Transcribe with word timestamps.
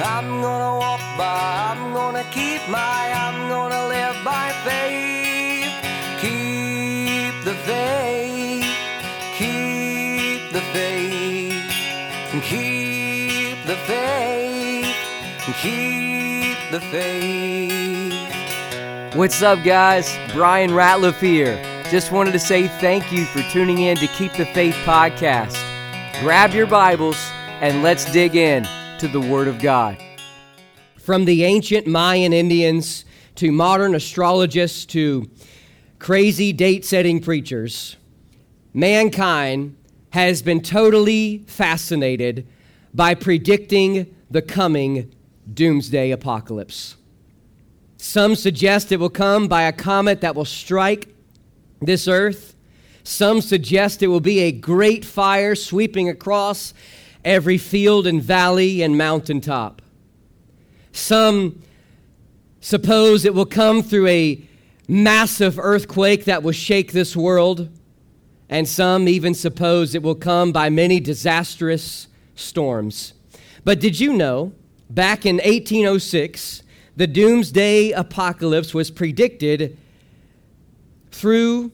I'm 0.00 0.40
gonna 0.40 0.78
walk 0.78 1.00
by, 1.18 1.74
I'm 1.74 1.92
gonna 1.92 2.24
keep 2.30 2.60
my, 2.68 3.12
I'm 3.14 3.48
gonna 3.48 3.88
live 3.88 4.24
by 4.24 4.52
faith. 4.64 5.72
Keep 6.20 7.44
the 7.44 7.54
faith, 7.66 8.64
keep 9.36 10.52
the 10.52 10.60
faith, 10.72 11.72
keep 12.44 13.66
the 13.66 13.76
faith, 13.86 14.94
keep 15.60 16.58
the 16.70 16.80
faith. 16.80 18.14
What's 19.16 19.42
up, 19.42 19.64
guys? 19.64 20.16
Brian 20.32 20.70
Ratliff 20.70 21.18
here. 21.18 21.60
Just 21.90 22.12
wanted 22.12 22.32
to 22.32 22.38
say 22.38 22.68
thank 22.68 23.10
you 23.10 23.24
for 23.24 23.42
tuning 23.50 23.78
in 23.78 23.96
to 23.96 24.06
Keep 24.08 24.34
the 24.34 24.46
Faith 24.46 24.76
podcast. 24.84 25.56
Grab 26.20 26.52
your 26.52 26.66
Bibles 26.66 27.16
and 27.60 27.82
let's 27.82 28.04
dig 28.12 28.36
in 28.36 28.64
to 28.98 29.06
the 29.06 29.20
Word 29.20 29.46
of 29.46 29.60
God. 29.60 29.96
From 30.96 31.24
the 31.24 31.44
ancient 31.44 31.86
Mayan 31.86 32.32
Indians 32.32 33.04
to 33.36 33.52
modern 33.52 33.94
astrologists 33.94 34.84
to 34.86 35.30
crazy 36.00 36.52
date 36.52 36.84
setting 36.84 37.20
preachers, 37.20 37.96
mankind 38.74 39.76
has 40.10 40.42
been 40.42 40.60
totally 40.60 41.44
fascinated 41.46 42.48
by 42.92 43.14
predicting 43.14 44.12
the 44.32 44.42
coming 44.42 45.14
doomsday 45.54 46.10
apocalypse. 46.10 46.96
Some 47.98 48.34
suggest 48.34 48.90
it 48.90 48.96
will 48.96 49.10
come 49.10 49.46
by 49.46 49.62
a 49.62 49.72
comet 49.72 50.22
that 50.22 50.34
will 50.34 50.44
strike 50.44 51.14
this 51.80 52.08
earth. 52.08 52.56
Some 53.04 53.42
suggest 53.42 54.02
it 54.02 54.08
will 54.08 54.18
be 54.18 54.40
a 54.40 54.50
great 54.50 55.04
fire 55.04 55.54
sweeping 55.54 56.08
across 56.08 56.74
every 57.24 57.58
field 57.58 58.06
and 58.06 58.22
valley 58.22 58.82
and 58.82 58.96
mountaintop. 58.96 59.82
Some 60.92 61.62
suppose 62.60 63.24
it 63.24 63.34
will 63.34 63.46
come 63.46 63.82
through 63.82 64.06
a 64.08 64.42
massive 64.88 65.58
earthquake 65.58 66.24
that 66.24 66.42
will 66.42 66.52
shake 66.52 66.92
this 66.92 67.14
world, 67.14 67.68
and 68.48 68.66
some 68.66 69.08
even 69.08 69.34
suppose 69.34 69.94
it 69.94 70.02
will 70.02 70.14
come 70.14 70.50
by 70.52 70.70
many 70.70 70.98
disastrous 70.98 72.08
storms. 72.34 73.12
But 73.64 73.80
did 73.80 74.00
you 74.00 74.14
know, 74.14 74.52
back 74.88 75.26
in 75.26 75.36
1806, 75.36 76.62
the 76.96 77.06
doomsday 77.06 77.92
apocalypse 77.92 78.74
was 78.74 78.90
predicted 78.90 79.76
through 81.12 81.70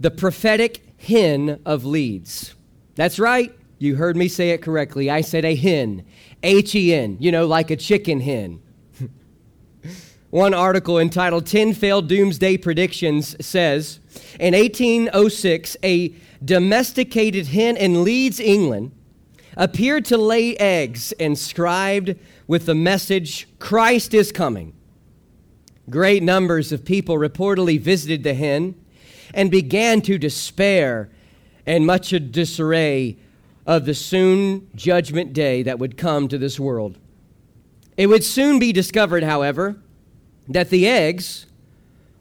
the 0.00 0.10
prophetic 0.10 0.82
hen 0.98 1.60
of 1.64 1.84
Leeds. 1.84 2.54
That's 2.96 3.18
right, 3.18 3.54
you 3.78 3.96
heard 3.96 4.16
me 4.16 4.28
say 4.28 4.50
it 4.50 4.62
correctly. 4.62 5.10
I 5.10 5.20
said 5.20 5.44
a 5.44 5.54
hen, 5.54 6.04
H 6.42 6.74
E 6.74 6.94
N, 6.94 7.16
you 7.20 7.32
know, 7.32 7.46
like 7.46 7.70
a 7.70 7.76
chicken 7.76 8.20
hen. 8.20 8.60
One 10.30 10.54
article 10.54 10.98
entitled 10.98 11.46
10 11.46 11.74
Failed 11.74 12.08
Doomsday 12.08 12.58
Predictions 12.58 13.36
says 13.44 14.00
In 14.38 14.54
1806, 14.54 15.76
a 15.82 16.14
domesticated 16.44 17.48
hen 17.48 17.76
in 17.76 18.04
Leeds, 18.04 18.40
England, 18.40 18.92
appeared 19.56 20.04
to 20.06 20.16
lay 20.16 20.56
eggs 20.56 21.12
inscribed 21.12 22.16
with 22.46 22.66
the 22.66 22.74
message, 22.74 23.48
Christ 23.58 24.14
is 24.14 24.32
coming. 24.32 24.74
Great 25.88 26.22
numbers 26.22 26.72
of 26.72 26.84
people 26.84 27.16
reportedly 27.16 27.80
visited 27.80 28.24
the 28.24 28.34
hen 28.34 28.74
and 29.32 29.50
began 29.50 30.00
to 30.02 30.18
despair 30.18 31.10
and 31.66 31.86
much 31.86 32.10
disarray 32.30 33.16
of 33.66 33.86
the 33.86 33.94
soon 33.94 34.68
judgment 34.74 35.32
day 35.32 35.62
that 35.62 35.78
would 35.78 35.96
come 35.96 36.28
to 36.28 36.38
this 36.38 36.60
world. 36.60 36.98
It 37.96 38.08
would 38.08 38.24
soon 38.24 38.58
be 38.58 38.72
discovered, 38.72 39.22
however, 39.22 39.76
that 40.48 40.70
the 40.70 40.86
eggs 40.86 41.46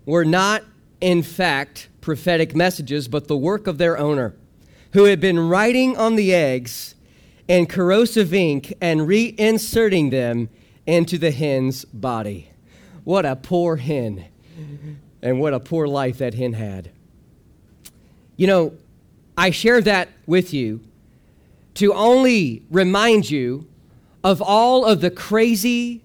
were 0.05 0.23
not, 0.23 0.63
in 1.02 1.23
fact, 1.23 1.89
prophetic 2.00 2.55
messages, 2.55 3.07
but 3.07 3.28
the 3.28 3.38
work 3.38 3.67
of 3.67 3.78
their 3.78 3.97
owner, 3.97 4.35
who 4.91 5.06
had 5.06 5.19
been 5.19 5.40
writing 5.40 5.97
on 5.97 6.16
the 6.16 6.34
eggs 6.34 6.95
in 7.47 7.66
corrosive 7.66 8.34
ink 8.34 8.73
and 8.79 9.01
reinserting 9.01 10.12
them 10.12 10.50
into 10.85 11.17
the 11.17 11.31
hen's 11.31 11.85
body. 11.85 12.50
What 13.03 13.25
a 13.25 13.35
poor 13.35 13.78
hen, 13.78 14.25
and 15.22 15.40
what 15.40 15.53
a 15.53 15.59
poor 15.59 15.88
life 15.88 16.19
that 16.19 16.35
hen 16.35 16.53
had. 16.53 16.91
You 18.38 18.47
know, 18.47 18.73
I 19.38 19.50
share 19.50 19.81
that 19.81 20.09
with 20.25 20.53
you 20.53 20.81
to 21.75 21.94
only 21.94 22.63
remind 22.69 23.29
you 23.29 23.67
of 24.23 24.41
all 24.41 24.85
of 24.85 25.01
the 25.01 25.11
crazy 25.11 26.03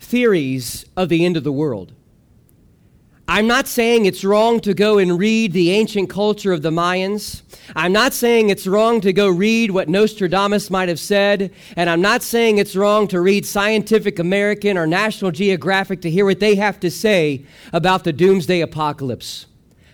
theories 0.00 0.86
of 0.96 1.08
the 1.08 1.24
end 1.24 1.36
of 1.36 1.44
the 1.44 1.52
world. 1.52 1.92
I'm 3.28 3.48
not 3.48 3.66
saying 3.66 4.06
it's 4.06 4.22
wrong 4.22 4.60
to 4.60 4.72
go 4.72 4.98
and 4.98 5.18
read 5.18 5.52
the 5.52 5.72
ancient 5.72 6.08
culture 6.08 6.52
of 6.52 6.62
the 6.62 6.70
Mayans. 6.70 7.42
I'm 7.74 7.92
not 7.92 8.12
saying 8.12 8.50
it's 8.50 8.68
wrong 8.68 9.00
to 9.00 9.12
go 9.12 9.28
read 9.28 9.72
what 9.72 9.88
Nostradamus 9.88 10.70
might 10.70 10.88
have 10.88 11.00
said. 11.00 11.52
And 11.74 11.90
I'm 11.90 12.00
not 12.00 12.22
saying 12.22 12.58
it's 12.58 12.76
wrong 12.76 13.08
to 13.08 13.20
read 13.20 13.44
Scientific 13.44 14.20
American 14.20 14.78
or 14.78 14.86
National 14.86 15.32
Geographic 15.32 16.02
to 16.02 16.10
hear 16.10 16.24
what 16.24 16.38
they 16.38 16.54
have 16.54 16.78
to 16.80 16.90
say 16.90 17.44
about 17.72 18.04
the 18.04 18.12
doomsday 18.12 18.60
apocalypse. 18.60 19.46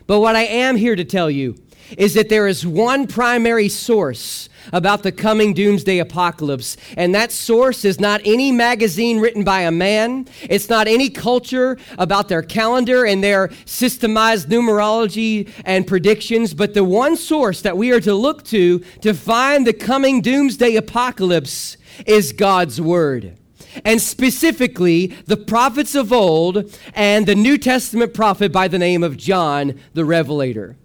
But 0.06 0.20
what 0.20 0.36
I 0.36 0.42
am 0.42 0.76
here 0.76 0.94
to 0.94 1.04
tell 1.04 1.30
you 1.30 1.56
is 1.98 2.14
that 2.14 2.28
there 2.28 2.46
is 2.46 2.66
one 2.66 3.06
primary 3.06 3.68
source 3.68 4.48
about 4.72 5.02
the 5.02 5.12
coming 5.12 5.54
doomsday 5.54 5.98
apocalypse. 5.98 6.76
And 6.96 7.14
that 7.14 7.32
source 7.32 7.84
is 7.84 7.98
not 7.98 8.20
any 8.24 8.52
magazine 8.52 9.18
written 9.18 9.44
by 9.44 9.62
a 9.62 9.70
man, 9.70 10.28
it's 10.42 10.68
not 10.68 10.88
any 10.88 11.10
culture 11.10 11.78
about 11.98 12.28
their 12.28 12.42
calendar 12.42 13.04
and 13.04 13.22
their 13.22 13.48
systemized 13.66 14.46
numerology 14.46 15.50
and 15.64 15.86
predictions, 15.86 16.54
but 16.54 16.74
the 16.74 16.84
one 16.84 17.16
source 17.16 17.62
that 17.62 17.76
we 17.76 17.92
are 17.92 18.00
to 18.00 18.14
look 18.14 18.44
to 18.44 18.80
to 19.00 19.14
find 19.14 19.66
the 19.66 19.72
coming 19.72 20.20
doomsday 20.20 20.76
apocalypse 20.76 21.76
is 22.06 22.32
God's 22.32 22.80
Word 22.80 23.38
and 23.84 24.00
specifically 24.00 25.06
the 25.26 25.36
prophets 25.36 25.94
of 25.94 26.12
old 26.12 26.78
and 26.94 27.26
the 27.26 27.34
New 27.34 27.56
Testament 27.56 28.12
prophet 28.12 28.52
by 28.52 28.68
the 28.68 28.78
name 28.78 29.02
of 29.02 29.16
John 29.16 29.80
the 29.94 30.04
Revelator. 30.04 30.76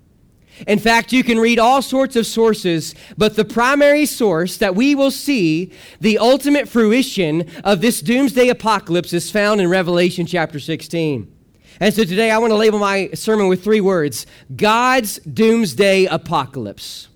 In 0.65 0.79
fact, 0.79 1.11
you 1.11 1.23
can 1.23 1.37
read 1.37 1.59
all 1.59 1.81
sorts 1.81 2.15
of 2.15 2.25
sources, 2.25 2.95
but 3.17 3.35
the 3.35 3.45
primary 3.45 4.05
source 4.05 4.57
that 4.57 4.75
we 4.75 4.95
will 4.95 5.11
see 5.11 5.71
the 5.99 6.17
ultimate 6.17 6.67
fruition 6.67 7.47
of 7.63 7.81
this 7.81 8.01
doomsday 8.01 8.49
apocalypse 8.49 9.13
is 9.13 9.29
found 9.29 9.61
in 9.61 9.69
Revelation 9.69 10.25
chapter 10.25 10.59
16. 10.59 11.31
And 11.79 11.93
so 11.93 12.03
today 12.03 12.31
I 12.31 12.39
want 12.39 12.51
to 12.51 12.57
label 12.57 12.79
my 12.79 13.09
sermon 13.13 13.47
with 13.47 13.63
three 13.63 13.81
words 13.81 14.25
God's 14.55 15.19
doomsday 15.19 16.05
apocalypse. 16.05 17.09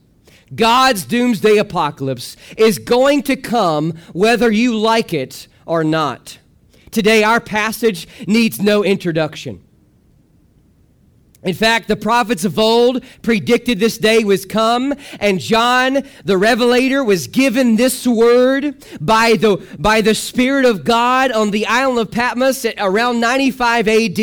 God's 0.54 1.06
doomsday 1.06 1.58
apocalypse 1.58 2.36
is 2.58 2.78
going 2.78 3.24
to 3.24 3.36
come 3.38 3.94
whether 4.14 4.52
you 4.52 4.78
like 4.78 5.14
it 5.14 5.48
or 5.66 5.84
not. 5.84 6.38
Today, 6.92 7.24
our 7.24 7.40
passage 7.40 8.06
needs 8.28 8.62
no 8.62 8.84
introduction. 8.84 9.64
In 11.44 11.56
fact, 11.56 11.88
the 11.88 11.96
prophets 11.96 12.46
of 12.46 12.60
old 12.60 13.04
predicted 13.24 13.80
this 13.80 13.98
day 13.98 14.24
was 14.24 14.46
come, 14.46 14.94
and 15.20 15.40
John 15.40 16.04
the 16.24 16.38
Revelator 16.38 17.04
was 17.04 17.26
given 17.26 17.78
this 17.78 18.06
word 18.06 18.76
by 19.02 19.38
the, 19.38 19.58
by 19.80 20.02
the 20.02 20.14
Spirit 20.14 20.66
of 20.66 20.84
God 20.84 21.32
on 21.32 21.50
the 21.50 21.66
island 21.66 21.98
of 21.98 22.12
Patmos 22.12 22.64
at 22.64 22.76
around 22.78 23.20
95 23.20 23.88
AD. 23.88 24.20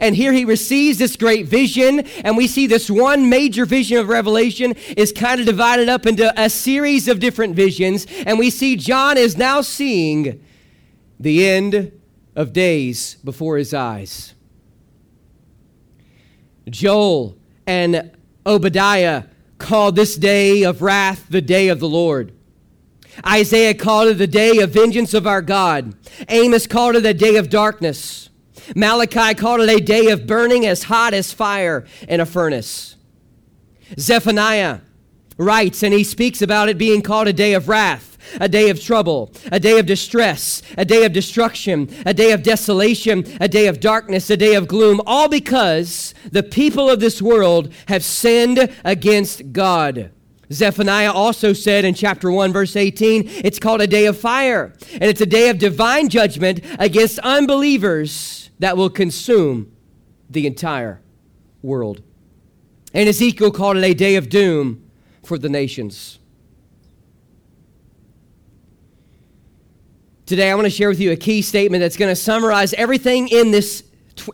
And 0.00 0.14
here 0.14 0.32
he 0.32 0.44
receives 0.44 0.98
this 0.98 1.16
great 1.16 1.46
vision, 1.46 2.00
and 2.22 2.36
we 2.36 2.46
see 2.46 2.68
this 2.68 2.88
one 2.88 3.28
major 3.28 3.66
vision 3.66 3.98
of 3.98 4.08
Revelation 4.08 4.74
is 4.96 5.12
kind 5.12 5.40
of 5.40 5.46
divided 5.46 5.88
up 5.88 6.06
into 6.06 6.32
a 6.40 6.48
series 6.48 7.08
of 7.08 7.18
different 7.18 7.56
visions. 7.56 8.06
And 8.24 8.38
we 8.38 8.50
see 8.50 8.76
John 8.76 9.18
is 9.18 9.36
now 9.36 9.62
seeing 9.62 10.40
the 11.18 11.44
end 11.44 11.90
of 12.36 12.52
days 12.52 13.16
before 13.24 13.56
his 13.56 13.74
eyes. 13.74 14.34
Joel 16.68 17.36
and 17.66 18.10
Obadiah 18.46 19.24
called 19.58 19.96
this 19.96 20.16
day 20.16 20.62
of 20.64 20.82
wrath 20.82 21.26
the 21.28 21.40
day 21.40 21.68
of 21.68 21.80
the 21.80 21.88
Lord. 21.88 22.32
Isaiah 23.26 23.74
called 23.74 24.08
it 24.08 24.14
the 24.14 24.26
day 24.26 24.58
of 24.58 24.70
vengeance 24.70 25.14
of 25.14 25.26
our 25.26 25.42
God. 25.42 25.94
Amos 26.28 26.66
called 26.66 26.96
it 26.96 27.04
a 27.04 27.14
day 27.14 27.36
of 27.36 27.50
darkness. 27.50 28.30
Malachi 28.74 29.34
called 29.34 29.60
it 29.60 29.68
a 29.68 29.84
day 29.84 30.08
of 30.08 30.26
burning 30.26 30.66
as 30.66 30.84
hot 30.84 31.14
as 31.14 31.32
fire 31.32 31.84
in 32.08 32.20
a 32.20 32.26
furnace. 32.26 32.96
Zephaniah 33.98 34.80
writes, 35.36 35.82
and 35.82 35.92
he 35.92 36.04
speaks 36.04 36.40
about 36.40 36.68
it 36.68 36.78
being 36.78 37.02
called 37.02 37.28
a 37.28 37.32
day 37.32 37.54
of 37.54 37.68
wrath 37.68 38.11
a 38.40 38.48
day 38.48 38.70
of 38.70 38.82
trouble, 38.82 39.32
a 39.50 39.60
day 39.60 39.78
of 39.78 39.86
distress, 39.86 40.62
a 40.78 40.84
day 40.84 41.04
of 41.04 41.12
destruction, 41.12 41.88
a 42.06 42.14
day 42.14 42.32
of 42.32 42.42
desolation, 42.42 43.24
a 43.40 43.48
day 43.48 43.66
of 43.66 43.80
darkness, 43.80 44.30
a 44.30 44.36
day 44.36 44.54
of 44.54 44.68
gloom, 44.68 45.00
all 45.06 45.28
because 45.28 46.14
the 46.30 46.42
people 46.42 46.88
of 46.88 47.00
this 47.00 47.20
world 47.20 47.72
have 47.88 48.04
sinned 48.04 48.68
against 48.84 49.52
God. 49.52 50.10
Zephaniah 50.52 51.12
also 51.12 51.52
said 51.52 51.84
in 51.84 51.94
chapter 51.94 52.30
1, 52.30 52.52
verse 52.52 52.76
18, 52.76 53.22
it's 53.26 53.58
called 53.58 53.80
a 53.80 53.86
day 53.86 54.06
of 54.06 54.18
fire, 54.18 54.74
and 54.92 55.04
it's 55.04 55.20
a 55.20 55.26
day 55.26 55.48
of 55.48 55.58
divine 55.58 56.08
judgment 56.08 56.60
against 56.78 57.18
unbelievers 57.20 58.50
that 58.58 58.76
will 58.76 58.90
consume 58.90 59.72
the 60.28 60.46
entire 60.46 61.00
world. 61.62 62.02
And 62.94 63.08
Ezekiel 63.08 63.50
called 63.50 63.78
it 63.78 63.84
a 63.84 63.94
day 63.94 64.16
of 64.16 64.28
doom 64.28 64.88
for 65.24 65.38
the 65.38 65.48
nations. 65.48 66.18
Today, 70.32 70.50
I 70.50 70.54
want 70.54 70.64
to 70.64 70.70
share 70.70 70.88
with 70.88 70.98
you 70.98 71.12
a 71.12 71.16
key 71.16 71.42
statement 71.42 71.82
that's 71.82 71.98
going 71.98 72.10
to 72.10 72.16
summarize 72.16 72.72
everything 72.72 73.28
in 73.28 73.50
this 73.50 73.84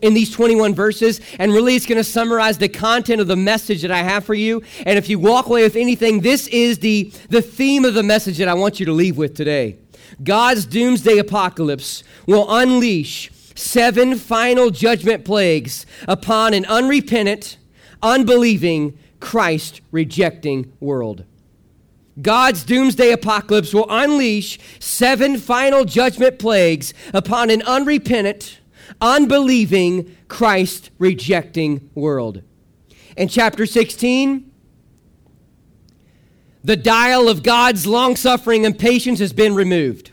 in 0.01 0.13
these 0.13 0.31
21 0.31 0.73
verses, 0.73 1.19
and 1.39 1.51
really 1.51 1.75
it's 1.75 1.85
going 1.85 1.97
to 1.97 2.05
summarize 2.05 2.57
the 2.57 2.69
content 2.69 3.19
of 3.19 3.27
the 3.27 3.35
message 3.35 3.81
that 3.81 3.91
I 3.91 4.01
have 4.03 4.23
for 4.23 4.33
you. 4.33 4.63
And 4.85 4.97
if 4.97 5.09
you 5.09 5.19
walk 5.19 5.47
away 5.47 5.63
with 5.63 5.75
anything, 5.75 6.21
this 6.21 6.47
is 6.47 6.79
the, 6.79 7.11
the 7.27 7.41
theme 7.41 7.83
of 7.83 7.95
the 7.95 8.03
message 8.03 8.37
that 8.37 8.47
I 8.47 8.53
want 8.53 8.79
you 8.79 8.85
to 8.85 8.93
leave 8.93 9.17
with 9.17 9.35
today. 9.35 9.75
God's 10.23 10.65
doomsday 10.65 11.17
apocalypse 11.17 12.05
will 12.25 12.47
unleash 12.49 13.29
seven 13.55 14.15
final 14.15 14.69
judgment 14.69 15.25
plagues 15.25 15.85
upon 16.07 16.53
an 16.53 16.63
unrepentant, 16.67 17.57
unbelieving, 18.01 18.97
Christ 19.19 19.81
rejecting 19.91 20.71
world. 20.79 21.25
God's 22.21 22.63
doomsday 22.63 23.11
apocalypse 23.11 23.73
will 23.73 23.87
unleash 23.89 24.59
seven 24.79 25.37
final 25.37 25.85
judgment 25.85 26.39
plagues 26.39 26.93
upon 27.13 27.49
an 27.49 27.61
unrepentant, 27.63 28.59
unbelieving, 28.99 30.15
Christ 30.27 30.91
rejecting 30.97 31.89
world. 31.95 32.41
In 33.15 33.27
chapter 33.27 33.65
16, 33.65 34.51
the 36.63 36.75
dial 36.75 37.29
of 37.29 37.43
God's 37.43 37.87
long 37.87 38.15
suffering 38.15 38.65
and 38.65 38.77
patience 38.77 39.19
has 39.19 39.33
been 39.33 39.55
removed. 39.55 40.11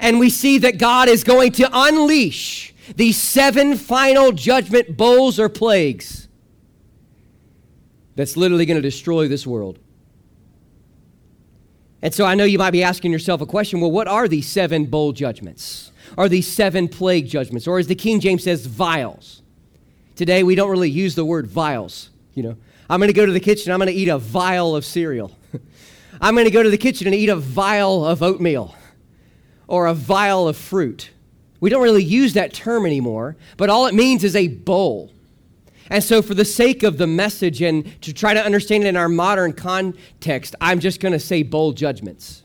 And 0.00 0.18
we 0.18 0.30
see 0.30 0.58
that 0.58 0.78
God 0.78 1.08
is 1.08 1.24
going 1.24 1.52
to 1.52 1.68
unleash 1.72 2.74
these 2.96 3.16
seven 3.16 3.76
final 3.76 4.32
judgment 4.32 4.96
bowls 4.96 5.38
or 5.40 5.48
plagues 5.48 6.28
that's 8.16 8.36
literally 8.36 8.66
going 8.66 8.76
to 8.76 8.82
destroy 8.82 9.26
this 9.28 9.46
world. 9.46 9.78
And 12.04 12.14
so 12.14 12.24
I 12.24 12.36
know 12.36 12.44
you 12.44 12.58
might 12.58 12.70
be 12.70 12.84
asking 12.84 13.10
yourself 13.10 13.40
a 13.40 13.46
question 13.46 13.80
well, 13.80 13.90
what 13.90 14.06
are 14.06 14.28
these 14.28 14.46
seven 14.46 14.84
bowl 14.84 15.12
judgments? 15.12 15.90
are 16.16 16.28
these 16.28 16.46
seven 16.46 16.88
plague 16.88 17.26
judgments, 17.26 17.66
or 17.66 17.78
as 17.78 17.86
the 17.86 17.94
King 17.94 18.20
James 18.20 18.44
says, 18.44 18.66
vials. 18.66 19.42
Today, 20.16 20.42
we 20.42 20.54
don't 20.54 20.70
really 20.70 20.90
use 20.90 21.14
the 21.14 21.24
word 21.24 21.46
vials. 21.46 22.10
You 22.34 22.42
know, 22.42 22.56
I'm 22.88 23.00
going 23.00 23.08
to 23.08 23.14
go 23.14 23.26
to 23.26 23.32
the 23.32 23.40
kitchen, 23.40 23.72
I'm 23.72 23.78
going 23.78 23.88
to 23.88 23.94
eat 23.94 24.08
a 24.08 24.18
vial 24.18 24.76
of 24.76 24.84
cereal. 24.84 25.36
I'm 26.20 26.34
going 26.34 26.46
to 26.46 26.52
go 26.52 26.62
to 26.62 26.70
the 26.70 26.78
kitchen 26.78 27.06
and 27.06 27.16
eat 27.16 27.28
a 27.28 27.36
vial 27.36 28.04
of 28.04 28.22
oatmeal 28.22 28.74
or 29.66 29.86
a 29.86 29.94
vial 29.94 30.46
of 30.46 30.56
fruit. 30.56 31.10
We 31.60 31.70
don't 31.70 31.82
really 31.82 32.04
use 32.04 32.34
that 32.34 32.52
term 32.52 32.86
anymore, 32.86 33.36
but 33.56 33.70
all 33.70 33.86
it 33.86 33.94
means 33.94 34.22
is 34.22 34.36
a 34.36 34.48
bowl. 34.48 35.10
And 35.90 36.02
so, 36.02 36.22
for 36.22 36.34
the 36.34 36.44
sake 36.44 36.82
of 36.82 36.96
the 36.96 37.06
message 37.06 37.60
and 37.60 38.00
to 38.02 38.12
try 38.12 38.34
to 38.34 38.44
understand 38.44 38.84
it 38.84 38.88
in 38.88 38.96
our 38.96 39.08
modern 39.08 39.52
context, 39.52 40.54
I'm 40.60 40.80
just 40.80 41.00
going 41.00 41.12
to 41.12 41.20
say 41.20 41.42
bowl 41.42 41.72
judgments. 41.72 42.42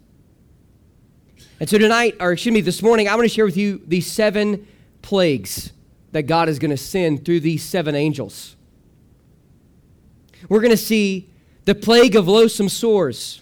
And 1.60 1.68
so 1.68 1.78
tonight, 1.78 2.16
or 2.20 2.32
excuse 2.32 2.54
me, 2.54 2.62
this 2.62 2.82
morning, 2.82 3.08
I 3.10 3.16
want 3.16 3.26
to 3.26 3.34
share 3.34 3.46
with 3.46 3.58
you 3.58 3.82
the 3.86 4.02
seven 4.02 4.66
plagues 5.02 5.74
that 6.12 6.24
God 6.24 6.48
is 6.50 6.58
going 6.58 6.72
to 6.72 6.78
send 6.78 7.26
through 7.26 7.42
these 7.42 7.64
seven 7.64 7.96
angels. 7.96 8.56
We're 10.48 10.62
going 10.62 10.72
to 10.72 10.78
see 10.78 11.30
the 11.66 11.76
plague 11.76 12.16
of 12.16 12.28
loathsome 12.28 12.70
sores. 12.70 13.42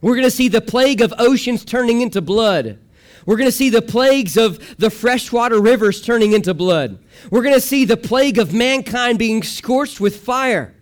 We're 0.00 0.14
going 0.14 0.26
to 0.26 0.30
see 0.30 0.48
the 0.48 0.60
plague 0.60 1.00
of 1.00 1.14
oceans 1.18 1.64
turning 1.64 2.00
into 2.00 2.20
blood. 2.20 2.78
We're 3.26 3.36
going 3.36 3.48
to 3.48 3.52
see 3.52 3.70
the 3.70 3.82
plagues 3.82 4.36
of 4.36 4.76
the 4.78 4.88
freshwater 4.88 5.60
rivers 5.60 6.00
turning 6.00 6.32
into 6.32 6.54
blood. 6.54 7.00
We're 7.30 7.42
going 7.42 7.54
to 7.54 7.60
see 7.60 7.84
the 7.84 7.96
plague 7.96 8.38
of 8.38 8.54
mankind 8.54 9.18
being 9.18 9.42
scorched 9.42 10.00
with 10.00 10.16
fire. 10.20 10.74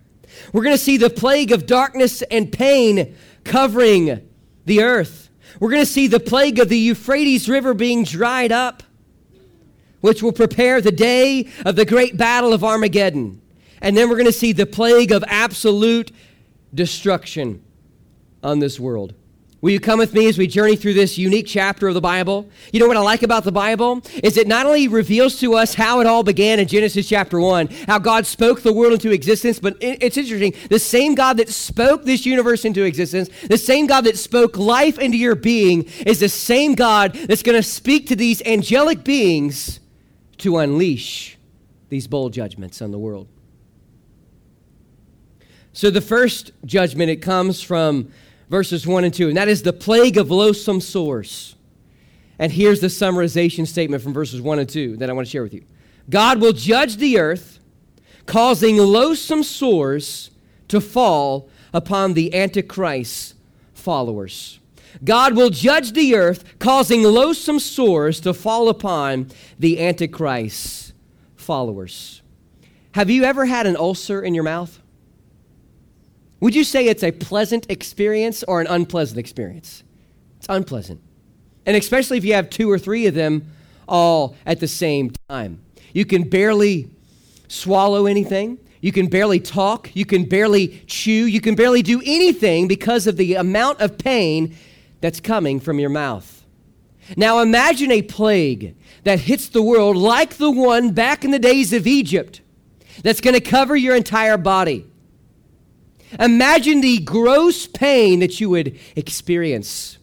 We're 0.53 0.63
going 0.63 0.77
to 0.77 0.83
see 0.83 0.99
the 0.99 1.11
plague 1.11 1.53
of 1.53 1.65
darkness 1.65 2.21
and 2.23 2.53
pain 2.53 3.17
covering 3.45 4.29
the 4.67 4.83
earth. 4.83 5.31
We're 5.59 5.71
going 5.71 5.83
to 5.83 5.91
see 5.91 6.07
the 6.07 6.21
plague 6.21 6.59
of 6.59 6.69
the 6.69 6.79
Euphrates 6.79 7.49
River 7.49 7.73
being 7.73 8.05
dried 8.05 8.53
up, 8.53 8.83
which 10.03 10.23
will 10.23 10.33
prepare 10.33 10.83
the 10.83 10.93
day 10.93 11.49
of 11.65 11.77
the 11.77 11.87
great 11.87 12.17
battle 12.19 12.53
of 12.53 12.63
Armageddon. 12.63 13.41
And 13.81 13.97
then 13.97 14.11
we're 14.11 14.17
going 14.17 14.27
to 14.27 14.33
see 14.33 14.53
the 14.53 14.67
plague 14.67 15.13
of 15.13 15.25
absolute 15.29 16.11
destruction 16.75 17.63
on 18.43 18.59
this 18.59 18.79
world. 18.79 19.15
Will 19.65 19.71
you 19.71 19.81
come 19.81 19.99
with 19.99 20.13
me 20.13 20.29
as 20.29 20.37
we 20.37 20.47
journey 20.47 20.77
through 20.77 20.93
this 20.93 21.17
unique 21.17 21.47
chapter 21.49 21.89
of 21.89 21.95
the 21.95 22.01
Bible? 22.03 22.51
You 22.71 22.81
know 22.81 22.87
what 22.87 22.99
I 22.99 23.01
like 23.01 23.23
about 23.23 23.45
the 23.45 23.51
Bible? 23.51 24.03
Is 24.23 24.37
it 24.37 24.47
not 24.47 24.67
only 24.67 24.89
reveals 24.89 25.41
to 25.41 25.55
us 25.55 25.73
how 25.73 26.01
it 26.01 26.07
all 26.07 26.23
began 26.23 26.61
in 26.61 26.69
Genesis 26.69 27.09
chapter 27.09 27.41
1, 27.41 27.69
how 27.87 27.99
God 27.99 28.27
spoke 28.27 28.61
the 28.61 28.75
world 28.75 28.93
into 28.93 29.11
existence, 29.11 29.59
but 29.59 29.79
it's 29.81 30.19
interesting. 30.19 30.53
The 30.69 30.79
same 30.79 31.15
God 31.15 31.39
that 31.39 31.49
spoke 31.49 32.05
this 32.05 32.27
universe 32.27 32.67
into 32.67 32.85
existence, 32.85 33.31
the 33.49 33.57
same 33.57 33.87
God 33.87 34.03
that 34.03 34.19
spoke 34.19 34.59
life 34.59 34.99
into 34.99 35.17
your 35.17 35.35
being, 35.35 35.85
is 36.05 36.21
the 36.21 36.29
same 36.29 36.75
God 36.75 37.15
that's 37.15 37.43
going 37.43 37.57
to 37.57 37.63
speak 37.63 38.07
to 38.09 38.17
these 38.17 38.43
angelic 38.43 39.03
beings 39.03 39.81
to 40.37 40.59
unleash 40.59 41.39
these 41.89 42.07
bowl 42.07 42.29
judgments 42.29 42.83
on 42.83 42.91
the 42.91 42.99
world. 42.99 43.29
So 45.73 45.89
the 45.89 46.03
first 46.03 46.53
judgment, 46.67 47.09
it 47.09 47.23
comes 47.23 47.63
from 47.63 48.13
verses 48.49 48.87
1 48.87 49.05
and 49.05 49.15
2, 49.15 49.29
and 49.29 49.37
that 49.37 49.49
is 49.49 49.63
the 49.63 49.73
plague 49.73 50.17
of 50.17 50.31
loathsome 50.31 50.81
sores. 50.81 51.57
And 52.39 52.51
here's 52.51 52.81
the 52.81 52.89
summarization 52.89 53.67
statement 53.67 54.03
from 54.03 54.13
verses 54.13 54.41
1 54.41 54.59
and 54.59 54.69
2 54.69 54.97
that 54.99 55.09
I 55.09 55.13
want 55.13 55.27
to 55.27 55.31
share 55.31 55.43
with 55.43 55.55
you 55.55 55.65
God 56.09 56.41
will 56.41 56.53
judge 56.53 56.97
the 56.97 57.19
earth, 57.19 57.59
causing 58.27 58.77
loathsome 58.77 59.43
sores 59.43 60.31
to 60.69 60.81
fall 60.81 61.49
upon 61.73 62.15
the 62.15 62.35
Antichrist 62.35 63.35
followers. 63.73 64.61
God 65.03 65.35
will 65.35 65.51
judge 65.51 65.93
the 65.93 66.15
earth, 66.15 66.59
causing 66.59 67.03
loathsome 67.03 67.59
sores 67.59 68.21
to 68.21 68.33
fall 68.33 68.69
upon 68.69 69.29
the 69.59 69.85
Antichrist 69.85 70.93
followers. 71.37 72.23
Have 72.93 73.11
you 73.11 73.25
ever 73.25 73.45
had 73.45 73.67
an 73.67 73.77
ulcer 73.77 74.23
in 74.23 74.35
your 74.35 74.45
mouth? 74.45 74.81
Would 76.41 76.55
you 76.55 76.65
say 76.65 76.87
it's 76.87 77.03
a 77.03 77.13
pleasant 77.13 77.67
experience 77.71 78.43
or 78.43 78.61
an 78.61 78.67
unpleasant 78.67 79.19
experience? 79.19 79.83
It's 80.39 80.47
unpleasant. 80.49 81.01
And 81.67 81.77
especially 81.77 82.19
if 82.19 82.25
you 82.25 82.35
have 82.35 82.51
two 82.51 82.71
or 82.71 82.79
three 82.79 83.07
of 83.07 83.15
them 83.15 83.51
all 83.89 84.37
at 84.47 84.61
the 84.61 84.69
same 84.69 85.13
time. 85.29 85.61
You 85.93 86.05
can 86.05 86.29
barely 86.29 86.91
swallow 87.49 88.07
anything. 88.07 88.59
You 88.81 88.93
can 88.93 89.07
barely 89.07 89.41
talk. 89.41 89.91
You 89.95 90.05
can 90.05 90.25
barely 90.25 90.83
chew. 90.87 91.11
You 91.27 91.41
can 91.41 91.55
barely 91.55 91.83
do 91.83 92.03
anything 92.05 92.69
because 92.69 93.07
of 93.07 93.17
the 93.17 93.35
amount 93.35 93.81
of 93.81 93.97
pain 93.97 94.57
that's 95.01 95.21
coming 95.21 95.61
from 95.61 95.79
your 95.79 95.91
mouth. 95.91 96.45
Now 97.17 97.41
imagine 97.41 97.91
a 97.91 98.03
plague 98.03 98.75
that 99.05 99.21
hits 99.21 99.49
the 99.49 99.63
world 99.63 99.97
like 99.97 100.35
the 100.35 100.51
one 100.51 100.93
back 100.93 101.25
in 101.25 101.31
the 101.31 101.39
days 101.39 101.73
of 101.73 101.87
Egypt 101.87 102.41
that's 103.03 103.21
going 103.21 103.35
to 103.35 103.41
cover 103.41 103.77
your 103.77 103.95
entire 103.95 104.37
body. 104.37 104.87
Imagine 106.19 106.81
the 106.81 106.99
gross 107.01 107.67
pain 107.67 108.21
that 108.21 108.41
you 108.41 108.51
would 108.51 108.79
experience. 108.97 109.99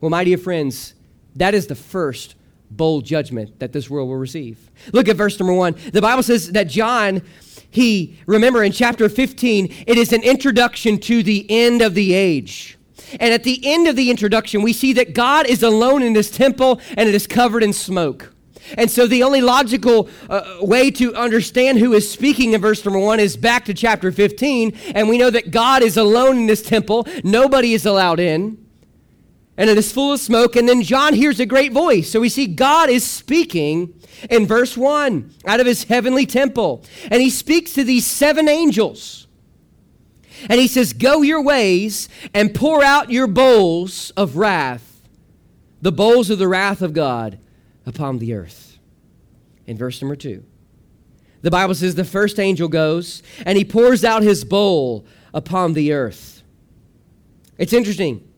Well, 0.00 0.10
my 0.10 0.24
dear 0.24 0.38
friends, 0.38 0.94
that 1.36 1.54
is 1.54 1.66
the 1.66 1.74
first 1.74 2.34
bowl 2.70 3.00
judgment 3.00 3.58
that 3.60 3.72
this 3.72 3.88
world 3.88 4.08
will 4.08 4.16
receive. 4.16 4.70
Look 4.92 5.08
at 5.08 5.16
verse 5.16 5.38
number 5.38 5.52
one. 5.52 5.76
The 5.92 6.00
Bible 6.00 6.22
says 6.22 6.52
that 6.52 6.68
John, 6.68 7.22
he, 7.70 8.18
remember 8.26 8.62
in 8.64 8.72
chapter 8.72 9.08
15, 9.08 9.84
it 9.86 9.98
is 9.98 10.12
an 10.12 10.22
introduction 10.22 10.98
to 11.00 11.22
the 11.22 11.46
end 11.48 11.82
of 11.82 11.94
the 11.94 12.14
age. 12.14 12.78
And 13.20 13.34
at 13.34 13.44
the 13.44 13.60
end 13.64 13.88
of 13.88 13.96
the 13.96 14.10
introduction, 14.10 14.62
we 14.62 14.72
see 14.72 14.92
that 14.94 15.14
God 15.14 15.46
is 15.46 15.62
alone 15.62 16.02
in 16.02 16.14
his 16.14 16.30
temple 16.30 16.80
and 16.96 17.08
it 17.08 17.14
is 17.14 17.26
covered 17.26 17.62
in 17.62 17.72
smoke. 17.72 18.32
And 18.76 18.90
so 18.90 19.06
the 19.06 19.22
only 19.22 19.40
logical 19.40 20.08
uh, 20.28 20.58
way 20.60 20.90
to 20.92 21.14
understand 21.14 21.78
who 21.78 21.92
is 21.92 22.10
speaking 22.10 22.52
in 22.52 22.60
verse 22.60 22.84
number 22.84 23.00
one 23.00 23.20
is 23.20 23.36
back 23.36 23.64
to 23.66 23.74
chapter 23.74 24.12
15. 24.12 24.72
And 24.94 25.08
we 25.08 25.18
know 25.18 25.30
that 25.30 25.50
God 25.50 25.82
is 25.82 25.96
alone 25.96 26.38
in 26.38 26.46
this 26.46 26.62
temple, 26.62 27.06
nobody 27.24 27.74
is 27.74 27.86
allowed 27.86 28.20
in. 28.20 28.58
And 29.56 29.68
it 29.68 29.76
is 29.76 29.92
full 29.92 30.12
of 30.12 30.20
smoke. 30.20 30.56
And 30.56 30.68
then 30.68 30.82
John 30.82 31.14
hears 31.14 31.38
a 31.38 31.46
great 31.46 31.72
voice. 31.72 32.10
So 32.10 32.20
we 32.20 32.30
see 32.30 32.46
God 32.46 32.88
is 32.88 33.04
speaking 33.04 33.94
in 34.30 34.46
verse 34.46 34.76
1 34.76 35.34
out 35.46 35.60
of 35.60 35.66
his 35.66 35.84
heavenly 35.84 36.24
temple. 36.24 36.84
And 37.10 37.20
he 37.20 37.28
speaks 37.28 37.74
to 37.74 37.84
these 37.84 38.06
seven 38.06 38.48
angels. 38.48 39.26
And 40.48 40.58
he 40.58 40.68
says, 40.68 40.94
Go 40.94 41.22
your 41.22 41.42
ways 41.42 42.08
and 42.32 42.54
pour 42.54 42.82
out 42.82 43.10
your 43.10 43.26
bowls 43.26 44.10
of 44.12 44.36
wrath, 44.36 45.02
the 45.82 45.92
bowls 45.92 46.30
of 46.30 46.38
the 46.38 46.48
wrath 46.48 46.80
of 46.80 46.94
God 46.94 47.38
upon 47.86 48.18
the 48.18 48.34
earth. 48.34 48.78
In 49.66 49.76
verse 49.76 50.00
number 50.02 50.16
two, 50.16 50.44
the 51.42 51.50
Bible 51.50 51.74
says 51.74 51.94
the 51.94 52.04
first 52.04 52.38
angel 52.38 52.68
goes 52.68 53.22
and 53.44 53.58
he 53.58 53.64
pours 53.64 54.04
out 54.04 54.22
his 54.22 54.44
bowl 54.44 55.04
upon 55.34 55.72
the 55.74 55.92
earth. 55.92 56.42
It's 57.58 57.72
interesting. 57.72 58.28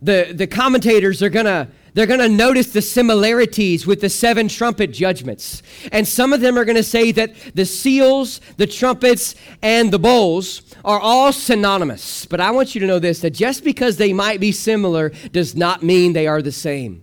The, 0.00 0.32
the 0.32 0.46
commentators 0.46 1.22
are 1.22 1.30
going 1.30 1.46
to 1.46 1.68
they're 1.94 2.06
going 2.06 2.20
to 2.20 2.28
notice 2.28 2.72
the 2.72 2.82
similarities 2.82 3.84
with 3.84 4.00
the 4.00 4.08
seven 4.08 4.46
trumpet 4.46 4.92
judgments. 4.92 5.64
And 5.90 6.06
some 6.06 6.32
of 6.32 6.40
them 6.40 6.56
are 6.56 6.64
going 6.64 6.76
to 6.76 6.82
say 6.84 7.10
that 7.10 7.34
the 7.56 7.64
seals, 7.64 8.40
the 8.56 8.68
trumpets, 8.68 9.34
and 9.62 9.92
the 9.92 9.98
bowls 9.98 10.62
are 10.84 11.00
all 11.00 11.32
synonymous. 11.32 12.24
But 12.24 12.40
I 12.40 12.52
want 12.52 12.76
you 12.76 12.80
to 12.82 12.86
know 12.86 13.00
this 13.00 13.20
that 13.22 13.30
just 13.30 13.64
because 13.64 13.96
they 13.96 14.12
might 14.12 14.38
be 14.38 14.52
similar 14.52 15.10
does 15.32 15.56
not 15.56 15.82
mean 15.82 16.12
they 16.12 16.28
are 16.28 16.40
the 16.40 16.52
same. 16.52 17.02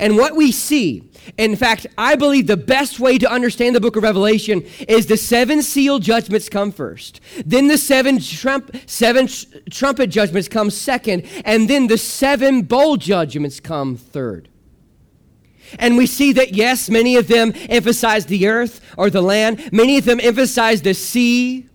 And 0.00 0.16
what 0.16 0.34
we 0.34 0.50
see, 0.50 1.08
in 1.38 1.56
fact, 1.56 1.86
I 1.96 2.14
believe 2.16 2.46
the 2.46 2.56
best 2.56 3.00
way 3.00 3.18
to 3.18 3.30
understand 3.30 3.74
the 3.74 3.80
book 3.80 3.96
of 3.96 4.02
Revelation 4.02 4.62
is 4.88 5.06
the 5.06 5.16
seven 5.16 5.62
seal 5.62 5.98
judgments 5.98 6.48
come 6.48 6.70
first. 6.70 7.20
Then 7.44 7.68
the 7.68 7.78
seven, 7.78 8.20
trump, 8.20 8.76
seven 8.86 9.28
trumpet 9.70 10.08
judgments 10.08 10.48
come 10.48 10.70
second. 10.70 11.26
And 11.44 11.68
then 11.68 11.86
the 11.86 11.98
seven 11.98 12.62
bowl 12.62 12.96
judgments 12.96 13.60
come 13.60 13.96
third. 13.96 14.48
And 15.78 15.96
we 15.96 16.06
see 16.06 16.32
that, 16.34 16.54
yes, 16.54 16.90
many 16.90 17.16
of 17.16 17.26
them 17.26 17.52
emphasize 17.68 18.26
the 18.26 18.46
earth 18.46 18.80
or 18.96 19.10
the 19.10 19.22
land, 19.22 19.70
many 19.72 19.98
of 19.98 20.04
them 20.04 20.20
emphasize 20.20 20.82
the 20.82 20.94
sea, 20.94 21.68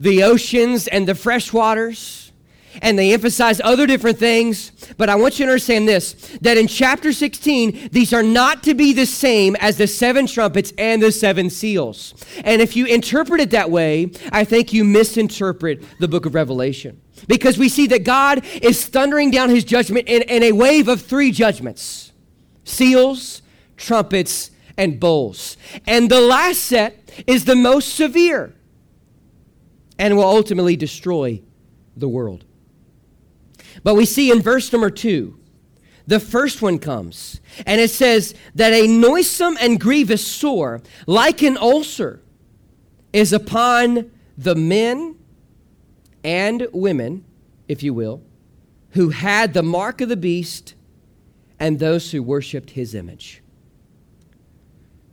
the 0.00 0.22
oceans, 0.22 0.86
and 0.88 1.06
the 1.06 1.14
fresh 1.14 1.52
waters 1.52 2.31
and 2.80 2.98
they 2.98 3.12
emphasize 3.12 3.60
other 3.62 3.86
different 3.86 4.18
things. 4.18 4.72
But 4.96 5.08
I 5.08 5.16
want 5.16 5.38
you 5.38 5.46
to 5.46 5.52
understand 5.52 5.88
this 5.88 6.14
that 6.40 6.56
in 6.56 6.66
chapter 6.66 7.12
16, 7.12 7.90
these 7.92 8.12
are 8.12 8.22
not 8.22 8.62
to 8.64 8.74
be 8.74 8.92
the 8.92 9.06
same 9.06 9.56
as 9.56 9.76
the 9.76 9.86
seven 9.86 10.26
trumpets 10.26 10.72
and 10.78 11.02
the 11.02 11.12
seven 11.12 11.50
seals. 11.50 12.14
And 12.44 12.62
if 12.62 12.76
you 12.76 12.86
interpret 12.86 13.40
it 13.40 13.50
that 13.50 13.70
way, 13.70 14.12
I 14.30 14.44
think 14.44 14.72
you 14.72 14.84
misinterpret 14.84 15.84
the 15.98 16.08
book 16.08 16.26
of 16.26 16.34
Revelation. 16.34 17.00
Because 17.28 17.58
we 17.58 17.68
see 17.68 17.86
that 17.88 18.04
God 18.04 18.44
is 18.62 18.86
thundering 18.86 19.30
down 19.30 19.50
his 19.50 19.64
judgment 19.64 20.08
in, 20.08 20.22
in 20.22 20.42
a 20.42 20.52
wave 20.52 20.88
of 20.88 21.02
three 21.02 21.30
judgments 21.30 22.12
seals, 22.64 23.42
trumpets, 23.76 24.50
and 24.76 24.98
bowls. 24.98 25.56
And 25.86 26.10
the 26.10 26.20
last 26.20 26.60
set 26.62 27.10
is 27.26 27.44
the 27.44 27.56
most 27.56 27.94
severe 27.94 28.54
and 29.98 30.16
will 30.16 30.24
ultimately 30.24 30.76
destroy 30.76 31.42
the 31.96 32.08
world. 32.08 32.44
But 33.82 33.94
we 33.94 34.04
see 34.04 34.30
in 34.30 34.40
verse 34.40 34.72
number 34.72 34.90
two, 34.90 35.38
the 36.06 36.20
first 36.20 36.62
one 36.62 36.78
comes, 36.78 37.40
and 37.64 37.80
it 37.80 37.90
says 37.90 38.34
that 38.54 38.72
a 38.72 38.86
noisome 38.86 39.56
and 39.60 39.80
grievous 39.80 40.26
sore, 40.26 40.82
like 41.06 41.42
an 41.42 41.56
ulcer, 41.56 42.22
is 43.12 43.32
upon 43.32 44.10
the 44.36 44.54
men 44.54 45.16
and 46.24 46.66
women, 46.72 47.24
if 47.68 47.82
you 47.82 47.94
will, 47.94 48.22
who 48.90 49.10
had 49.10 49.54
the 49.54 49.62
mark 49.62 50.00
of 50.00 50.08
the 50.08 50.16
beast 50.16 50.74
and 51.58 51.78
those 51.78 52.10
who 52.10 52.22
worshiped 52.22 52.70
his 52.70 52.94
image. 52.94 53.42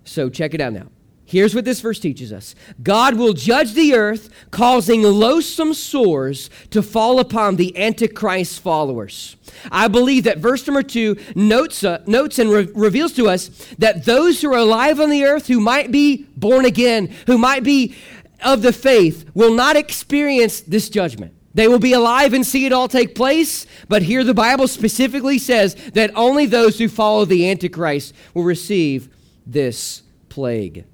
So 0.04 0.30
check 0.30 0.54
it 0.54 0.62
out 0.62 0.74
now. 0.74 0.88
Here's 1.30 1.54
what 1.54 1.64
this 1.64 1.80
verse 1.80 2.00
teaches 2.00 2.34
us 2.34 2.56
God 2.82 3.14
will 3.14 3.34
judge 3.34 3.74
the 3.74 3.94
earth, 3.94 4.32
causing 4.50 5.04
loathsome 5.04 5.76
sores 5.76 6.50
to 6.72 6.82
fall 6.82 7.20
upon 7.20 7.56
the 7.56 7.78
Antichrist's 7.78 8.58
followers. 8.58 9.36
I 9.72 9.90
believe 9.90 10.24
that 10.24 10.40
verse 10.40 10.66
number 10.66 10.82
two 10.82 11.18
notes, 11.36 11.84
uh, 11.84 12.02
notes 12.08 12.40
and 12.40 12.50
re- 12.50 12.68
reveals 12.74 13.14
to 13.14 13.30
us 13.30 13.50
that 13.78 14.06
those 14.06 14.42
who 14.42 14.52
are 14.52 14.58
alive 14.58 15.00
on 15.00 15.12
the 15.12 15.24
earth, 15.24 15.46
who 15.46 15.60
might 15.60 15.92
be 15.92 16.26
born 16.36 16.66
again, 16.66 17.14
who 17.28 17.38
might 17.38 17.64
be 17.64 17.96
of 18.44 18.64
the 18.64 18.74
faith, 18.74 19.30
will 19.36 19.54
not 19.54 19.76
experience 19.76 20.62
this 20.62 20.90
judgment. 20.90 21.36
They 21.54 21.68
will 21.68 21.78
be 21.78 21.94
alive 21.94 22.34
and 22.34 22.44
see 22.44 22.66
it 22.66 22.74
all 22.74 22.88
take 22.88 23.14
place, 23.14 23.68
but 23.88 24.02
here 24.02 24.24
the 24.24 24.34
Bible 24.34 24.68
specifically 24.68 25.38
says 25.38 25.76
that 25.94 26.10
only 26.16 26.48
those 26.48 26.80
who 26.80 26.90
follow 26.90 27.26
the 27.26 27.52
Antichrist 27.52 28.16
will 28.34 28.46
receive 28.46 29.10
this 29.46 30.02
plague 30.30 30.86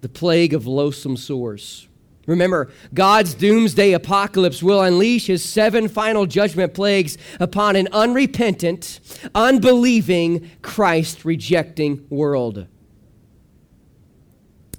the 0.00 0.08
plague 0.08 0.54
of 0.54 0.66
loathsome 0.66 1.16
sores. 1.16 1.88
Remember, 2.26 2.70
God's 2.92 3.32
doomsday 3.32 3.92
apocalypse 3.92 4.62
will 4.62 4.82
unleash 4.82 5.28
his 5.28 5.42
seven 5.42 5.88
final 5.88 6.26
judgment 6.26 6.74
plagues 6.74 7.16
upon 7.40 7.74
an 7.74 7.88
unrepentant, 7.90 9.00
unbelieving, 9.34 10.50
Christ 10.60 11.24
rejecting 11.24 12.06
world. 12.10 12.66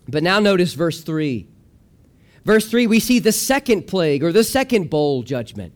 But 0.08 0.22
now 0.22 0.40
notice 0.40 0.76
verse 0.76 1.02
3. 1.02 1.48
Verse 2.46 2.70
3, 2.70 2.86
we 2.86 3.00
see 3.00 3.18
the 3.18 3.32
second 3.32 3.88
plague 3.88 4.24
or 4.24 4.32
the 4.32 4.44
second 4.44 4.92
bowl 4.92 5.24
judgment. 5.24 5.74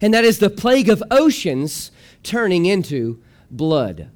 And 0.00 0.14
that 0.14 0.24
is 0.24 0.38
the 0.38 0.50
plague 0.50 0.88
of 0.88 1.02
oceans 1.10 1.90
turning 2.22 2.66
into 2.66 3.20
blood. 3.50 4.10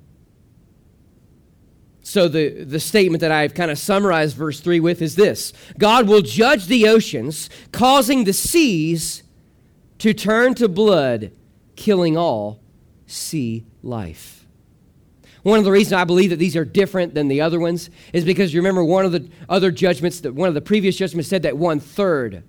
So, 2.05 2.27
the, 2.27 2.65
the 2.65 2.81
statement 2.81 3.21
that 3.21 3.31
I've 3.31 3.55
kind 3.55 3.71
of 3.71 3.79
summarized 3.79 4.37
verse 4.37 4.59
3 4.59 4.81
with 4.81 5.01
is 5.01 5.15
this 5.15 5.53
God 5.79 6.09
will 6.09 6.21
judge 6.21 6.67
the 6.67 6.89
oceans, 6.89 7.49
causing 7.71 8.25
the 8.25 8.33
seas 8.33 9.23
to 9.99 10.13
turn 10.13 10.55
to 10.55 10.69
blood, 10.69 11.31
killing 11.77 12.17
all 12.17 12.61
sea 13.07 13.65
life. 13.83 14.47
One 15.45 15.59
of 15.59 15.65
the 15.65 15.71
reasons 15.71 15.93
I 15.95 16.05
believe 16.05 16.31
that 16.31 16.39
these 16.39 16.57
are 16.57 16.65
different 16.65 17.15
than 17.15 17.29
the 17.29 17.41
other 17.41 17.61
ones 17.61 17.91
is 18.13 18.25
because 18.25 18.53
you 18.53 18.61
remember 18.61 18.85
one 18.85 19.05
of 19.05 19.13
the 19.13 19.29
other 19.49 19.71
judgments, 19.71 20.21
that 20.21 20.35
one 20.35 20.49
of 20.49 20.55
the 20.55 20.61
previous 20.61 20.97
judgments 20.97 21.29
said 21.29 21.43
that 21.43 21.57
one 21.57 21.81
third 21.81 22.43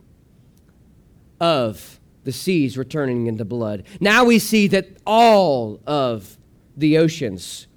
of 1.40 2.00
the 2.24 2.32
seas 2.32 2.78
were 2.78 2.84
turning 2.84 3.28
into 3.28 3.46
blood. 3.46 3.84
Now 4.00 4.24
we 4.24 4.40
see 4.40 4.68
that 4.68 4.88
all 5.06 5.80
of 5.86 6.38
the 6.78 6.98
oceans 6.98 7.68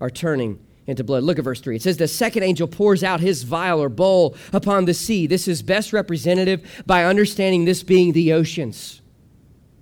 are 0.00 0.10
turning 0.10 0.58
into 0.90 1.04
blood. 1.04 1.22
Look 1.22 1.38
at 1.38 1.44
verse 1.44 1.60
3. 1.60 1.76
It 1.76 1.82
says, 1.82 1.96
The 1.96 2.08
second 2.08 2.42
angel 2.42 2.68
pours 2.68 3.02
out 3.02 3.20
his 3.20 3.42
vial 3.44 3.82
or 3.82 3.88
bowl 3.88 4.36
upon 4.52 4.84
the 4.84 4.94
sea. 4.94 5.26
This 5.26 5.48
is 5.48 5.62
best 5.62 5.92
representative 5.92 6.82
by 6.86 7.04
understanding 7.04 7.64
this 7.64 7.82
being 7.82 8.12
the 8.12 8.32
oceans. 8.32 9.00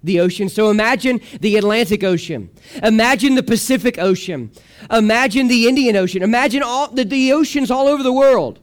The 0.05 0.21
ocean. 0.21 0.49
So 0.49 0.71
imagine 0.71 1.21
the 1.41 1.57
Atlantic 1.57 2.05
Ocean. 2.05 2.51
Imagine 2.85 3.35
the 3.35 3.43
Pacific 3.43 3.99
Ocean. 3.99 4.53
Imagine 4.93 5.49
the 5.49 5.67
Indian 5.67 5.97
Ocean. 5.97 6.23
Imagine 6.23 6.63
all 6.63 6.89
the, 6.89 7.05
the 7.05 7.33
oceans 7.33 7.71
all 7.71 7.89
over 7.89 8.05
the 8.05 8.13
world. 8.13 8.61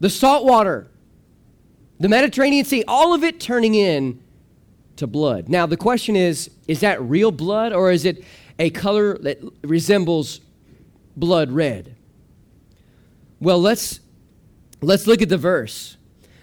The 0.00 0.08
salt 0.08 0.46
water, 0.46 0.90
the 1.98 2.08
Mediterranean 2.08 2.64
Sea, 2.64 2.82
all 2.88 3.12
of 3.12 3.22
it 3.22 3.38
turning 3.38 3.74
in 3.74 4.22
to 4.96 5.06
blood. 5.06 5.50
Now, 5.50 5.66
the 5.66 5.76
question 5.76 6.16
is 6.16 6.50
is 6.66 6.80
that 6.80 7.02
real 7.02 7.30
blood 7.30 7.72
or 7.72 7.90
is 7.90 8.06
it 8.06 8.24
a 8.58 8.70
color 8.70 9.18
that 9.18 9.38
resembles 9.62 10.40
blood 11.20 11.52
red? 11.52 11.96
Well, 13.38 13.60
let's 13.60 14.00
let's 14.80 15.06
look 15.06 15.22
at 15.22 15.28
the 15.28 15.38
verse. 15.38 15.96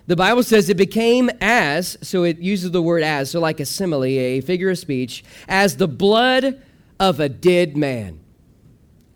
The 0.07 0.15
Bible 0.15 0.43
says 0.43 0.69
it 0.69 0.77
became 0.77 1.29
as, 1.41 1.97
so 2.01 2.23
it 2.23 2.39
uses 2.39 2.71
the 2.71 2.81
word 2.81 3.03
as, 3.03 3.31
so 3.31 3.41
like 3.41 3.59
a 3.59 3.65
simile, 3.65 4.05
a 4.05 4.39
figure 4.39 4.69
of 4.69 4.79
speech, 4.79 5.23
as 5.49 5.75
the 5.75 5.87
blood 5.87 6.61
of 6.97 7.19
a 7.19 7.27
dead 7.27 7.75
man, 7.75 8.21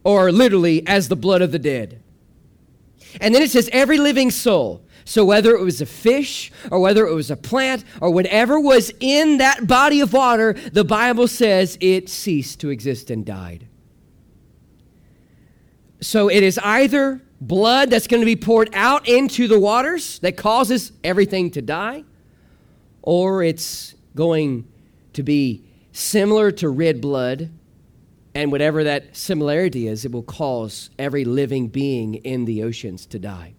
or 0.04 0.34
literally 0.34 0.86
as 0.86 1.08
the 1.08 1.16
blood 1.16 1.42
of 1.42 1.54
the 1.54 1.60
dead. 1.60 2.04
And 3.22 3.34
then 3.34 3.42
it 3.42 3.52
says 3.52 3.70
every 3.72 3.98
living 3.98 4.32
soul. 4.32 4.84
So 5.06 5.26
whether 5.26 5.56
it 5.56 5.62
was 5.62 5.82
a 5.82 5.86
fish 5.86 6.52
or 6.70 6.80
whether 6.80 7.08
it 7.08 7.14
was 7.14 7.32
a 7.32 7.36
plant 7.36 7.84
or 8.02 8.12
whatever 8.12 8.60
was 8.60 8.92
in 9.00 9.38
that 9.38 9.68
body 9.68 10.02
of 10.02 10.14
water, 10.14 10.54
the 10.74 10.84
Bible 10.84 11.28
says 11.28 11.78
it 11.82 12.10
ceased 12.10 12.60
to 12.60 12.70
exist 12.70 13.10
and 13.10 13.26
died. 13.26 13.68
So 16.02 16.30
it 16.30 16.42
is 16.42 16.58
either 16.58 17.22
blood 17.40 17.92
that's 17.92 18.08
going 18.08 18.22
to 18.22 18.26
be 18.26 18.36
poured 18.36 18.70
out 18.74 19.08
into 19.08 19.48
the 19.48 19.60
waters 19.60 20.20
that 20.20 20.36
causes 20.36 20.92
everything 21.04 21.52
to 21.52 21.62
die, 21.62 22.04
or 23.04 23.44
it's 23.44 23.96
going 24.16 24.68
to 25.14 25.24
be 25.24 25.64
similar 25.92 26.52
to 26.52 26.70
red 26.70 27.02
blood, 27.02 27.50
and 28.34 28.52
whatever 28.52 28.84
that 28.84 29.16
similarity 29.16 29.88
is, 29.88 30.06
it 30.06 30.12
will 30.12 30.24
cause 30.24 30.90
every 30.98 31.26
living 31.26 31.68
being 31.68 32.16
in 32.16 32.46
the 32.46 32.64
oceans 32.64 33.06
to 33.08 33.20
die. 33.20 33.54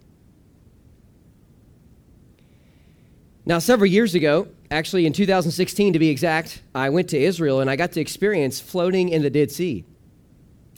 Now, 3.44 3.58
several 3.58 3.90
years 3.90 4.14
ago, 4.14 4.48
actually 4.70 5.04
in 5.04 5.12
2016 5.12 5.92
to 5.92 5.98
be 5.98 6.08
exact, 6.08 6.62
I 6.74 6.90
went 6.90 7.08
to 7.10 7.18
Israel 7.18 7.60
and 7.60 7.68
I 7.68 7.76
got 7.76 7.92
to 7.92 8.00
experience 8.00 8.60
floating 8.60 9.08
in 9.08 9.22
the 9.22 9.30
Dead 9.30 9.50
Sea. 9.50 9.84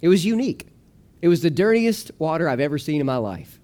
It 0.02 0.08
was 0.08 0.24
unique. 0.24 0.66
It 1.24 1.28
was 1.28 1.40
the 1.40 1.48
dirtiest 1.48 2.10
water 2.18 2.50
I've 2.50 2.60
ever 2.60 2.76
seen 2.76 3.00
in 3.00 3.06
my 3.06 3.16
life. 3.16 3.58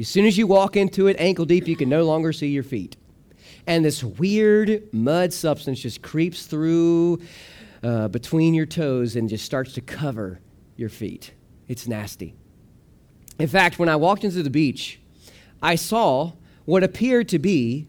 As 0.00 0.08
soon 0.08 0.24
as 0.24 0.38
you 0.38 0.46
walk 0.46 0.74
into 0.74 1.06
it, 1.06 1.16
ankle 1.18 1.44
deep, 1.44 1.68
you 1.68 1.76
can 1.76 1.90
no 1.90 2.04
longer 2.04 2.32
see 2.32 2.46
your 2.46 2.62
feet. 2.62 2.96
And 3.66 3.84
this 3.84 4.02
weird 4.02 4.88
mud 4.90 5.34
substance 5.34 5.80
just 5.80 6.00
creeps 6.00 6.46
through 6.46 7.20
uh, 7.82 8.08
between 8.08 8.54
your 8.54 8.64
toes 8.64 9.16
and 9.16 9.28
just 9.28 9.44
starts 9.44 9.74
to 9.74 9.82
cover 9.82 10.40
your 10.76 10.88
feet. 10.88 11.34
It's 11.68 11.86
nasty. 11.86 12.36
In 13.38 13.48
fact, 13.48 13.78
when 13.78 13.90
I 13.90 13.96
walked 13.96 14.24
into 14.24 14.42
the 14.42 14.48
beach, 14.48 14.98
I 15.62 15.74
saw 15.74 16.32
what 16.64 16.82
appeared 16.82 17.28
to 17.28 17.38
be 17.38 17.86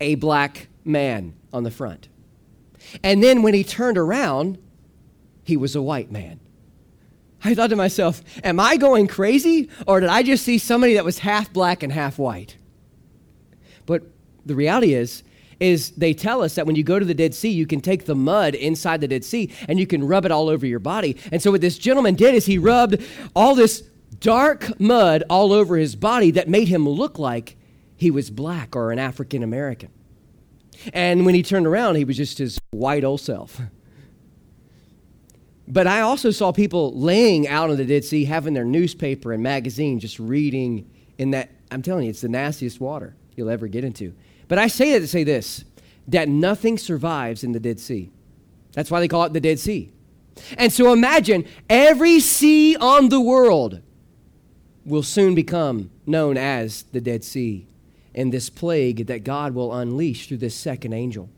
a 0.00 0.14
black 0.14 0.68
man 0.82 1.34
on 1.52 1.64
the 1.64 1.70
front. 1.70 2.08
And 3.02 3.22
then 3.22 3.42
when 3.42 3.52
he 3.52 3.64
turned 3.64 3.98
around, 3.98 4.56
he 5.42 5.58
was 5.58 5.76
a 5.76 5.82
white 5.82 6.10
man. 6.10 6.40
I 7.44 7.54
thought 7.54 7.70
to 7.70 7.76
myself, 7.76 8.22
am 8.42 8.58
I 8.58 8.76
going 8.78 9.06
crazy 9.06 9.68
or 9.86 10.00
did 10.00 10.08
I 10.08 10.22
just 10.22 10.44
see 10.44 10.58
somebody 10.58 10.94
that 10.94 11.04
was 11.04 11.18
half 11.18 11.52
black 11.52 11.82
and 11.82 11.92
half 11.92 12.18
white? 12.18 12.56
But 13.84 14.02
the 14.46 14.54
reality 14.54 14.94
is, 14.94 15.22
is 15.60 15.90
they 15.92 16.14
tell 16.14 16.42
us 16.42 16.54
that 16.54 16.66
when 16.66 16.74
you 16.74 16.82
go 16.82 16.98
to 16.98 17.04
the 17.04 17.14
Dead 17.14 17.34
Sea, 17.34 17.50
you 17.50 17.66
can 17.66 17.80
take 17.80 18.06
the 18.06 18.14
mud 18.14 18.54
inside 18.54 19.00
the 19.00 19.08
Dead 19.08 19.24
Sea 19.24 19.52
and 19.68 19.78
you 19.78 19.86
can 19.86 20.06
rub 20.06 20.24
it 20.24 20.32
all 20.32 20.48
over 20.48 20.66
your 20.66 20.78
body. 20.78 21.16
And 21.30 21.40
so 21.42 21.50
what 21.50 21.60
this 21.60 21.78
gentleman 21.78 22.14
did 22.14 22.34
is 22.34 22.46
he 22.46 22.58
rubbed 22.58 23.02
all 23.36 23.54
this 23.54 23.82
dark 24.20 24.80
mud 24.80 25.22
all 25.28 25.52
over 25.52 25.76
his 25.76 25.96
body 25.96 26.30
that 26.32 26.48
made 26.48 26.68
him 26.68 26.88
look 26.88 27.18
like 27.18 27.56
he 27.96 28.10
was 28.10 28.30
black 28.30 28.74
or 28.74 28.90
an 28.90 28.98
African 28.98 29.42
American. 29.42 29.90
And 30.92 31.24
when 31.24 31.34
he 31.34 31.42
turned 31.42 31.66
around, 31.66 31.96
he 31.96 32.04
was 32.04 32.16
just 32.16 32.38
his 32.38 32.58
white 32.72 33.04
old 33.04 33.20
self. 33.20 33.60
But 35.66 35.86
I 35.86 36.00
also 36.00 36.30
saw 36.30 36.52
people 36.52 36.98
laying 36.98 37.48
out 37.48 37.70
in 37.70 37.76
the 37.76 37.84
Dead 37.84 38.04
Sea 38.04 38.24
having 38.24 38.54
their 38.54 38.64
newspaper 38.64 39.32
and 39.32 39.42
magazine 39.42 39.98
just 39.98 40.18
reading 40.18 40.90
in 41.18 41.30
that. 41.30 41.50
I'm 41.70 41.82
telling 41.82 42.04
you, 42.04 42.10
it's 42.10 42.20
the 42.20 42.28
nastiest 42.28 42.80
water 42.80 43.14
you'll 43.34 43.50
ever 43.50 43.66
get 43.66 43.84
into. 43.84 44.14
But 44.48 44.58
I 44.58 44.66
say 44.66 44.92
that 44.92 45.00
to 45.00 45.08
say 45.08 45.24
this 45.24 45.64
that 46.08 46.28
nothing 46.28 46.76
survives 46.76 47.44
in 47.44 47.52
the 47.52 47.60
Dead 47.60 47.80
Sea. 47.80 48.10
That's 48.72 48.90
why 48.90 49.00
they 49.00 49.08
call 49.08 49.24
it 49.24 49.32
the 49.32 49.40
Dead 49.40 49.58
Sea. 49.58 49.90
And 50.58 50.72
so 50.72 50.92
imagine 50.92 51.46
every 51.70 52.20
sea 52.20 52.76
on 52.76 53.08
the 53.08 53.20
world 53.20 53.80
will 54.84 55.02
soon 55.02 55.34
become 55.34 55.90
known 56.06 56.36
as 56.36 56.82
the 56.92 57.00
Dead 57.00 57.24
Sea 57.24 57.66
and 58.14 58.32
this 58.32 58.50
plague 58.50 59.06
that 59.06 59.24
God 59.24 59.54
will 59.54 59.72
unleash 59.72 60.28
through 60.28 60.38
this 60.38 60.54
second 60.54 60.92
angel. 60.92 61.30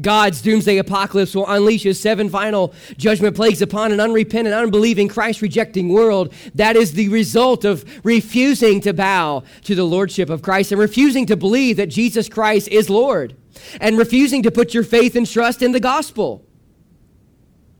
God's 0.00 0.42
doomsday 0.42 0.78
apocalypse 0.78 1.34
will 1.34 1.48
unleash 1.48 1.82
his 1.82 2.00
seven 2.00 2.28
final 2.28 2.74
judgment 2.96 3.36
plagues 3.36 3.62
upon 3.62 3.92
an 3.92 4.00
unrepentant, 4.00 4.54
unbelieving, 4.54 5.08
Christ 5.08 5.42
rejecting 5.42 5.88
world. 5.88 6.32
That 6.54 6.76
is 6.76 6.92
the 6.92 7.08
result 7.08 7.64
of 7.64 7.84
refusing 8.04 8.80
to 8.82 8.92
bow 8.92 9.44
to 9.64 9.74
the 9.74 9.84
lordship 9.84 10.30
of 10.30 10.42
Christ 10.42 10.72
and 10.72 10.80
refusing 10.80 11.26
to 11.26 11.36
believe 11.36 11.76
that 11.76 11.88
Jesus 11.88 12.28
Christ 12.28 12.68
is 12.68 12.88
Lord 12.88 13.36
and 13.80 13.98
refusing 13.98 14.42
to 14.44 14.50
put 14.50 14.74
your 14.74 14.84
faith 14.84 15.16
and 15.16 15.28
trust 15.28 15.62
in 15.62 15.72
the 15.72 15.80
gospel. 15.80 16.44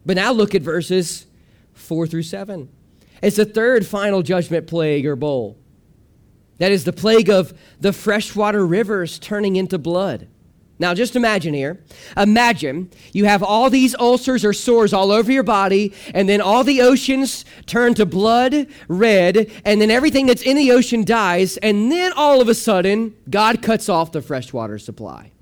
But 0.05 0.17
now 0.17 0.33
look 0.33 0.55
at 0.55 0.63
verses 0.63 1.27
4 1.75 2.07
through 2.07 2.23
7. 2.23 2.69
It's 3.23 3.37
the 3.37 3.45
third 3.45 3.87
final 3.87 4.23
judgment 4.23 4.67
plague 4.67 5.07
or 5.07 5.17
bowl. 5.17 5.59
That 6.59 6.73
is 6.73 6.85
the 6.85 6.93
plague 6.93 7.31
of 7.31 7.55
the 7.81 7.93
freshwater 7.93 8.67
rivers 8.67 9.19
turning 9.19 9.57
into 9.57 9.79
blood. 9.79 10.29
Now, 10.81 10.95
just 10.95 11.15
imagine 11.15 11.53
here. 11.53 11.79
Imagine 12.17 12.91
you 13.13 13.27
have 13.27 13.43
all 13.43 13.69
these 13.69 13.95
ulcers 13.97 14.47
or 14.47 14.55
sores 14.55 14.95
all 14.95 15.13
over 15.13 15.31
your 15.31 15.43
body, 15.43 15.93
and 16.15 16.27
then 16.27 16.41
all 16.41 16.65
the 16.65 16.81
oceans 16.81 17.45
turn 17.67 17.93
to 17.95 18.07
blood 18.07 18.67
red, 18.89 19.51
and 19.67 19.79
then 19.79 19.91
everything 19.91 20.25
that's 20.25 20.41
in 20.41 20.57
the 20.57 20.73
ocean 20.73 21.05
dies, 21.05 21.59
and 21.59 21.93
then 21.93 22.15
all 22.17 22.41
of 22.41 22.49
a 22.49 22.55
sudden, 22.55 23.15
God 23.29 23.61
cuts 23.61 23.91
off 23.91 24.11
the 24.11 24.23
freshwater 24.23 24.79
supply. 24.79 25.33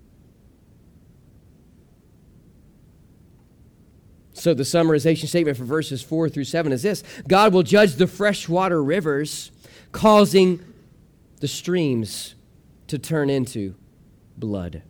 So, 4.32 4.54
the 4.54 4.64
summarization 4.64 5.28
statement 5.28 5.56
for 5.56 5.64
verses 5.64 6.02
4 6.02 6.28
through 6.30 6.44
7 6.44 6.72
is 6.72 6.82
this 6.82 7.04
God 7.28 7.52
will 7.52 7.62
judge 7.62 7.94
the 7.94 8.08
freshwater 8.08 8.82
rivers, 8.82 9.52
causing 9.92 10.64
the 11.38 11.48
streams 11.48 12.34
to 12.88 12.98
turn 12.98 13.30
into 13.30 13.76
blood. 14.36 14.82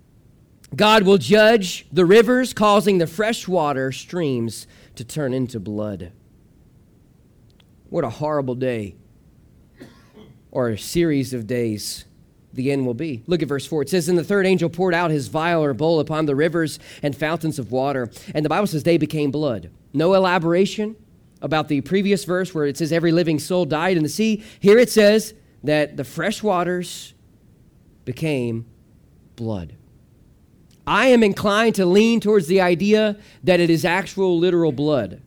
God 0.75 1.05
will 1.05 1.19
judge 1.19 1.87
the 1.91 2.05
rivers, 2.05 2.53
causing 2.53 2.99
the 2.99 3.07
freshwater 3.07 3.91
streams 3.91 4.67
to 4.97 5.05
turn 5.05 5.33
into 5.33 5.59
blood. 5.59 6.13
What 7.89 8.05
a 8.05 8.11
horrible 8.11 8.55
day, 8.55 8.97
or 10.51 10.69
a 10.69 10.79
series 10.79 11.33
of 11.33 11.47
days 11.47 12.05
the 12.53 12.71
end 12.71 12.85
will 12.85 12.95
be. 12.95 13.23
Look 13.27 13.43
at 13.43 13.49
verse 13.49 13.67
4. 13.67 13.83
It 13.83 13.89
says, 13.89 14.09
And 14.09 14.19
the 14.19 14.25
third 14.25 14.45
angel 14.45 14.69
poured 14.69 14.95
out 14.95 15.11
his 15.11 15.29
vial 15.29 15.65
or 15.65 15.73
bowl 15.73 16.01
upon 16.01 16.27
the 16.27 16.37
rivers 16.37 16.79
and 17.03 17.17
fountains 17.17 17.59
of 17.59 17.73
water. 17.73 18.11
And 18.35 18.45
the 18.45 18.49
Bible 18.49 18.67
says 18.67 18.83
they 18.83 18.99
became 18.99 19.31
blood. 19.31 19.71
No 19.93 20.15
elaboration 20.15 20.97
about 21.41 21.69
the 21.69 21.81
previous 21.83 22.25
verse 22.25 22.55
where 22.55 22.67
it 22.67 22.77
says 22.77 22.93
every 22.93 23.13
living 23.13 23.39
soul 23.39 23.65
died 23.65 23.97
in 23.97 24.03
the 24.03 24.09
sea. 24.09 24.43
Here 24.61 24.79
it 24.79 24.91
says 24.91 25.35
that 25.63 25.97
the 25.97 26.05
fresh 26.05 26.43
waters 26.43 27.15
became 28.05 28.67
blood. 29.37 29.78
I 30.89 31.09
am 31.09 31.23
inclined 31.23 31.75
to 31.75 31.85
lean 31.85 32.21
towards 32.21 32.47
the 32.47 32.63
idea 32.63 33.19
that 33.45 33.61
it 33.61 33.69
is 33.69 33.85
actual 33.85 34.39
literal 34.39 34.73
blood, 34.73 35.21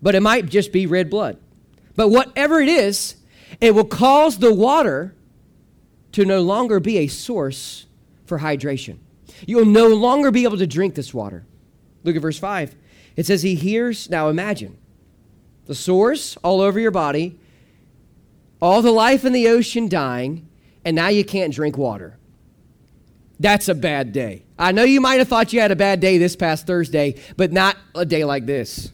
but 0.00 0.14
it 0.14 0.20
might 0.20 0.46
just 0.46 0.72
be 0.72 0.86
red 0.86 1.10
blood. 1.10 1.36
But 1.96 2.08
whatever 2.08 2.60
it 2.60 2.68
is, 2.68 3.16
it 3.60 3.74
will 3.74 3.84
cause 3.84 4.38
the 4.38 4.54
water 4.54 5.14
to 6.12 6.24
no 6.24 6.40
longer 6.40 6.80
be 6.80 6.96
a 6.96 7.08
source 7.08 7.86
for 8.24 8.38
hydration. 8.38 8.98
You'll 9.46 9.66
no 9.66 9.88
longer 9.88 10.30
be 10.30 10.44
able 10.44 10.56
to 10.56 10.66
drink 10.66 10.94
this 10.94 11.12
water. 11.12 11.44
Look 12.02 12.16
at 12.16 12.22
verse 12.22 12.38
5. 12.38 12.74
It 13.16 13.26
says, 13.26 13.42
He 13.42 13.56
hears, 13.56 14.08
now 14.08 14.28
imagine, 14.28 14.78
the 15.66 15.74
source 15.74 16.38
all 16.38 16.62
over 16.62 16.80
your 16.80 16.90
body, 16.90 17.38
all 18.62 18.80
the 18.80 18.92
life 18.92 19.26
in 19.26 19.32
the 19.34 19.48
ocean 19.48 19.90
dying, 19.90 20.48
and 20.86 20.96
now 20.96 21.08
you 21.08 21.24
can't 21.24 21.52
drink 21.52 21.76
water. 21.76 22.16
That's 23.40 23.68
a 23.68 23.74
bad 23.74 24.12
day. 24.12 24.44
I 24.58 24.70
know 24.72 24.84
you 24.84 25.00
might 25.00 25.18
have 25.18 25.26
thought 25.26 25.54
you 25.54 25.60
had 25.60 25.70
a 25.70 25.76
bad 25.76 25.98
day 25.98 26.18
this 26.18 26.36
past 26.36 26.66
Thursday, 26.66 27.14
but 27.38 27.52
not 27.52 27.78
a 27.94 28.04
day 28.04 28.22
like 28.22 28.44
this. 28.44 28.92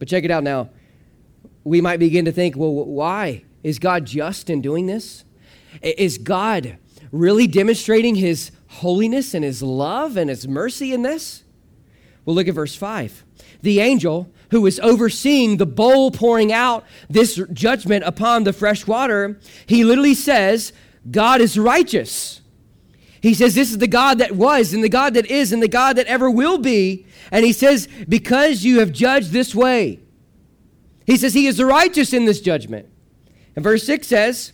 But 0.00 0.08
check 0.08 0.24
it 0.24 0.32
out 0.32 0.42
now. 0.42 0.70
We 1.62 1.80
might 1.80 2.00
begin 2.00 2.24
to 2.24 2.32
think, 2.32 2.56
well, 2.56 2.72
why? 2.72 3.44
Is 3.62 3.78
God 3.78 4.04
just 4.04 4.50
in 4.50 4.60
doing 4.60 4.86
this? 4.86 5.24
Is 5.80 6.18
God 6.18 6.76
really 7.12 7.46
demonstrating 7.46 8.16
his 8.16 8.50
holiness 8.66 9.32
and 9.32 9.44
his 9.44 9.62
love 9.62 10.16
and 10.16 10.28
his 10.28 10.48
mercy 10.48 10.92
in 10.92 11.02
this? 11.02 11.44
Well, 12.24 12.34
look 12.34 12.48
at 12.48 12.54
verse 12.54 12.74
5. 12.74 13.24
The 13.62 13.78
angel 13.78 14.28
who 14.50 14.60
was 14.60 14.80
overseeing 14.80 15.58
the 15.58 15.66
bowl 15.66 16.10
pouring 16.10 16.52
out 16.52 16.84
this 17.08 17.40
judgment 17.52 18.02
upon 18.04 18.42
the 18.42 18.52
fresh 18.52 18.88
water, 18.88 19.38
he 19.66 19.84
literally 19.84 20.14
says, 20.14 20.72
God 21.08 21.40
is 21.40 21.56
righteous. 21.56 22.40
He 23.24 23.32
says, 23.32 23.54
This 23.54 23.70
is 23.70 23.78
the 23.78 23.86
God 23.86 24.18
that 24.18 24.32
was, 24.32 24.74
and 24.74 24.84
the 24.84 24.88
God 24.90 25.14
that 25.14 25.24
is, 25.24 25.50
and 25.50 25.62
the 25.62 25.66
God 25.66 25.96
that 25.96 26.06
ever 26.08 26.30
will 26.30 26.58
be. 26.58 27.06
And 27.30 27.42
he 27.42 27.54
says, 27.54 27.88
Because 28.06 28.64
you 28.64 28.80
have 28.80 28.92
judged 28.92 29.30
this 29.30 29.54
way. 29.54 30.00
He 31.06 31.16
says, 31.16 31.32
He 31.32 31.46
is 31.46 31.56
the 31.56 31.64
righteous 31.64 32.12
in 32.12 32.26
this 32.26 32.42
judgment. 32.42 32.86
And 33.56 33.62
verse 33.62 33.82
6 33.84 34.06
says, 34.06 34.52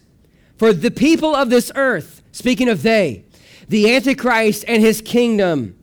For 0.57 0.73
the 0.73 0.93
people 0.93 1.35
of 1.35 1.51
this 1.51 1.73
earth, 1.75 2.23
speaking 2.31 2.69
of 2.69 2.85
they, 2.85 3.25
the 3.69 3.93
Antichrist 3.93 4.65
and 4.69 4.81
his 4.81 5.01
kingdom, 5.01 5.77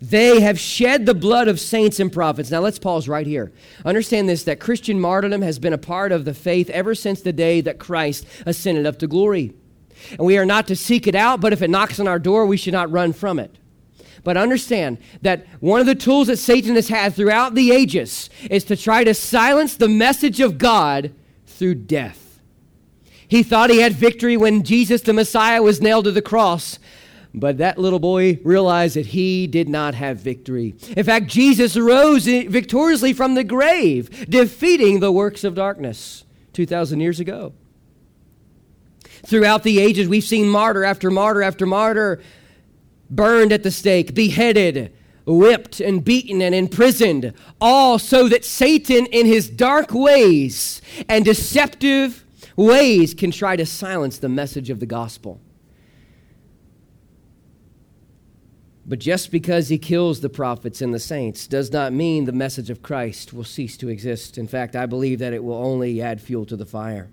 they 0.00 0.40
have 0.40 0.58
shed 0.58 1.04
the 1.04 1.12
blood 1.12 1.46
of 1.46 1.60
saints 1.60 2.00
and 2.00 2.10
prophets. 2.10 2.50
Now 2.50 2.60
let's 2.60 2.78
pause 2.78 3.06
right 3.06 3.26
here. 3.26 3.52
Understand 3.84 4.30
this 4.30 4.44
that 4.44 4.60
Christian 4.60 4.98
martyrdom 4.98 5.42
has 5.42 5.58
been 5.58 5.74
a 5.74 5.78
part 5.78 6.12
of 6.12 6.24
the 6.24 6.32
faith 6.32 6.70
ever 6.70 6.94
since 6.94 7.20
the 7.20 7.34
day 7.34 7.60
that 7.60 7.78
Christ 7.78 8.24
ascended 8.46 8.86
up 8.86 8.98
to 9.00 9.06
glory. 9.06 9.52
And 10.10 10.20
we 10.20 10.38
are 10.38 10.46
not 10.46 10.66
to 10.68 10.76
seek 10.76 11.06
it 11.06 11.14
out, 11.14 11.40
but 11.40 11.52
if 11.52 11.62
it 11.62 11.70
knocks 11.70 11.98
on 12.00 12.08
our 12.08 12.18
door, 12.18 12.46
we 12.46 12.56
should 12.56 12.72
not 12.72 12.90
run 12.90 13.12
from 13.12 13.38
it. 13.38 13.56
But 14.24 14.36
understand 14.36 14.98
that 15.22 15.46
one 15.60 15.80
of 15.80 15.86
the 15.86 15.94
tools 15.94 16.26
that 16.26 16.38
Satan 16.38 16.74
has 16.74 16.88
had 16.88 17.14
throughout 17.14 17.54
the 17.54 17.72
ages 17.72 18.28
is 18.50 18.64
to 18.64 18.76
try 18.76 19.04
to 19.04 19.14
silence 19.14 19.76
the 19.76 19.88
message 19.88 20.40
of 20.40 20.58
God 20.58 21.12
through 21.46 21.76
death. 21.76 22.40
He 23.26 23.42
thought 23.42 23.70
he 23.70 23.80
had 23.80 23.92
victory 23.92 24.36
when 24.36 24.62
Jesus 24.62 25.02
the 25.02 25.12
Messiah 25.12 25.62
was 25.62 25.82
nailed 25.82 26.06
to 26.06 26.12
the 26.12 26.22
cross, 26.22 26.78
but 27.34 27.58
that 27.58 27.78
little 27.78 27.98
boy 27.98 28.38
realized 28.42 28.96
that 28.96 29.06
he 29.06 29.46
did 29.46 29.68
not 29.68 29.94
have 29.94 30.18
victory. 30.18 30.74
In 30.96 31.04
fact, 31.04 31.26
Jesus 31.26 31.76
rose 31.76 32.24
victoriously 32.24 33.12
from 33.12 33.34
the 33.34 33.44
grave, 33.44 34.28
defeating 34.30 35.00
the 35.00 35.12
works 35.12 35.44
of 35.44 35.54
darkness 35.54 36.24
2,000 36.54 37.00
years 37.00 37.20
ago. 37.20 37.52
Throughout 39.26 39.62
the 39.62 39.80
ages, 39.80 40.08
we've 40.08 40.24
seen 40.24 40.48
martyr 40.48 40.84
after 40.84 41.10
martyr 41.10 41.42
after 41.42 41.66
martyr 41.66 42.20
burned 43.10 43.52
at 43.52 43.62
the 43.62 43.70
stake, 43.70 44.14
beheaded, 44.14 44.92
whipped, 45.26 45.80
and 45.80 46.04
beaten 46.04 46.40
and 46.40 46.54
imprisoned, 46.54 47.32
all 47.60 47.98
so 47.98 48.28
that 48.28 48.44
Satan, 48.44 49.06
in 49.06 49.26
his 49.26 49.48
dark 49.48 49.92
ways 49.92 50.80
and 51.08 51.24
deceptive 51.24 52.24
ways, 52.56 53.14
can 53.14 53.30
try 53.30 53.56
to 53.56 53.66
silence 53.66 54.18
the 54.18 54.28
message 54.28 54.70
of 54.70 54.80
the 54.80 54.86
gospel. 54.86 55.40
But 58.86 59.00
just 59.00 59.30
because 59.30 59.68
he 59.68 59.76
kills 59.76 60.20
the 60.20 60.30
prophets 60.30 60.80
and 60.80 60.94
the 60.94 60.98
saints 60.98 61.46
does 61.46 61.70
not 61.70 61.92
mean 61.92 62.24
the 62.24 62.32
message 62.32 62.70
of 62.70 62.82
Christ 62.82 63.34
will 63.34 63.44
cease 63.44 63.76
to 63.76 63.90
exist. 63.90 64.38
In 64.38 64.48
fact, 64.48 64.74
I 64.74 64.86
believe 64.86 65.18
that 65.18 65.34
it 65.34 65.44
will 65.44 65.62
only 65.62 66.00
add 66.00 66.22
fuel 66.22 66.46
to 66.46 66.56
the 66.56 66.64
fire. 66.64 67.10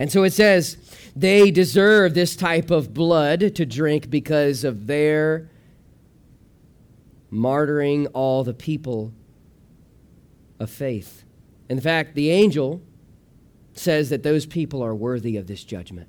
And 0.00 0.10
so 0.10 0.22
it 0.22 0.32
says, 0.32 0.78
they 1.14 1.50
deserve 1.50 2.14
this 2.14 2.34
type 2.34 2.70
of 2.70 2.94
blood 2.94 3.54
to 3.54 3.66
drink 3.66 4.08
because 4.08 4.64
of 4.64 4.86
their 4.86 5.50
martyring 7.30 8.08
all 8.14 8.42
the 8.42 8.54
people 8.54 9.12
of 10.58 10.70
faith. 10.70 11.22
In 11.68 11.80
fact, 11.80 12.14
the 12.14 12.30
angel 12.30 12.80
says 13.74 14.08
that 14.08 14.22
those 14.22 14.46
people 14.46 14.82
are 14.82 14.94
worthy 14.94 15.36
of 15.36 15.46
this 15.46 15.64
judgment. 15.64 16.08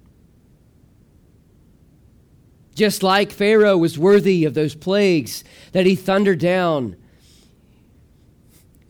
Just 2.73 3.03
like 3.03 3.29
Pharaoh 3.29 3.77
was 3.77 3.99
worthy 3.99 4.45
of 4.45 4.53
those 4.53 4.73
plagues 4.73 5.43
that 5.73 5.85
he 5.85 5.95
thundered 5.97 6.39
down. 6.39 6.95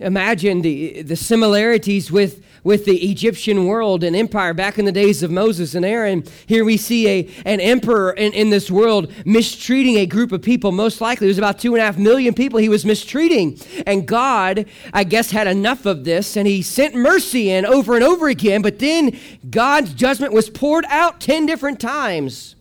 Imagine 0.01 0.61
the, 0.61 1.01
the 1.03 1.15
similarities 1.15 2.11
with 2.11 2.43
with 2.63 2.85
the 2.85 3.09
Egyptian 3.09 3.65
world 3.65 4.03
and 4.03 4.15
empire 4.15 4.53
back 4.53 4.77
in 4.77 4.85
the 4.85 4.91
days 4.91 5.23
of 5.23 5.31
Moses 5.31 5.75
and 5.75 5.85
Aaron. 5.85 6.23
Here 6.45 6.63
we 6.63 6.77
see 6.77 7.07
a, 7.07 7.29
an 7.45 7.59
emperor 7.59 8.11
in, 8.11 8.33
in 8.33 8.49
this 8.49 8.69
world 8.69 9.11
mistreating 9.25 9.97
a 9.97 10.05
group 10.05 10.31
of 10.31 10.41
people. 10.41 10.71
Most 10.71 11.01
likely, 11.01 11.27
it 11.27 11.31
was 11.31 11.37
about 11.37 11.59
two 11.59 11.73
and 11.73 11.81
a 11.81 11.85
half 11.85 11.97
million 11.97 12.33
people 12.33 12.59
he 12.59 12.69
was 12.69 12.85
mistreating. 12.85 13.59
And 13.85 14.07
God, 14.07 14.65
I 14.93 15.03
guess, 15.03 15.31
had 15.31 15.47
enough 15.47 15.85
of 15.85 16.03
this 16.03 16.37
and 16.37 16.47
he 16.47 16.61
sent 16.61 16.93
mercy 16.93 17.49
in 17.49 17.65
over 17.65 17.95
and 17.95 18.03
over 18.03 18.27
again. 18.27 18.61
But 18.61 18.79
then 18.79 19.17
God's 19.49 19.93
judgment 19.93 20.33
was 20.33 20.49
poured 20.49 20.85
out 20.87 21.19
10 21.19 21.45
different 21.45 21.79
times 21.79 22.55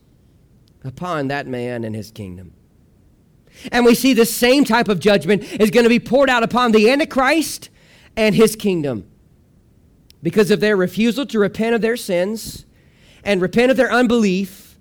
upon 0.82 1.28
that 1.28 1.46
man 1.46 1.84
and 1.84 1.94
his 1.94 2.10
kingdom. 2.10 2.54
And 3.72 3.84
we 3.84 3.94
see 3.94 4.14
the 4.14 4.26
same 4.26 4.64
type 4.64 4.88
of 4.88 5.00
judgment 5.00 5.42
is 5.60 5.70
going 5.70 5.84
to 5.84 5.90
be 5.90 6.00
poured 6.00 6.30
out 6.30 6.42
upon 6.42 6.72
the 6.72 6.90
Antichrist 6.90 7.68
and 8.16 8.34
his 8.34 8.56
kingdom 8.56 9.08
because 10.22 10.50
of 10.50 10.60
their 10.60 10.76
refusal 10.76 11.26
to 11.26 11.38
repent 11.38 11.74
of 11.74 11.80
their 11.80 11.96
sins 11.96 12.66
and 13.24 13.40
repent 13.40 13.70
of 13.70 13.76
their 13.76 13.92
unbelief 13.92 14.78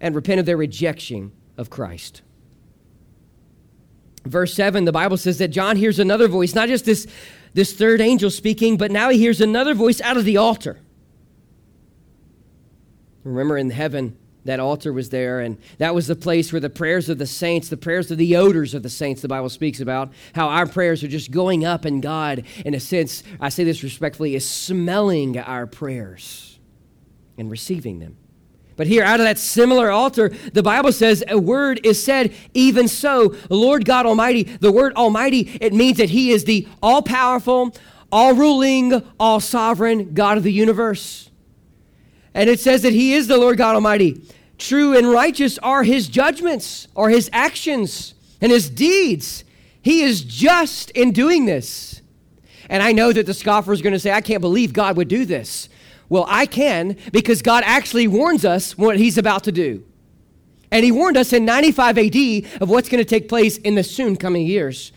and 0.00 0.14
repent 0.14 0.40
of 0.40 0.46
their 0.46 0.56
rejection 0.56 1.32
of 1.56 1.70
Christ. 1.70 2.22
Verse 4.24 4.54
7, 4.54 4.84
the 4.84 4.92
Bible 4.92 5.16
says 5.16 5.38
that 5.38 5.48
John 5.48 5.76
hears 5.76 5.98
another 5.98 6.28
voice, 6.28 6.54
not 6.54 6.68
just 6.68 6.84
this, 6.84 7.06
this 7.52 7.74
third 7.74 8.00
angel 8.00 8.30
speaking, 8.30 8.76
but 8.76 8.90
now 8.90 9.10
he 9.10 9.18
hears 9.18 9.40
another 9.40 9.74
voice 9.74 10.00
out 10.00 10.16
of 10.16 10.24
the 10.24 10.36
altar. 10.36 10.80
Remember 13.22 13.56
in 13.58 13.70
heaven, 13.70 14.16
that 14.44 14.60
altar 14.60 14.92
was 14.92 15.08
there, 15.08 15.40
and 15.40 15.58
that 15.78 15.94
was 15.94 16.06
the 16.06 16.16
place 16.16 16.52
where 16.52 16.60
the 16.60 16.70
prayers 16.70 17.08
of 17.08 17.18
the 17.18 17.26
saints, 17.26 17.68
the 17.68 17.76
prayers 17.76 18.10
of 18.10 18.18
the 18.18 18.36
odors 18.36 18.74
of 18.74 18.82
the 18.82 18.90
saints, 18.90 19.22
the 19.22 19.28
Bible 19.28 19.48
speaks 19.48 19.80
about, 19.80 20.12
how 20.34 20.48
our 20.48 20.66
prayers 20.66 21.02
are 21.02 21.08
just 21.08 21.30
going 21.30 21.64
up, 21.64 21.84
and 21.84 22.02
God, 22.02 22.44
in 22.64 22.74
a 22.74 22.80
sense, 22.80 23.22
I 23.40 23.48
say 23.48 23.64
this 23.64 23.82
respectfully, 23.82 24.34
is 24.34 24.48
smelling 24.48 25.38
our 25.38 25.66
prayers 25.66 26.58
and 27.38 27.50
receiving 27.50 27.98
them. 27.98 28.16
But 28.76 28.86
here, 28.86 29.04
out 29.04 29.20
of 29.20 29.26
that 29.26 29.38
similar 29.38 29.90
altar, 29.90 30.30
the 30.52 30.62
Bible 30.62 30.92
says 30.92 31.22
a 31.28 31.38
word 31.38 31.80
is 31.84 32.02
said, 32.02 32.34
even 32.54 32.88
so, 32.88 33.34
Lord 33.48 33.84
God 33.84 34.04
Almighty. 34.04 34.42
The 34.42 34.72
word 34.72 34.94
Almighty, 34.94 35.56
it 35.60 35.72
means 35.72 35.98
that 35.98 36.10
He 36.10 36.32
is 36.32 36.44
the 36.44 36.66
all 36.82 37.00
powerful, 37.00 37.74
all 38.10 38.34
ruling, 38.34 39.02
all 39.18 39.38
sovereign 39.38 40.12
God 40.12 40.38
of 40.38 40.42
the 40.42 40.52
universe. 40.52 41.30
And 42.34 42.50
it 42.50 42.60
says 42.60 42.82
that 42.82 42.92
He 42.92 43.14
is 43.14 43.28
the 43.28 43.38
Lord 43.38 43.56
God 43.56 43.74
Almighty. 43.74 44.20
True 44.58 44.96
and 44.96 45.10
righteous 45.10 45.58
are 45.58 45.82
his 45.82 46.08
judgments, 46.08 46.88
or 46.94 47.10
his 47.10 47.28
actions, 47.32 48.14
and 48.40 48.52
his 48.52 48.70
deeds. 48.70 49.44
He 49.82 50.02
is 50.02 50.22
just 50.22 50.90
in 50.90 51.12
doing 51.12 51.44
this. 51.44 52.02
And 52.68 52.82
I 52.82 52.92
know 52.92 53.12
that 53.12 53.26
the 53.26 53.34
scoffer 53.34 53.72
is 53.72 53.82
going 53.82 53.92
to 53.92 53.98
say, 53.98 54.12
I 54.12 54.20
can't 54.20 54.40
believe 54.40 54.72
God 54.72 54.96
would 54.96 55.08
do 55.08 55.24
this. 55.24 55.68
Well, 56.08 56.24
I 56.28 56.46
can 56.46 56.96
because 57.12 57.42
God 57.42 57.64
actually 57.66 58.06
warns 58.06 58.44
us 58.44 58.78
what 58.78 58.96
he's 58.96 59.18
about 59.18 59.44
to 59.44 59.52
do. 59.52 59.84
And 60.70 60.84
he 60.84 60.92
warned 60.92 61.16
us 61.16 61.32
in 61.32 61.44
95 61.44 61.98
AD 61.98 62.16
of 62.60 62.70
what's 62.70 62.88
going 62.88 63.02
to 63.02 63.08
take 63.08 63.28
place 63.28 63.58
in 63.58 63.74
the 63.74 63.84
soon 63.84 64.16
coming 64.16 64.46
years. 64.46 64.92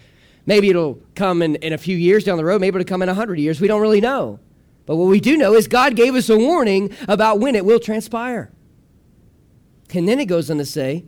Maybe 0.45 0.69
it'll 0.69 0.99
come 1.15 1.41
in, 1.41 1.55
in 1.57 1.73
a 1.73 1.77
few 1.77 1.97
years 1.97 2.23
down 2.23 2.37
the 2.37 2.45
road, 2.45 2.61
maybe 2.61 2.79
it'll 2.79 2.87
come 2.87 3.01
in 3.01 3.07
100 3.07 3.37
years. 3.39 3.59
We 3.59 3.67
don't 3.67 3.81
really 3.81 4.01
know. 4.01 4.39
But 4.87 4.95
what 4.95 5.09
we 5.09 5.19
do 5.19 5.37
know 5.37 5.53
is 5.53 5.67
God 5.67 5.95
gave 5.95 6.15
us 6.15 6.29
a 6.29 6.37
warning 6.37 6.95
about 7.07 7.39
when 7.39 7.55
it 7.55 7.65
will 7.65 7.79
transpire. 7.79 8.51
And 9.93 10.07
then 10.07 10.19
it 10.19 10.25
goes 10.25 10.49
on 10.49 10.57
to 10.57 10.65
say 10.65 11.05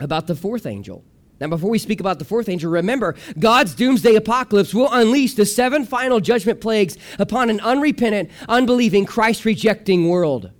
about 0.00 0.28
the 0.28 0.36
fourth 0.36 0.64
angel. 0.64 1.04
Now, 1.40 1.48
before 1.48 1.68
we 1.68 1.80
speak 1.80 1.98
about 1.98 2.20
the 2.20 2.24
fourth 2.24 2.48
angel, 2.48 2.70
remember 2.70 3.16
God's 3.36 3.74
doomsday 3.74 4.14
apocalypse 4.14 4.72
will 4.72 4.88
unleash 4.92 5.34
the 5.34 5.44
seven 5.44 5.84
final 5.84 6.20
judgment 6.20 6.60
plagues 6.60 6.96
upon 7.18 7.50
an 7.50 7.58
unrepentant, 7.60 8.30
unbelieving, 8.48 9.04
Christ 9.04 9.44
rejecting 9.44 10.08
world. 10.08 10.52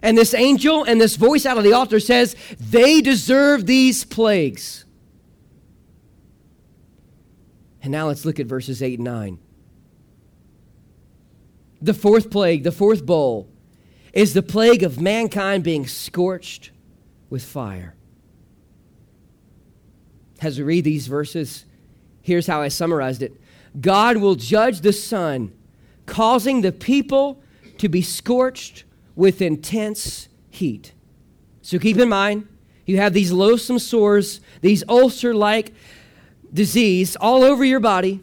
And 0.00 0.16
this 0.16 0.34
angel 0.34 0.84
and 0.84 1.00
this 1.00 1.16
voice 1.16 1.44
out 1.44 1.58
of 1.58 1.64
the 1.64 1.72
altar 1.72 1.98
says, 1.98 2.36
they 2.60 3.00
deserve 3.00 3.66
these 3.66 4.04
plagues. 4.04 4.84
And 7.82 7.90
now 7.90 8.06
let's 8.06 8.24
look 8.24 8.38
at 8.38 8.46
verses 8.46 8.80
8 8.80 9.00
and 9.00 9.04
9. 9.04 9.38
The 11.84 11.92
fourth 11.92 12.30
plague, 12.30 12.62
the 12.62 12.72
fourth 12.72 13.04
bowl, 13.04 13.46
is 14.14 14.32
the 14.32 14.42
plague 14.42 14.82
of 14.82 15.02
mankind 15.02 15.62
being 15.62 15.86
scorched 15.86 16.70
with 17.28 17.44
fire. 17.44 17.94
As 20.40 20.56
we 20.56 20.64
read 20.64 20.84
these 20.84 21.08
verses, 21.08 21.66
here's 22.22 22.46
how 22.46 22.62
I 22.62 22.68
summarized 22.68 23.22
it 23.22 23.38
God 23.78 24.16
will 24.16 24.34
judge 24.34 24.80
the 24.80 24.94
sun, 24.94 25.52
causing 26.06 26.62
the 26.62 26.72
people 26.72 27.42
to 27.76 27.90
be 27.90 28.00
scorched 28.00 28.84
with 29.14 29.42
intense 29.42 30.30
heat. 30.48 30.94
So 31.60 31.78
keep 31.78 31.98
in 31.98 32.08
mind, 32.08 32.48
you 32.86 32.96
have 32.96 33.12
these 33.12 33.30
loathsome 33.30 33.78
sores, 33.78 34.40
these 34.62 34.82
ulcer 34.88 35.34
like 35.34 35.74
disease 36.50 37.14
all 37.16 37.42
over 37.42 37.62
your 37.62 37.80
body. 37.80 38.22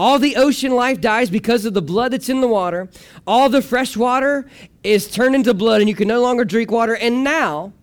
All 0.00 0.18
the 0.18 0.36
ocean 0.36 0.72
life 0.72 0.98
dies 1.02 1.28
because 1.28 1.66
of 1.66 1.74
the 1.74 1.82
blood 1.82 2.14
that's 2.14 2.30
in 2.30 2.40
the 2.40 2.48
water. 2.48 2.88
All 3.26 3.50
the 3.50 3.60
fresh 3.60 3.98
water 3.98 4.48
is 4.82 5.10
turned 5.10 5.34
into 5.34 5.52
blood, 5.52 5.82
and 5.82 5.90
you 5.90 5.94
can 5.94 6.08
no 6.08 6.22
longer 6.22 6.42
drink 6.46 6.70
water. 6.70 6.96
And 6.96 7.22
now, 7.22 7.74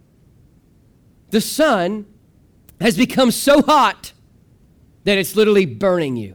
the 1.30 1.40
sun 1.40 2.08
has 2.82 2.98
become 2.98 3.30
so 3.30 3.62
hot 3.62 4.14
that 5.04 5.20
it's 5.20 5.36
literally 5.36 5.68
burning 5.68 6.16
you. 6.16 6.34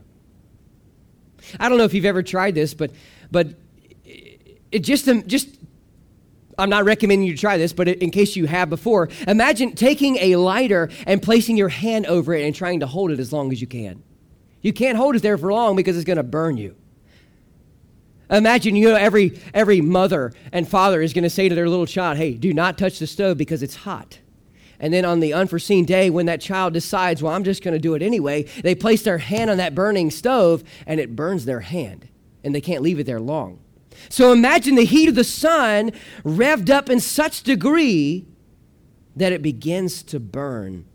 I 1.59 1.67
don't 1.67 1.77
know 1.77 1.83
if 1.83 1.93
you've 1.93 2.05
ever 2.05 2.23
tried 2.23 2.55
this, 2.55 2.73
but 2.73 2.91
but 3.29 3.49
it 4.71 4.85
just 4.85 5.09
um, 5.09 5.27
just 5.27 5.49
I'm 6.57 6.69
not 6.69 6.85
recommending 6.85 7.27
you 7.27 7.35
try 7.35 7.57
this, 7.57 7.73
but 7.73 7.89
in 7.89 8.09
case 8.09 8.37
you 8.37 8.47
have 8.47 8.69
before, 8.69 9.09
imagine 9.27 9.75
taking 9.75 10.15
a 10.19 10.37
lighter 10.37 10.89
and 11.05 11.21
placing 11.21 11.57
your 11.57 11.67
hand 11.67 12.05
over 12.05 12.33
it 12.33 12.45
and 12.45 12.55
trying 12.55 12.79
to 12.79 12.87
hold 12.87 13.11
it 13.11 13.19
as 13.19 13.33
long 13.33 13.51
as 13.51 13.59
you 13.59 13.67
can. 13.67 14.01
You 14.63 14.73
can't 14.73 14.97
hold 14.97 15.15
it 15.15 15.21
there 15.21 15.37
for 15.37 15.53
long 15.53 15.75
because 15.75 15.95
it's 15.95 16.05
going 16.05 16.17
to 16.17 16.23
burn 16.23 16.57
you. 16.57 16.75
Imagine, 18.31 18.75
you 18.75 18.89
know, 18.89 18.95
every, 18.95 19.39
every 19.53 19.81
mother 19.81 20.33
and 20.51 20.67
father 20.67 21.01
is 21.01 21.13
going 21.13 21.23
to 21.23 21.29
say 21.29 21.49
to 21.49 21.53
their 21.53 21.69
little 21.69 21.85
child, 21.85 22.17
hey, 22.17 22.33
do 22.33 22.53
not 22.53 22.77
touch 22.77 22.97
the 22.97 23.05
stove 23.05 23.37
because 23.37 23.61
it's 23.61 23.75
hot. 23.75 24.19
And 24.79 24.93
then 24.93 25.05
on 25.05 25.19
the 25.19 25.33
unforeseen 25.33 25.85
day, 25.85 26.09
when 26.09 26.25
that 26.25 26.41
child 26.41 26.73
decides, 26.73 27.21
well, 27.21 27.33
I'm 27.33 27.43
just 27.43 27.63
going 27.63 27.73
to 27.73 27.79
do 27.79 27.93
it 27.93 28.01
anyway, 28.01 28.43
they 28.63 28.73
place 28.73 29.03
their 29.03 29.19
hand 29.19 29.51
on 29.51 29.57
that 29.57 29.75
burning 29.75 30.09
stove 30.09 30.63
and 30.87 30.99
it 30.99 31.15
burns 31.15 31.45
their 31.45 31.59
hand. 31.59 32.07
And 32.43 32.55
they 32.55 32.61
can't 32.61 32.81
leave 32.81 32.99
it 32.99 33.05
there 33.05 33.19
long. 33.19 33.59
So 34.09 34.31
imagine 34.31 34.75
the 34.75 34.85
heat 34.85 35.09
of 35.09 35.15
the 35.15 35.23
sun 35.23 35.91
revved 36.23 36.69
up 36.69 36.89
in 36.89 36.99
such 36.99 37.43
degree 37.43 38.25
that 39.15 39.31
it 39.31 39.41
begins 39.41 40.01
to 40.03 40.19
burn 40.19 40.85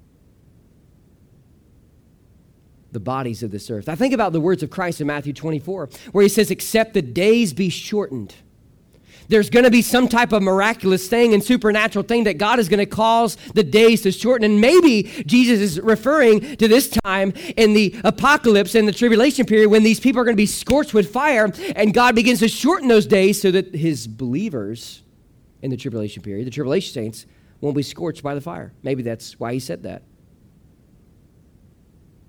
the 2.98 3.04
bodies 3.04 3.44
of 3.44 3.52
this 3.52 3.70
earth. 3.70 3.88
I 3.88 3.94
think 3.94 4.12
about 4.12 4.32
the 4.32 4.40
words 4.40 4.64
of 4.64 4.70
Christ 4.70 5.00
in 5.00 5.06
Matthew 5.06 5.32
24, 5.32 5.88
where 6.10 6.22
he 6.24 6.28
says, 6.28 6.50
Except 6.50 6.94
the 6.94 7.02
days 7.02 7.52
be 7.52 7.68
shortened. 7.68 8.34
There's 9.28 9.50
going 9.50 9.66
to 9.66 9.70
be 9.70 9.82
some 9.82 10.08
type 10.08 10.32
of 10.32 10.42
miraculous 10.42 11.06
thing 11.06 11.32
and 11.32 11.44
supernatural 11.44 12.02
thing 12.02 12.24
that 12.24 12.38
God 12.38 12.58
is 12.58 12.68
going 12.68 12.78
to 12.78 12.86
cause 12.86 13.36
the 13.54 13.62
days 13.62 14.02
to 14.02 14.10
shorten. 14.10 14.50
And 14.50 14.60
maybe 14.60 15.04
Jesus 15.26 15.60
is 15.60 15.80
referring 15.80 16.56
to 16.56 16.66
this 16.66 16.88
time 16.88 17.34
in 17.56 17.72
the 17.74 17.94
apocalypse 18.02 18.74
and 18.74 18.88
the 18.88 18.92
tribulation 18.92 19.46
period 19.46 19.68
when 19.68 19.84
these 19.84 20.00
people 20.00 20.20
are 20.20 20.24
going 20.24 20.34
to 20.34 20.42
be 20.42 20.46
scorched 20.46 20.94
with 20.94 21.12
fire 21.12 21.52
and 21.76 21.94
God 21.94 22.16
begins 22.16 22.40
to 22.40 22.48
shorten 22.48 22.88
those 22.88 23.06
days 23.06 23.40
so 23.40 23.50
that 23.50 23.74
his 23.74 24.08
believers 24.08 25.02
in 25.60 25.70
the 25.70 25.76
tribulation 25.76 26.22
period, 26.22 26.46
the 26.46 26.50
tribulation 26.50 26.94
saints, 26.94 27.26
won't 27.60 27.76
be 27.76 27.82
scorched 27.82 28.22
by 28.22 28.34
the 28.34 28.40
fire. 28.40 28.72
Maybe 28.82 29.02
that's 29.02 29.38
why 29.38 29.52
he 29.52 29.60
said 29.60 29.82
that. 29.82 30.02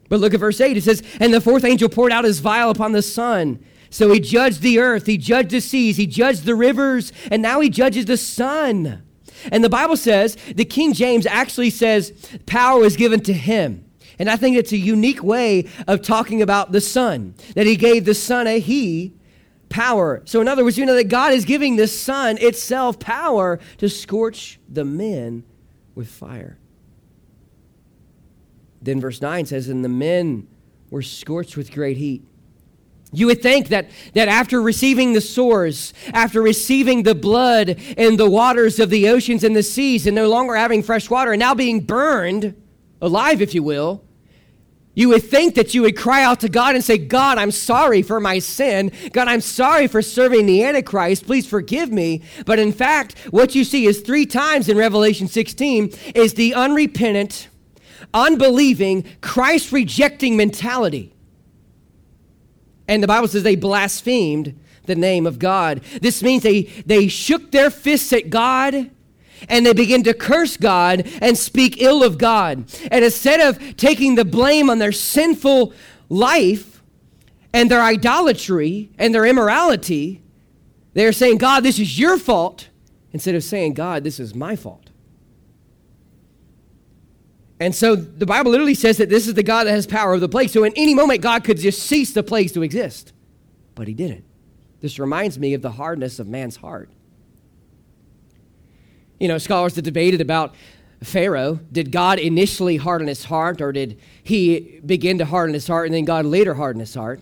But 0.10 0.20
look 0.20 0.34
at 0.34 0.40
verse 0.40 0.60
8. 0.60 0.76
It 0.76 0.84
says, 0.84 1.04
And 1.20 1.34
the 1.34 1.42
fourth 1.42 1.64
angel 1.64 1.88
poured 1.88 2.12
out 2.12 2.26
his 2.26 2.40
vial 2.40 2.72
upon 2.72 2.92
the 2.92 3.02
sun. 3.02 3.64
So 3.92 4.12
he 4.12 4.20
judged 4.20 4.62
the 4.62 4.80
earth, 4.80 5.08
he 5.08 5.18
judged 5.18 5.50
the 5.50 5.62
seas, 5.62 5.98
he 5.98 6.06
judged 6.06 6.46
the 6.46 6.54
rivers, 6.54 7.12
and 7.32 7.42
now 7.42 7.60
he 7.60 7.70
judges 7.70 8.06
the 8.06 8.18
sun. 8.18 9.02
And 9.52 9.64
the 9.64 9.70
Bible 9.70 9.98
says, 9.98 10.38
the 10.54 10.66
King 10.66 10.94
James 10.94 11.26
actually 11.26 11.72
says, 11.72 12.12
power 12.46 12.80
was 12.80 12.96
given 12.96 13.22
to 13.22 13.34
him. 13.34 13.86
And 14.20 14.30
I 14.30 14.36
think 14.36 14.58
it's 14.58 14.74
a 14.74 14.78
unique 14.78 15.24
way 15.24 15.66
of 15.88 16.02
talking 16.02 16.42
about 16.42 16.72
the 16.72 16.82
sun, 16.82 17.34
that 17.56 17.66
he 17.66 17.78
gave 17.78 18.06
the 18.06 18.14
sun 18.14 18.48
a 18.48 18.60
he 18.60 19.14
power. 19.70 20.22
So, 20.26 20.42
in 20.42 20.48
other 20.48 20.64
words, 20.64 20.78
you 20.78 20.86
know 20.86 20.96
that 20.96 21.08
God 21.08 21.32
is 21.32 21.46
giving 21.46 21.78
the 21.78 21.88
sun 21.88 22.38
itself 22.40 23.00
power 23.00 23.60
to 23.78 23.88
scorch 23.88 24.60
the 24.68 24.84
men 24.84 25.44
with 25.96 26.10
fire. 26.10 26.59
Then 28.82 29.02
verse 29.02 29.22
9 29.22 29.46
says, 29.46 29.68
And 29.68 29.84
the 29.84 29.90
men 29.90 30.48
were 30.90 31.02
scorched 31.02 31.58
with 31.58 31.72
great 31.72 31.98
heat. 31.98 32.24
You 33.12 33.26
would 33.28 33.42
think 33.42 33.70
that, 33.70 33.90
that 34.14 34.28
after 34.28 34.62
receiving 34.62 35.14
the 35.14 35.22
sores, 35.22 35.94
after 36.14 36.42
receiving 36.42 37.04
the 37.04 37.16
blood 37.16 37.80
and 37.98 38.20
the 38.20 38.30
waters 38.30 38.80
of 38.80 38.92
the 38.92 39.10
oceans 39.10 39.44
and 39.44 39.56
the 39.56 39.64
seas, 39.64 40.06
and 40.06 40.16
no 40.16 40.30
longer 40.30 40.56
having 40.56 40.84
fresh 40.84 41.10
water, 41.10 41.32
and 41.32 41.40
now 41.40 41.56
being 41.56 41.80
burned 41.80 42.56
alive, 43.02 43.42
if 43.42 43.56
you 43.56 43.64
will, 43.64 44.04
you 44.94 45.10
would 45.10 45.24
think 45.24 45.56
that 45.56 45.74
you 45.74 45.84
would 45.84 45.98
cry 45.98 46.24
out 46.24 46.42
to 46.42 46.50
God 46.50 46.76
and 46.76 46.84
say, 46.84 46.98
God, 46.98 47.38
I'm 47.38 47.52
sorry 47.52 48.02
for 48.02 48.20
my 48.20 48.40
sin. 48.40 48.92
God, 49.14 49.28
I'm 49.28 49.42
sorry 49.42 49.88
for 49.88 50.02
serving 50.02 50.46
the 50.46 50.64
Antichrist. 50.64 51.26
Please 51.26 51.48
forgive 51.48 51.92
me. 51.92 52.22
But 52.46 52.60
in 52.60 52.74
fact, 52.74 53.18
what 53.30 53.56
you 53.56 53.64
see 53.64 53.86
is 53.86 54.02
three 54.02 54.26
times 54.26 54.68
in 54.68 54.78
Revelation 54.78 55.28
16 55.28 55.94
is 56.16 56.34
the 56.34 56.54
unrepentant, 56.54 57.48
unbelieving, 58.14 59.06
Christ 59.22 59.72
rejecting 59.72 60.38
mentality. 60.38 61.14
And 62.88 63.04
the 63.04 63.08
Bible 63.08 63.28
says 63.28 63.44
they 63.44 63.56
blasphemed 63.56 64.60
the 64.86 64.96
name 64.96 65.28
of 65.28 65.40
God. 65.40 65.82
This 66.02 66.24
means 66.24 66.44
they, 66.44 66.64
they 66.86 67.08
shook 67.08 67.52
their 67.52 67.70
fists 67.70 68.12
at 68.12 68.30
God 68.30 68.90
and 69.48 69.66
they 69.66 69.74
begin 69.74 70.04
to 70.04 70.14
curse 70.14 70.58
God 70.58 71.08
and 71.22 71.38
speak 71.38 71.82
ill 71.82 72.04
of 72.04 72.18
God. 72.18 72.66
And 72.92 73.06
instead 73.06 73.40
of 73.40 73.78
taking 73.78 74.16
the 74.16 74.26
blame 74.26 74.70
on 74.70 74.80
their 74.80 74.92
sinful 74.92 75.74
life 76.10 76.82
and 77.54 77.70
their 77.70 77.82
idolatry 77.82 78.90
and 78.98 79.14
their 79.14 79.26
immorality, 79.26 80.22
they're 80.94 81.14
saying, 81.14 81.38
God, 81.38 81.62
this 81.62 81.80
is 81.80 82.00
your 82.00 82.18
fault, 82.18 82.70
instead 83.14 83.36
of 83.36 83.44
saying, 83.44 83.76
God, 83.76 84.04
this 84.04 84.20
is 84.20 84.36
my 84.36 84.56
fault. 84.56 84.89
And 87.60 87.76
so 87.76 87.96
the 87.96 88.26
Bible 88.26 88.52
literally 88.52 88.74
says 88.74 88.98
that 88.98 89.10
this 89.10 89.28
is 89.28 89.34
the 89.34 89.44
God 89.44 89.66
that 89.66 89.72
has 89.72 89.86
power 89.86 90.12
over 90.12 90.20
the 90.20 90.30
plague. 90.30 90.50
So 90.50 90.64
in 90.64 90.74
any 90.76 90.94
moment, 90.94 91.22
God 91.22 91.44
could 91.44 91.58
just 91.58 91.84
cease 91.84 92.14
the 92.14 92.24
plagues 92.24 92.54
to 92.54 92.64
exist. 92.64 93.12
But 93.76 93.88
he 93.88 93.94
didn't. 93.94 94.24
This 94.82 94.98
reminds 94.98 95.38
me 95.38 95.54
of 95.54 95.62
the 95.62 95.72
hardness 95.72 96.20
of 96.20 96.28
man's 96.28 96.56
heart. 96.56 96.90
You 99.20 99.28
know, 99.28 99.38
scholars 99.38 99.76
have 99.76 99.84
debated 99.84 100.22
about 100.22 100.56
Pharaoh. 101.04 101.60
Did 101.70 101.92
God 101.92 102.18
initially 102.20 102.78
harden 102.78 103.10
his 103.10 103.26
heart, 103.26 103.60
or 103.62 103.74
did 103.74 104.00
he 104.24 104.80
begin 104.86 105.18
to 105.18 105.26
harden 105.26 105.54
his 105.54 105.68
heart 105.68 105.88
and 105.88 105.96
then 105.96 106.06
God 106.06 106.26
later 106.26 106.54
harden 106.54 106.80
his 106.80 106.96
heart? 106.96 107.22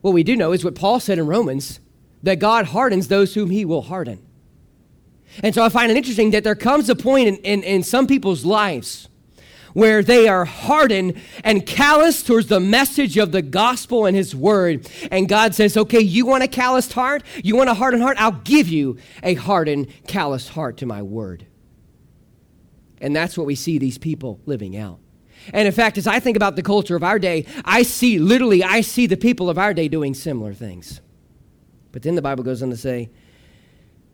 What 0.00 0.14
we 0.14 0.22
do 0.22 0.36
know 0.36 0.52
is 0.52 0.64
what 0.64 0.74
Paul 0.74 1.00
said 1.00 1.18
in 1.18 1.26
Romans 1.26 1.80
that 2.22 2.38
God 2.38 2.66
hardens 2.66 3.08
those 3.08 3.34
whom 3.34 3.50
he 3.50 3.64
will 3.64 3.82
harden. 3.82 4.24
And 5.42 5.54
so 5.54 5.62
I 5.62 5.68
find 5.68 5.90
it 5.90 5.96
interesting 5.96 6.30
that 6.30 6.42
there 6.42 6.54
comes 6.54 6.88
a 6.88 6.96
point 6.96 7.28
in, 7.28 7.36
in, 7.36 7.62
in 7.62 7.82
some 7.82 8.06
people's 8.06 8.44
lives 8.44 9.07
where 9.78 10.02
they 10.02 10.26
are 10.26 10.44
hardened 10.44 11.16
and 11.44 11.64
callous 11.64 12.24
towards 12.24 12.48
the 12.48 12.58
message 12.58 13.16
of 13.16 13.30
the 13.30 13.40
gospel 13.40 14.06
and 14.06 14.16
his 14.16 14.34
word. 14.34 14.90
And 15.12 15.28
God 15.28 15.54
says, 15.54 15.76
okay, 15.76 16.00
you 16.00 16.26
want 16.26 16.42
a 16.42 16.48
calloused 16.48 16.94
heart? 16.94 17.22
You 17.44 17.54
want 17.54 17.70
a 17.70 17.74
hardened 17.74 18.02
heart? 18.02 18.20
I'll 18.20 18.32
give 18.32 18.66
you 18.66 18.98
a 19.22 19.34
hardened, 19.34 19.86
calloused 20.08 20.48
heart 20.48 20.78
to 20.78 20.86
my 20.86 21.00
word. 21.00 21.46
And 23.00 23.14
that's 23.14 23.38
what 23.38 23.46
we 23.46 23.54
see 23.54 23.78
these 23.78 23.98
people 23.98 24.40
living 24.46 24.76
out. 24.76 24.98
And 25.54 25.68
in 25.68 25.72
fact, 25.72 25.96
as 25.96 26.08
I 26.08 26.18
think 26.18 26.36
about 26.36 26.56
the 26.56 26.62
culture 26.64 26.96
of 26.96 27.04
our 27.04 27.20
day, 27.20 27.46
I 27.64 27.84
see, 27.84 28.18
literally, 28.18 28.64
I 28.64 28.80
see 28.80 29.06
the 29.06 29.16
people 29.16 29.48
of 29.48 29.58
our 29.58 29.72
day 29.72 29.86
doing 29.86 30.12
similar 30.12 30.54
things. 30.54 31.00
But 31.92 32.02
then 32.02 32.16
the 32.16 32.22
Bible 32.22 32.42
goes 32.42 32.64
on 32.64 32.70
to 32.70 32.76
say 32.76 33.10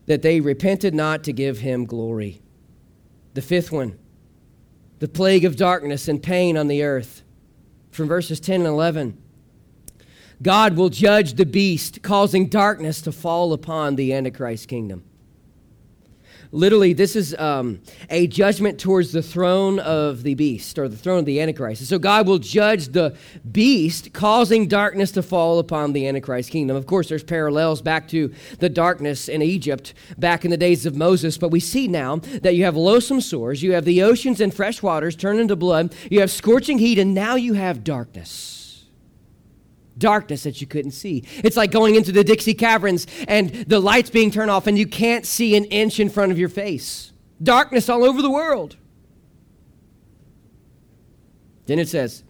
that 0.05 0.21
they 0.21 0.41
repented 0.41 0.95
not 0.95 1.25
to 1.25 1.33
give 1.33 1.61
him 1.61 1.87
glory. 1.87 2.43
The 3.33 3.41
fifth 3.41 3.73
one, 3.73 3.99
the 5.05 5.09
plague 5.09 5.45
of 5.45 5.55
darkness 5.55 6.09
and 6.09 6.23
pain 6.23 6.57
on 6.57 6.67
the 6.67 6.83
earth. 6.83 7.23
From 7.91 8.09
verses 8.09 8.41
10 8.41 8.63
and 8.63 8.67
11. 8.67 9.19
God 10.41 10.79
will 10.79 10.89
judge 10.89 11.35
the 11.35 11.45
beast, 11.45 12.01
causing 12.01 12.49
darkness 12.49 13.03
to 13.03 13.13
fall 13.13 13.53
upon 13.53 13.97
the 13.97 14.15
Antichrist 14.15 14.67
kingdom. 14.67 15.05
Literally, 16.55 16.93
this 16.93 17.17
is 17.17 17.35
um, 17.37 17.83
a 18.11 18.29
judgment 18.29 18.79
towards 18.79 19.11
the 19.11 19.23
throne 19.23 19.81
of 19.81 20.23
the 20.23 20.37
beast 20.37 20.79
or 20.79 20.89
the 20.89 20.97
throne 20.97 21.19
of 21.19 21.25
the 21.25 21.41
Antichrist. 21.41 21.81
And 21.81 21.89
so 21.89 21.99
God 21.99 22.29
will 22.29 22.39
judge 22.39 22.91
the 22.91 23.17
beast, 23.51 24.13
causing 24.13 24.69
darkness 24.69 25.11
to 25.13 25.23
fall 25.23 25.59
upon 25.59 25.95
the 25.95 26.07
Antichrist 26.07 26.51
kingdom. 26.51 26.77
Of 26.77 26.87
course, 26.87 27.09
there's 27.09 27.25
parallels 27.25 27.83
back 27.83 28.07
to 28.11 28.33
the 28.61 28.69
darkness 28.69 29.29
in 29.29 29.43
Egypt 29.43 29.95
back 30.17 30.45
in 30.45 30.53
the 30.53 30.57
days 30.57 30.87
of 30.87 30.95
Moses. 30.95 31.39
But 31.39 31.49
we 31.49 31.59
see 31.59 31.89
now 31.89 32.19
that 32.43 32.55
you 32.55 32.63
have 32.63 32.77
loathsome 32.77 33.21
sores, 33.21 33.61
you 33.61 33.73
have 33.73 33.85
the 33.85 34.05
oceans 34.05 34.41
and 34.41 34.55
fresh 34.55 34.81
waters 34.81 35.17
turned 35.17 35.41
into 35.41 35.57
blood, 35.57 35.93
you 36.09 36.21
have 36.21 36.31
scorching 36.31 36.79
heat, 36.79 37.01
and 37.01 37.15
now 37.15 37.35
you 37.35 37.55
have 37.55 37.83
darkness 37.83 38.64
darkness 39.99 40.43
that 40.43 40.61
you 40.61 40.67
couldn't 40.67 40.93
see. 40.93 41.25
It's 41.39 41.57
like 41.57 41.71
going 41.71 41.95
into 41.95 42.13
the 42.13 42.25
Dixie 42.25 42.55
Caverns 42.55 43.07
and 43.29 43.51
the 43.51 43.81
lights 43.81 44.11
being 44.11 44.31
turned 44.31 44.51
off 44.51 44.67
and 44.67 44.79
you 44.79 44.87
can't 44.87 45.27
see 45.27 45.57
an 45.57 45.65
inch 45.67 46.01
in 46.01 46.11
front 46.11 46.33
of 46.33 46.39
your 46.39 46.49
face. 46.49 47.13
Darkness 47.43 47.89
all 47.89 48.05
over 48.05 48.23
the 48.23 48.31
world. 48.31 48.77
Then 51.67 51.79
it 51.79 51.89
says 51.89 52.23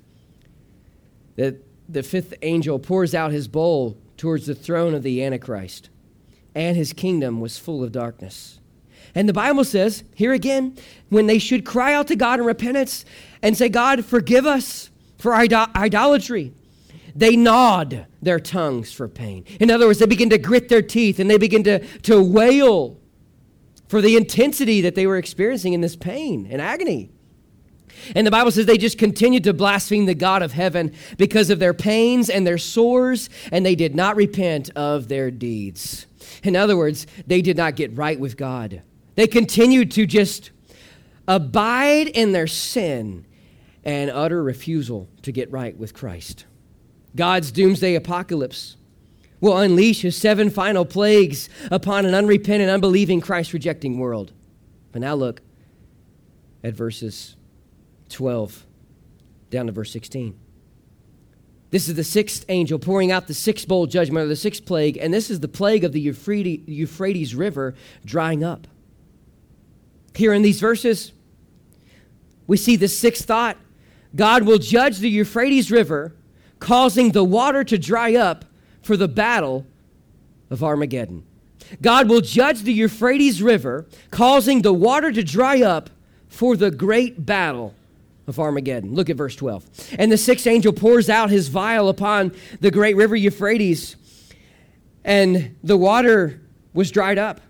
that 1.36 1.56
the 1.88 2.02
fifth 2.02 2.34
angel 2.42 2.78
pours 2.78 3.14
out 3.14 3.32
his 3.32 3.48
bowl 3.48 3.98
towards 4.16 4.46
the 4.46 4.54
throne 4.54 4.94
of 4.94 5.02
the 5.02 5.24
Antichrist, 5.24 5.90
and 6.54 6.76
his 6.76 6.92
kingdom 6.92 7.40
was 7.40 7.58
full 7.58 7.82
of 7.82 7.92
darkness. 7.92 8.60
And 9.14 9.28
the 9.28 9.32
Bible 9.32 9.64
says, 9.64 10.04
here 10.14 10.32
again, 10.32 10.76
when 11.08 11.26
they 11.26 11.38
should 11.38 11.64
cry 11.64 11.92
out 11.92 12.06
to 12.08 12.16
God 12.16 12.38
in 12.38 12.46
repentance 12.46 13.04
and 13.42 13.56
say, 13.56 13.68
God, 13.68 14.04
forgive 14.04 14.46
us 14.46 14.90
for 15.18 15.34
idolatry 15.34 16.52
they 17.14 17.36
gnawed 17.36 18.06
their 18.22 18.40
tongues 18.40 18.92
for 18.92 19.08
pain. 19.08 19.44
In 19.60 19.70
other 19.70 19.86
words, 19.86 19.98
they 19.98 20.06
begin 20.06 20.30
to 20.30 20.38
grit 20.38 20.68
their 20.68 20.82
teeth 20.82 21.18
and 21.18 21.30
they 21.30 21.38
begin 21.38 21.64
to, 21.64 21.78
to 22.00 22.22
wail 22.22 22.98
for 23.88 24.00
the 24.00 24.16
intensity 24.16 24.80
that 24.80 24.94
they 24.94 25.06
were 25.06 25.18
experiencing 25.18 25.72
in 25.72 25.80
this 25.80 25.96
pain 25.96 26.48
and 26.50 26.60
agony. 26.60 27.10
And 28.14 28.26
the 28.26 28.30
Bible 28.30 28.50
says 28.50 28.66
they 28.66 28.78
just 28.78 28.98
continued 28.98 29.44
to 29.44 29.54
blaspheme 29.54 30.06
the 30.06 30.14
God 30.14 30.42
of 30.42 30.52
heaven 30.52 30.92
because 31.16 31.50
of 31.50 31.58
their 31.58 31.74
pains 31.74 32.28
and 32.28 32.46
their 32.46 32.58
sores, 32.58 33.30
and 33.52 33.64
they 33.64 33.74
did 33.74 33.94
not 33.94 34.16
repent 34.16 34.70
of 34.76 35.08
their 35.08 35.30
deeds. 35.30 36.06
In 36.42 36.56
other 36.56 36.76
words, 36.76 37.06
they 37.26 37.40
did 37.40 37.56
not 37.56 37.76
get 37.76 37.96
right 37.96 38.18
with 38.18 38.36
God. 38.36 38.82
They 39.14 39.26
continued 39.26 39.92
to 39.92 40.06
just 40.06 40.50
abide 41.28 42.08
in 42.08 42.32
their 42.32 42.46
sin 42.46 43.26
and 43.84 44.10
utter 44.10 44.42
refusal 44.42 45.08
to 45.22 45.32
get 45.32 45.50
right 45.52 45.76
with 45.76 45.94
Christ. 45.94 46.46
God's 47.16 47.52
doomsday 47.52 47.94
apocalypse 47.94 48.76
will 49.40 49.58
unleash 49.58 50.02
his 50.02 50.16
seven 50.16 50.50
final 50.50 50.84
plagues 50.84 51.48
upon 51.70 52.06
an 52.06 52.14
unrepentant, 52.14 52.70
unbelieving, 52.70 53.20
Christ 53.20 53.52
rejecting 53.52 53.98
world. 53.98 54.32
But 54.90 55.02
now 55.02 55.14
look 55.14 55.42
at 56.62 56.74
verses 56.74 57.36
12 58.08 58.64
down 59.50 59.66
to 59.66 59.72
verse 59.72 59.92
16. 59.92 60.38
This 61.70 61.88
is 61.88 61.94
the 61.94 62.04
sixth 62.04 62.44
angel 62.48 62.78
pouring 62.78 63.10
out 63.10 63.26
the 63.26 63.34
sixth 63.34 63.66
bowl 63.66 63.86
judgment, 63.86 64.24
or 64.24 64.28
the 64.28 64.36
sixth 64.36 64.64
plague, 64.64 64.96
and 64.96 65.12
this 65.12 65.28
is 65.28 65.40
the 65.40 65.48
plague 65.48 65.82
of 65.84 65.92
the 65.92 66.00
Euphrates 66.00 67.34
River 67.34 67.74
drying 68.04 68.44
up. 68.44 68.68
Here 70.14 70.32
in 70.32 70.42
these 70.42 70.60
verses, 70.60 71.12
we 72.46 72.56
see 72.56 72.76
the 72.76 72.88
sixth 72.88 73.24
thought 73.24 73.56
God 74.14 74.44
will 74.44 74.58
judge 74.58 74.98
the 74.98 75.10
Euphrates 75.10 75.72
River 75.72 76.14
causing 76.64 77.12
the 77.12 77.22
water 77.22 77.62
to 77.62 77.76
dry 77.76 78.14
up 78.14 78.42
for 78.80 78.96
the 78.96 79.06
battle 79.06 79.66
of 80.48 80.64
Armageddon. 80.64 81.22
God 81.82 82.08
will 82.08 82.22
judge 82.22 82.62
the 82.62 82.72
Euphrates 82.72 83.42
River, 83.42 83.84
causing 84.10 84.62
the 84.62 84.72
water 84.72 85.12
to 85.12 85.22
dry 85.22 85.60
up 85.60 85.90
for 86.26 86.56
the 86.56 86.70
great 86.70 87.26
battle 87.26 87.74
of 88.26 88.40
Armageddon. 88.40 88.94
Look 88.94 89.10
at 89.10 89.16
verse 89.16 89.36
12. 89.36 89.96
And 89.98 90.10
the 90.10 90.16
sixth 90.16 90.46
angel 90.46 90.72
pours 90.72 91.10
out 91.10 91.28
his 91.28 91.48
vial 91.48 91.90
upon 91.90 92.32
the 92.60 92.70
great 92.70 92.96
river 92.96 93.14
Euphrates, 93.14 93.96
and 95.04 95.56
the 95.62 95.76
water 95.76 96.40
was 96.72 96.90
dried 96.90 97.18
up, 97.18 97.42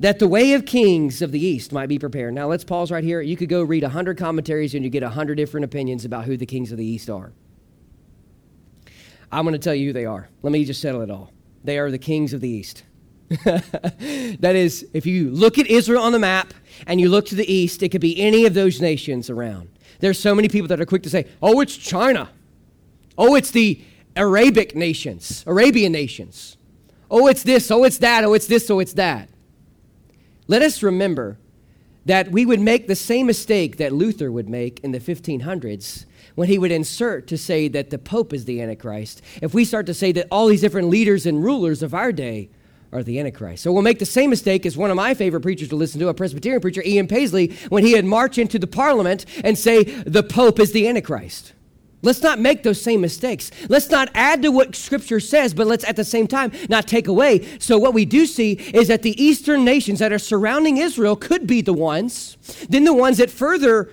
that 0.00 0.18
the 0.18 0.28
way 0.28 0.54
of 0.54 0.64
kings 0.64 1.20
of 1.20 1.30
the 1.30 1.44
east 1.44 1.74
might 1.74 1.90
be 1.90 1.98
prepared. 1.98 2.32
Now 2.32 2.48
let's 2.48 2.64
pause 2.64 2.90
right 2.90 3.04
here. 3.04 3.20
You 3.20 3.36
could 3.36 3.50
go 3.50 3.62
read 3.62 3.82
100 3.82 4.16
commentaries 4.16 4.74
and 4.74 4.82
you 4.82 4.88
get 4.88 5.02
100 5.02 5.34
different 5.34 5.64
opinions 5.64 6.06
about 6.06 6.24
who 6.24 6.38
the 6.38 6.46
kings 6.46 6.72
of 6.72 6.78
the 6.78 6.86
east 6.86 7.10
are. 7.10 7.32
I'm 9.30 9.44
going 9.44 9.52
to 9.52 9.58
tell 9.58 9.74
you 9.74 9.88
who 9.88 9.92
they 9.92 10.06
are. 10.06 10.28
Let 10.42 10.52
me 10.52 10.64
just 10.64 10.80
settle 10.80 11.02
it 11.02 11.10
all. 11.10 11.32
They 11.64 11.78
are 11.78 11.90
the 11.90 11.98
kings 11.98 12.32
of 12.32 12.40
the 12.40 12.48
east. 12.48 12.84
that 13.28 14.52
is, 14.54 14.88
if 14.94 15.04
you 15.04 15.30
look 15.30 15.58
at 15.58 15.66
Israel 15.66 16.02
on 16.02 16.12
the 16.12 16.18
map 16.18 16.54
and 16.86 17.00
you 17.00 17.10
look 17.10 17.26
to 17.26 17.34
the 17.34 17.52
east, 17.52 17.82
it 17.82 17.90
could 17.90 18.00
be 18.00 18.18
any 18.20 18.46
of 18.46 18.54
those 18.54 18.80
nations 18.80 19.28
around. 19.28 19.68
There's 20.00 20.18
so 20.18 20.34
many 20.34 20.48
people 20.48 20.68
that 20.68 20.80
are 20.80 20.86
quick 20.86 21.02
to 21.02 21.10
say, 21.10 21.26
oh, 21.42 21.60
it's 21.60 21.76
China. 21.76 22.30
Oh, 23.18 23.34
it's 23.34 23.50
the 23.50 23.82
Arabic 24.16 24.74
nations, 24.74 25.44
Arabian 25.46 25.92
nations. 25.92 26.56
Oh, 27.10 27.26
it's 27.26 27.42
this, 27.42 27.70
oh, 27.70 27.84
it's 27.84 27.98
that, 27.98 28.24
oh, 28.24 28.32
it's 28.32 28.46
this, 28.46 28.70
oh, 28.70 28.78
it's 28.78 28.94
that. 28.94 29.28
Let 30.46 30.62
us 30.62 30.82
remember 30.82 31.38
that 32.06 32.30
we 32.30 32.46
would 32.46 32.60
make 32.60 32.86
the 32.86 32.96
same 32.96 33.26
mistake 33.26 33.76
that 33.76 33.92
Luther 33.92 34.32
would 34.32 34.48
make 34.48 34.80
in 34.80 34.92
the 34.92 35.00
1500s 35.00 36.06
when 36.38 36.46
he 36.46 36.56
would 36.56 36.70
insert 36.70 37.26
to 37.26 37.36
say 37.36 37.66
that 37.66 37.90
the 37.90 37.98
Pope 37.98 38.32
is 38.32 38.44
the 38.44 38.62
Antichrist. 38.62 39.22
If 39.42 39.54
we 39.54 39.64
start 39.64 39.86
to 39.86 39.92
say 39.92 40.12
that 40.12 40.28
all 40.30 40.46
these 40.46 40.60
different 40.60 40.86
leaders 40.88 41.26
and 41.26 41.42
rulers 41.42 41.82
of 41.82 41.94
our 41.94 42.12
day 42.12 42.48
are 42.92 43.02
the 43.02 43.18
Antichrist. 43.18 43.64
So 43.64 43.72
we'll 43.72 43.82
make 43.82 43.98
the 43.98 44.06
same 44.06 44.30
mistake 44.30 44.64
as 44.64 44.76
one 44.76 44.92
of 44.92 44.96
my 44.96 45.14
favorite 45.14 45.40
preachers 45.40 45.68
to 45.70 45.74
listen 45.74 45.98
to, 45.98 46.06
a 46.06 46.14
Presbyterian 46.14 46.60
preacher, 46.60 46.80
Ian 46.86 47.08
Paisley, 47.08 47.48
when 47.70 47.84
he 47.84 47.90
had 47.90 48.04
march 48.04 48.38
into 48.38 48.56
the 48.56 48.68
parliament 48.68 49.26
and 49.42 49.58
say 49.58 49.82
the 49.82 50.22
Pope 50.22 50.60
is 50.60 50.70
the 50.70 50.86
Antichrist. 50.86 51.54
Let's 52.02 52.22
not 52.22 52.38
make 52.38 52.62
those 52.62 52.80
same 52.80 53.00
mistakes. 53.00 53.50
Let's 53.68 53.90
not 53.90 54.08
add 54.14 54.42
to 54.42 54.52
what 54.52 54.76
Scripture 54.76 55.18
says, 55.18 55.52
but 55.52 55.66
let's 55.66 55.82
at 55.88 55.96
the 55.96 56.04
same 56.04 56.28
time 56.28 56.52
not 56.68 56.86
take 56.86 57.08
away. 57.08 57.48
So, 57.58 57.78
what 57.78 57.94
we 57.94 58.04
do 58.04 58.26
see 58.26 58.52
is 58.52 58.86
that 58.86 59.02
the 59.02 59.20
eastern 59.20 59.64
nations 59.64 59.98
that 59.98 60.12
are 60.12 60.20
surrounding 60.20 60.76
Israel 60.76 61.16
could 61.16 61.48
be 61.48 61.62
the 61.62 61.72
ones, 61.72 62.36
then 62.68 62.84
the 62.84 62.94
ones 62.94 63.16
that 63.16 63.28
further 63.28 63.92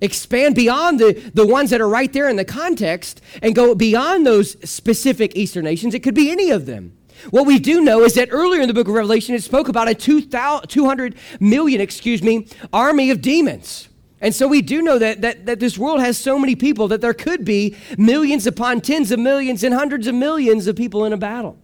expand 0.00 0.54
beyond 0.54 0.98
the, 0.98 1.12
the 1.34 1.46
ones 1.46 1.70
that 1.70 1.80
are 1.80 1.88
right 1.88 2.12
there 2.12 2.28
in 2.28 2.36
the 2.36 2.44
context 2.44 3.20
and 3.42 3.54
go 3.54 3.74
beyond 3.74 4.26
those 4.26 4.56
specific 4.68 5.36
eastern 5.36 5.64
nations. 5.64 5.94
It 5.94 6.02
could 6.02 6.14
be 6.14 6.30
any 6.30 6.50
of 6.50 6.66
them. 6.66 6.96
What 7.30 7.46
we 7.46 7.58
do 7.58 7.82
know 7.82 8.02
is 8.02 8.14
that 8.14 8.28
earlier 8.30 8.62
in 8.62 8.68
the 8.68 8.74
book 8.74 8.88
of 8.88 8.94
Revelation, 8.94 9.34
it 9.34 9.42
spoke 9.42 9.68
about 9.68 9.88
a 9.88 9.94
200 9.94 11.14
million, 11.38 11.80
excuse 11.80 12.22
me, 12.22 12.46
army 12.72 13.10
of 13.10 13.20
demons. 13.20 13.88
And 14.22 14.34
so 14.34 14.46
we 14.48 14.62
do 14.62 14.80
know 14.82 14.98
that, 14.98 15.20
that, 15.20 15.46
that 15.46 15.60
this 15.60 15.76
world 15.76 16.00
has 16.00 16.16
so 16.16 16.38
many 16.38 16.54
people 16.54 16.88
that 16.88 17.00
there 17.00 17.14
could 17.14 17.44
be 17.44 17.76
millions 17.98 18.46
upon 18.46 18.80
tens 18.80 19.10
of 19.10 19.18
millions 19.18 19.62
and 19.62 19.74
hundreds 19.74 20.06
of 20.06 20.14
millions 20.14 20.66
of 20.66 20.76
people 20.76 21.04
in 21.04 21.12
a 21.12 21.16
battle. 21.16 21.58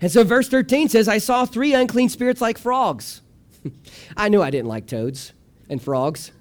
And 0.00 0.10
so 0.10 0.22
verse 0.22 0.48
13 0.48 0.88
says, 0.88 1.08
I 1.08 1.18
saw 1.18 1.44
three 1.44 1.74
unclean 1.74 2.08
spirits 2.08 2.40
like 2.40 2.56
frogs. 2.56 3.20
I 4.16 4.28
knew 4.28 4.42
I 4.42 4.50
didn't 4.50 4.68
like 4.68 4.86
toads 4.86 5.32
and 5.68 5.82
frogs. 5.82 6.32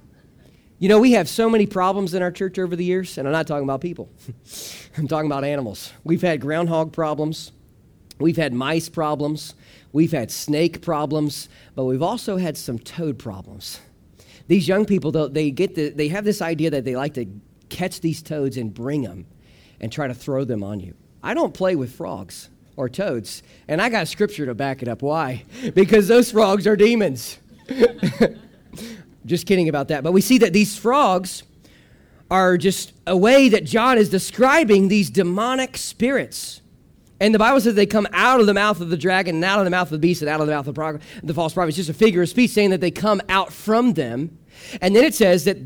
You 0.80 0.90
know, 0.90 1.00
we 1.00 1.13
have 1.13 1.28
so 1.28 1.50
many 1.50 1.66
problems 1.66 2.13
in 2.13 2.22
our 2.22 2.32
church 2.32 2.60
over 2.60 2.76
the 2.76 2.86
years, 2.86 3.18
and 3.18 3.28
I'm 3.28 3.32
not 3.32 3.48
talking 3.48 3.63
about 3.63 3.82
people. 3.82 4.10
I'm 4.98 5.08
talking 5.08 5.30
about 5.30 5.44
animals. 5.44 5.92
We've 6.04 6.22
had 6.22 6.40
groundhog 6.40 6.94
problems. 6.94 7.52
We've 8.20 8.38
had 8.38 8.54
mice 8.54 8.88
problems. 8.90 9.56
We've 9.92 10.12
had 10.12 10.30
snake 10.30 10.82
problems, 10.82 11.50
but 11.76 11.86
we've 11.86 12.04
also 12.04 12.38
had 12.38 12.58
some 12.58 12.78
toad 12.78 13.18
problems. 13.18 13.80
These 14.48 14.68
young 14.68 14.86
people, 14.86 15.12
though, 15.12 15.28
they, 15.28 15.52
get 15.52 15.76
the, 15.76 15.90
they 15.90 16.08
have 16.10 16.24
this 16.24 16.42
idea 16.42 16.70
that 16.70 16.86
they 16.86 16.96
like 16.96 17.16
to 17.16 17.26
catch 17.70 18.02
these 18.02 18.22
toads 18.22 18.58
and 18.58 18.74
bring 18.74 19.02
them 19.02 19.26
and 19.80 19.92
try 19.92 20.08
to 20.08 20.13
throw 20.13 20.44
them 20.44 20.63
on 20.63 20.80
you. 20.80 20.94
I 21.24 21.34
don't 21.34 21.54
play 21.54 21.76
with 21.76 21.94
frogs 21.94 22.50
or 22.76 22.88
toads, 22.88 23.42
and 23.68 23.82
I 23.82 23.90
got 23.90 24.08
scripture 24.08 24.46
to 24.46 24.54
back 24.54 24.82
it 24.82 24.88
up. 24.88 25.02
Why? 25.02 25.44
Because 25.74 26.08
those 26.08 26.32
frogs 26.32 26.68
are 26.68 26.76
demons. 26.76 27.40
just 29.28 29.46
kidding 29.46 29.70
about 29.70 29.90
that. 29.90 30.04
But 30.04 30.13
we 30.13 30.22
see 30.22 30.40
that 30.40 30.54
these 30.54 30.78
frogs 30.78 31.44
are 32.30 32.58
just 32.58 32.94
a 33.06 33.16
way 33.16 33.50
that 33.50 33.63
John 33.63 33.98
is 33.98 34.10
describing 34.10 34.88
these 34.88 35.10
demonic 35.10 35.78
spirits. 35.78 36.62
And 37.20 37.34
the 37.34 37.40
Bible 37.40 37.60
says 37.62 37.76
they 37.76 37.86
come 37.86 38.08
out 38.13 38.40
of 38.40 38.46
the 38.46 38.54
mouth 38.54 38.80
of 38.80 38.90
the 38.90 38.98
dragon 38.98 39.36
and 39.36 39.44
out 39.44 39.60
of 39.60 39.66
the 39.66 39.72
mouth 39.72 39.88
of 39.88 39.92
the 39.92 40.00
beast 40.00 40.22
and 40.22 40.30
out 40.30 40.40
of 40.40 40.48
the 40.48 40.54
mouth 40.54 40.68
of 40.68 40.76
the, 40.76 40.80
prog- 40.80 41.02
the 41.24 41.34
false 41.34 41.54
prophet. 41.54 41.70
It's 41.70 41.78
just 41.78 41.90
a 41.90 41.94
figure 41.94 42.22
of 42.22 42.30
speech 42.30 42.52
saying 42.52 42.70
that 42.72 42.82
they 42.82 42.92
come 42.92 43.22
out 43.30 43.52
from 43.52 43.94
them. 43.94 44.38
And 44.82 44.96
then 44.96 45.04
it 45.04 45.16
says 45.16 45.46
that, 45.46 45.58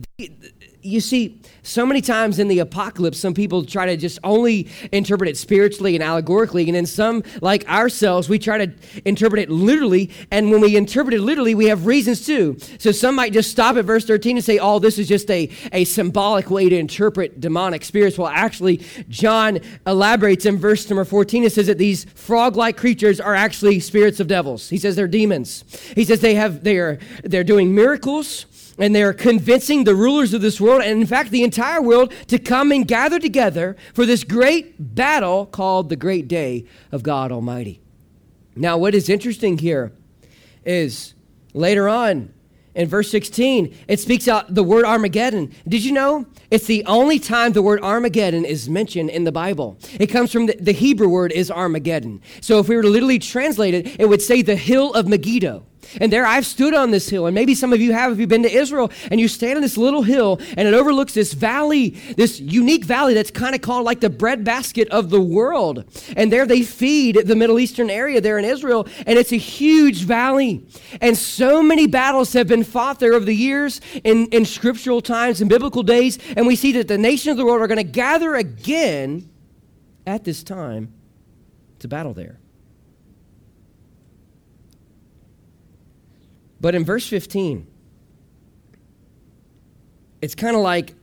you 0.84 1.02
see, 1.02 1.40
so 1.64 1.86
many 1.86 2.02
times 2.02 2.40
in 2.40 2.48
the 2.48 2.60
apocalypse, 2.60 3.20
some 3.20 3.34
people 3.34 3.64
try 3.64 3.86
to 3.86 3.98
just 3.98 4.20
only 4.24 4.68
interpret 4.92 5.30
it 5.30 5.38
spiritually 5.38 5.96
and 5.96 6.04
allegorically, 6.04 6.66
and 6.68 6.76
then 6.76 6.86
some, 6.86 7.24
like 7.42 7.68
ourselves, 7.70 8.28
we 8.28 8.40
try 8.40 8.66
to 8.66 8.74
interpret 9.06 9.44
it 9.44 9.50
literally. 9.50 10.10
And 10.32 10.52
when 10.52 10.62
we 10.62 10.76
interpret 10.76 11.14
it 11.14 11.22
literally, 11.22 11.54
we 11.54 11.66
have 11.66 11.86
reasons 11.86 12.26
too. 12.26 12.58
So 12.80 12.92
some 12.92 13.16
might 13.16 13.34
just 13.34 13.52
stop 13.52 13.76
at 13.78 13.86
verse 13.86 14.06
13 14.06 14.38
and 14.38 14.46
say, 14.46 14.60
oh, 14.60 14.80
this 14.80 14.98
is 14.98 15.08
just 15.08 15.30
a, 15.30 15.50
a 15.72 15.84
symbolic 15.86 16.50
way 16.50 16.68
to 16.70 16.78
interpret 16.78 17.40
demonic 17.40 17.84
spirits. 17.84 18.18
Well, 18.18 18.28
actually, 18.28 18.78
John 19.10 19.60
elaborates 19.86 20.46
in 20.46 20.58
verse 20.58 20.90
number 20.90 21.06
14. 21.06 21.44
It 21.44 21.52
says 21.52 21.68
that 21.68 21.78
these 21.78 22.06
frog 22.16 22.56
like 22.56 22.78
creatures 22.78 23.20
are 23.20 23.36
actually 23.36 23.80
spirits 23.80 24.20
of 24.20 24.28
devils. 24.28 24.70
He 24.70 24.78
says 24.78 24.96
they're 24.96 25.08
demons. 25.08 25.64
He 25.96 26.06
says 26.06 26.22
they 26.22 26.36
have, 26.36 26.64
they 26.64 26.78
are, 26.78 27.00
they're 27.24 27.44
doing 27.44 27.76
miracles 27.76 28.46
and 28.82 28.96
they're 28.96 29.14
convincing 29.14 29.84
the 29.84 29.94
rulers 29.94 30.34
of 30.34 30.42
this 30.42 30.60
world, 30.60 30.82
and 30.82 31.00
in 31.00 31.08
fact, 31.08 31.30
the 31.30 31.44
entire 31.44 31.82
world, 31.82 32.12
to 32.28 32.40
come 32.40 32.72
and 32.72 32.88
gather 32.88 33.20
together 33.20 33.78
for 33.94 34.08
this 34.08 34.24
great 34.24 34.96
battle 34.96 35.46
called 35.46 35.90
the 35.90 35.96
Great 35.96 36.28
Day 36.28 36.66
of 36.92 37.04
God 37.04 37.32
Almighty. 37.32 37.80
Now, 38.56 38.78
what 38.80 38.96
is 38.96 39.08
interesting 39.08 39.60
here 39.60 39.94
is 40.66 41.14
later 41.54 41.88
on 41.88 42.34
in 42.74 42.88
verse 42.88 43.12
16, 43.12 43.76
it 43.88 44.00
speaks 44.00 44.28
out 44.28 44.54
the 44.56 44.64
word 44.64 44.86
Armageddon. 44.86 45.54
Did 45.68 45.84
you 45.84 45.92
know 45.92 46.26
it's 46.50 46.66
the 46.66 46.84
only 46.86 47.20
time 47.20 47.52
the 47.52 47.62
word 47.62 47.82
Armageddon 47.82 48.46
is 48.46 48.68
mentioned 48.68 49.12
in 49.12 49.26
the 49.26 49.32
Bible? 49.32 49.78
It 50.00 50.08
comes 50.08 50.32
from 50.32 50.48
the, 50.48 50.56
the 50.60 50.72
Hebrew 50.72 51.10
word 51.10 51.32
is 51.34 51.52
Armageddon. 51.52 52.22
So 52.40 52.60
if 52.60 52.68
we 52.68 52.76
were 52.76 52.82
to 52.82 52.90
literally 52.90 53.20
translate 53.20 53.74
it, 53.74 54.00
it 54.00 54.08
would 54.08 54.22
say 54.22 54.42
the 54.42 54.56
hill 54.56 54.94
of 54.94 55.08
Megiddo. 55.08 55.66
And 56.00 56.12
there 56.12 56.26
I've 56.26 56.46
stood 56.46 56.74
on 56.74 56.92
this 56.92 57.10
hill, 57.10 57.26
and 57.26 57.36
maybe 57.36 57.56
some 57.56 57.74
of 57.74 57.82
you 57.82 57.94
have 57.94 58.12
if 58.12 58.20
you've 58.20 58.30
been 58.30 58.44
to 58.44 58.52
Israel, 58.52 58.92
and 59.10 59.20
you 59.20 59.28
stand 59.28 59.58
on 59.58 59.62
this 59.62 59.78
little 59.78 60.04
hill, 60.04 60.40
and 60.58 60.68
it 60.68 60.74
overlooks 60.74 61.14
this 61.14 61.34
valley, 61.34 61.90
this 62.18 62.40
unique 62.40 62.86
valley 62.86 63.14
that's 63.14 63.32
kind 63.32 63.56
of 63.56 63.62
called 63.62 63.86
like 63.86 64.00
the 64.00 64.10
breadbasket 64.10 64.88
of 64.90 65.10
the 65.10 65.22
world. 65.22 65.86
And 66.16 66.32
there 66.32 66.46
they 66.46 66.64
feed 66.64 67.16
the 67.26 67.36
Middle 67.36 67.60
Eastern 67.60 67.90
area 67.90 68.22
there 68.22 68.38
in 68.38 68.46
Israel, 68.46 68.88
and 69.06 69.18
it's 69.18 69.32
a 69.32 69.38
huge 69.38 70.04
valley. 70.04 70.66
And 71.02 71.18
so 71.18 71.62
many 71.62 71.88
battles 71.88 72.34
have 72.34 72.48
been 72.48 72.64
fought 72.64 73.00
there 73.00 73.14
over 73.14 73.26
the 73.26 73.36
years 73.36 73.82
in, 74.04 74.28
in 74.28 74.46
scriptural 74.46 75.02
times 75.02 75.42
and 75.42 75.50
biblical 75.50 75.84
days, 75.84 76.18
and 76.36 76.48
we 76.48 76.56
see 76.56 76.72
that 76.74 76.88
the 76.88 76.98
nations 76.98 77.32
of 77.32 77.38
the 77.38 77.46
world 77.46 77.62
are 77.62 77.68
going 77.68 77.78
to 77.78 77.84
gather 77.84 78.36
again 78.36 79.30
at 80.06 80.24
this 80.24 80.44
time 80.44 80.94
to 81.80 81.88
battle 81.88 82.14
there. 82.14 82.40
But 86.62 86.76
in 86.76 86.86
verse 86.86 87.08
15, 87.08 87.66
it's 90.22 90.36
kind 90.36 90.56
of 90.56 90.62
like 90.62 90.94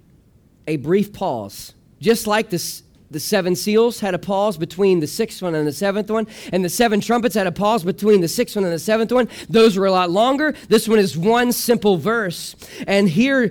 a 0.68 0.77
brief 0.77 1.12
pause. 1.12 1.75
Just 2.01 2.29
like 2.29 2.49
this, 2.49 2.85
the 3.11 3.18
seven 3.18 3.57
seals 3.57 3.99
had 3.99 4.14
a 4.14 4.18
pause 4.18 4.57
between 4.57 5.01
the 5.01 5.09
sixth 5.09 5.42
one 5.42 5.57
and 5.57 5.66
the 5.66 5.73
seventh 5.73 6.11
one, 6.11 6.29
and 6.53 6.64
the 6.64 6.68
seven 6.68 7.01
trumpets 7.01 7.35
had 7.35 7.49
a 7.49 7.53
pause 7.53 7.83
between 7.83 8.21
the 8.21 8.29
sixth 8.29 8.55
one 8.55 8.64
and 8.64 8.73
the 8.73 8.79
seventh 8.79 9.11
one. 9.11 9.29
Those 9.49 9.77
were 9.77 9.87
a 9.87 9.90
lot 9.90 10.11
longer. 10.11 10.55
This 10.68 10.87
one 10.87 11.01
is 11.01 11.18
one 11.18 11.51
simple 11.51 11.97
verse. 11.97 12.55
And 12.87 13.09
here, 13.09 13.51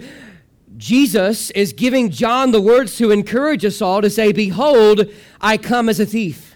Jesus 0.78 1.50
is 1.52 1.74
giving 1.74 2.12
John 2.12 2.52
the 2.52 2.62
words 2.62 2.98
to 3.00 3.12
encourage 3.12 3.66
us 3.66 3.82
all 3.82 4.02
to 4.02 4.10
say, 4.10 4.32
Behold, 4.32 5.12
I 5.42 5.58
come 5.58 5.90
as 5.90 6.00
a 6.00 6.06
thief. 6.06 6.56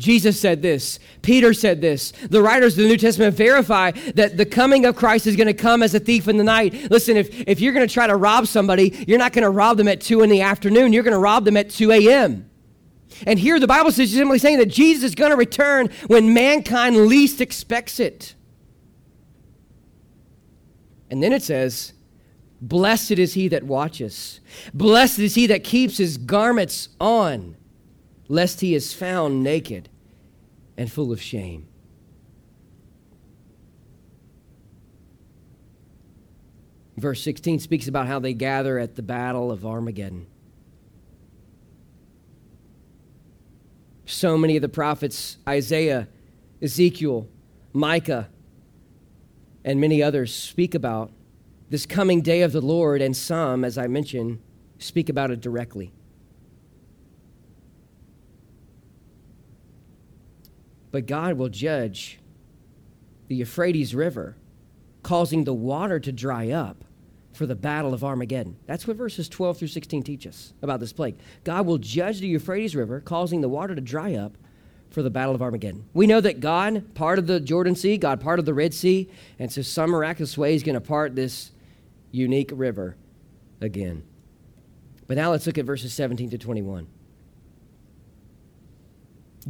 Jesus 0.00 0.40
said 0.40 0.62
this. 0.62 0.98
Peter 1.20 1.52
said 1.52 1.82
this. 1.82 2.12
The 2.30 2.40
writers 2.40 2.72
of 2.72 2.84
the 2.84 2.88
New 2.88 2.96
Testament 2.96 3.36
verify 3.36 3.90
that 4.14 4.38
the 4.38 4.46
coming 4.46 4.86
of 4.86 4.96
Christ 4.96 5.26
is 5.26 5.36
going 5.36 5.46
to 5.46 5.54
come 5.54 5.82
as 5.82 5.94
a 5.94 6.00
thief 6.00 6.26
in 6.26 6.38
the 6.38 6.44
night. 6.44 6.90
Listen, 6.90 7.18
if, 7.18 7.46
if 7.46 7.60
you're 7.60 7.74
going 7.74 7.86
to 7.86 7.92
try 7.92 8.06
to 8.06 8.16
rob 8.16 8.46
somebody, 8.46 9.04
you're 9.06 9.18
not 9.18 9.34
going 9.34 9.42
to 9.42 9.50
rob 9.50 9.76
them 9.76 9.88
at 9.88 10.00
2 10.00 10.22
in 10.22 10.30
the 10.30 10.40
afternoon. 10.40 10.94
You're 10.94 11.02
going 11.02 11.12
to 11.12 11.20
rob 11.20 11.44
them 11.44 11.56
at 11.58 11.68
2 11.68 11.92
a.m. 11.92 12.50
And 13.26 13.38
here 13.38 13.60
the 13.60 13.66
Bible 13.66 13.90
is 13.90 13.96
simply 13.96 14.38
saying 14.38 14.58
that 14.58 14.70
Jesus 14.70 15.04
is 15.04 15.14
going 15.14 15.32
to 15.32 15.36
return 15.36 15.90
when 16.06 16.32
mankind 16.32 17.06
least 17.06 17.42
expects 17.42 18.00
it. 18.00 18.34
And 21.10 21.22
then 21.22 21.34
it 21.34 21.42
says, 21.42 21.92
Blessed 22.62 23.12
is 23.12 23.34
he 23.34 23.48
that 23.48 23.64
watches. 23.64 24.40
Blessed 24.72 25.18
is 25.18 25.34
he 25.34 25.46
that 25.48 25.62
keeps 25.62 25.98
his 25.98 26.16
garments 26.16 26.88
on 26.98 27.56
lest 28.30 28.60
he 28.60 28.76
is 28.76 28.94
found 28.94 29.42
naked 29.42 29.88
and 30.76 30.90
full 30.90 31.10
of 31.10 31.20
shame. 31.20 31.66
Verse 36.96 37.20
16 37.24 37.58
speaks 37.58 37.88
about 37.88 38.06
how 38.06 38.20
they 38.20 38.32
gather 38.32 38.78
at 38.78 38.94
the 38.94 39.02
battle 39.02 39.50
of 39.50 39.66
Armageddon. 39.66 40.28
So 44.06 44.38
many 44.38 44.54
of 44.54 44.62
the 44.62 44.68
prophets, 44.68 45.38
Isaiah, 45.48 46.06
Ezekiel, 46.62 47.26
Micah, 47.72 48.28
and 49.64 49.80
many 49.80 50.04
others, 50.04 50.32
speak 50.32 50.76
about 50.76 51.10
this 51.68 51.84
coming 51.84 52.20
day 52.20 52.42
of 52.42 52.52
the 52.52 52.60
Lord, 52.60 53.02
and 53.02 53.16
some, 53.16 53.64
as 53.64 53.76
I 53.76 53.88
mentioned, 53.88 54.40
speak 54.78 55.08
about 55.08 55.32
it 55.32 55.40
directly. 55.40 55.92
But 60.90 61.06
God 61.06 61.38
will 61.38 61.48
judge 61.48 62.18
the 63.28 63.36
Euphrates 63.36 63.94
River, 63.94 64.36
causing 65.02 65.44
the 65.44 65.54
water 65.54 66.00
to 66.00 66.12
dry 66.12 66.50
up 66.50 66.84
for 67.32 67.46
the 67.46 67.54
battle 67.54 67.94
of 67.94 68.02
Armageddon. 68.02 68.56
That's 68.66 68.86
what 68.86 68.96
verses 68.96 69.28
12 69.28 69.58
through 69.58 69.68
16 69.68 70.02
teach 70.02 70.26
us 70.26 70.52
about 70.62 70.80
this 70.80 70.92
plague. 70.92 71.16
God 71.44 71.64
will 71.66 71.78
judge 71.78 72.20
the 72.20 72.26
Euphrates 72.26 72.74
River, 72.74 73.00
causing 73.00 73.40
the 73.40 73.48
water 73.48 73.74
to 73.74 73.80
dry 73.80 74.14
up 74.14 74.36
for 74.90 75.02
the 75.02 75.10
Battle 75.10 75.34
of 75.34 75.42
Armageddon. 75.42 75.84
We 75.94 76.06
know 76.08 76.20
that 76.20 76.40
God 76.40 76.94
parted 76.94 77.28
the 77.28 77.38
Jordan 77.38 77.76
Sea, 77.76 77.96
God 77.96 78.20
parted 78.20 78.44
the 78.44 78.54
Red 78.54 78.74
Sea, 78.74 79.08
and 79.38 79.50
so 79.50 79.62
some 79.62 79.90
miraculous 79.90 80.36
way 80.36 80.54
is 80.54 80.64
going 80.64 80.74
to 80.74 80.80
part 80.80 81.14
this 81.14 81.52
unique 82.10 82.50
river 82.52 82.96
again. 83.60 84.02
But 85.06 85.16
now 85.16 85.30
let's 85.30 85.46
look 85.46 85.58
at 85.58 85.64
verses 85.64 85.92
17 85.92 86.30
to 86.30 86.38
21. 86.38 86.88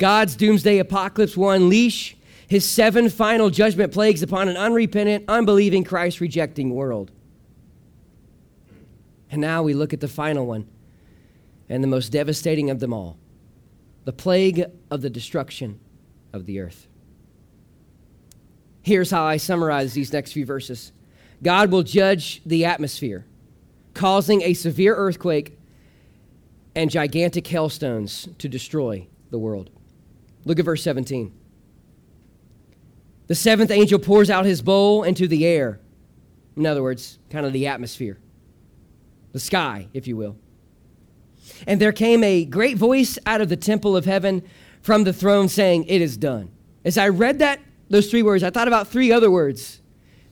God's 0.01 0.35
doomsday 0.35 0.79
apocalypse 0.79 1.37
will 1.37 1.51
unleash 1.51 2.17
his 2.49 2.69
seven 2.69 3.11
final 3.11 3.51
judgment 3.51 3.93
plagues 3.93 4.23
upon 4.23 4.49
an 4.49 4.57
unrepentant, 4.57 5.27
unbelieving, 5.29 5.85
Christ 5.85 6.21
rejecting 6.21 6.75
world. 6.75 7.13
And 9.31 9.41
now 9.43 9.63
we 9.63 9.75
look 9.75 9.93
at 9.93 10.01
the 10.01 10.09
final 10.09 10.47
one 10.47 10.67
and 11.69 11.85
the 11.85 11.87
most 11.87 12.09
devastating 12.09 12.71
of 12.71 12.81
them 12.81 12.93
all 12.93 13.19
the 14.07 14.13
plague 14.13 14.65
of 14.91 15.03
the 15.03 15.11
destruction 15.11 15.79
of 16.33 16.47
the 16.47 16.59
earth. 16.59 16.89
Here's 18.81 19.11
how 19.11 19.25
I 19.25 19.37
summarize 19.37 19.93
these 19.93 20.13
next 20.13 20.33
few 20.33 20.47
verses 20.47 20.93
God 21.43 21.71
will 21.71 21.83
judge 21.83 22.41
the 22.47 22.65
atmosphere, 22.65 23.27
causing 23.93 24.41
a 24.43 24.55
severe 24.55 24.97
earthquake 24.97 25.59
and 26.75 26.91
gigantic 26.91 27.47
hailstones 27.47 28.29
to 28.39 28.49
destroy 28.49 29.07
the 29.31 29.39
world. 29.39 29.71
Look 30.45 30.59
at 30.59 30.65
verse 30.65 30.83
17. 30.83 31.33
The 33.27 33.35
seventh 33.35 33.71
angel 33.71 33.99
pours 33.99 34.31
out 34.31 34.45
his 34.45 34.63
bowl 34.63 35.05
into 35.05 35.29
the 35.29 35.47
air. 35.47 35.81
In 36.57 36.67
other 36.67 36.83
words, 36.83 37.19
kind 37.31 37.47
of 37.47 37.53
the 37.53 37.69
atmosphere, 37.69 38.19
the 39.33 39.39
sky, 39.39 39.89
if 39.95 40.07
you 40.07 40.17
will. 40.17 40.37
And 41.67 41.81
there 41.81 41.93
came 41.93 42.25
a 42.25 42.45
great 42.45 42.77
voice 42.77 43.19
out 43.27 43.41
of 43.41 43.49
the 43.49 43.57
temple 43.57 43.97
of 43.97 44.05
heaven 44.05 44.43
from 44.83 45.05
the 45.05 45.13
throne 45.13 45.49
saying, 45.49 45.85
It 45.85 46.01
is 46.01 46.17
done. 46.17 46.51
As 46.85 46.99
I 46.99 47.09
read 47.09 47.39
that, 47.39 47.61
those 47.89 48.11
three 48.11 48.23
words, 48.23 48.43
I 48.43 48.51
thought 48.51 48.69
about 48.69 48.89
three 48.89 49.13
other 49.13 49.31
words 49.31 49.81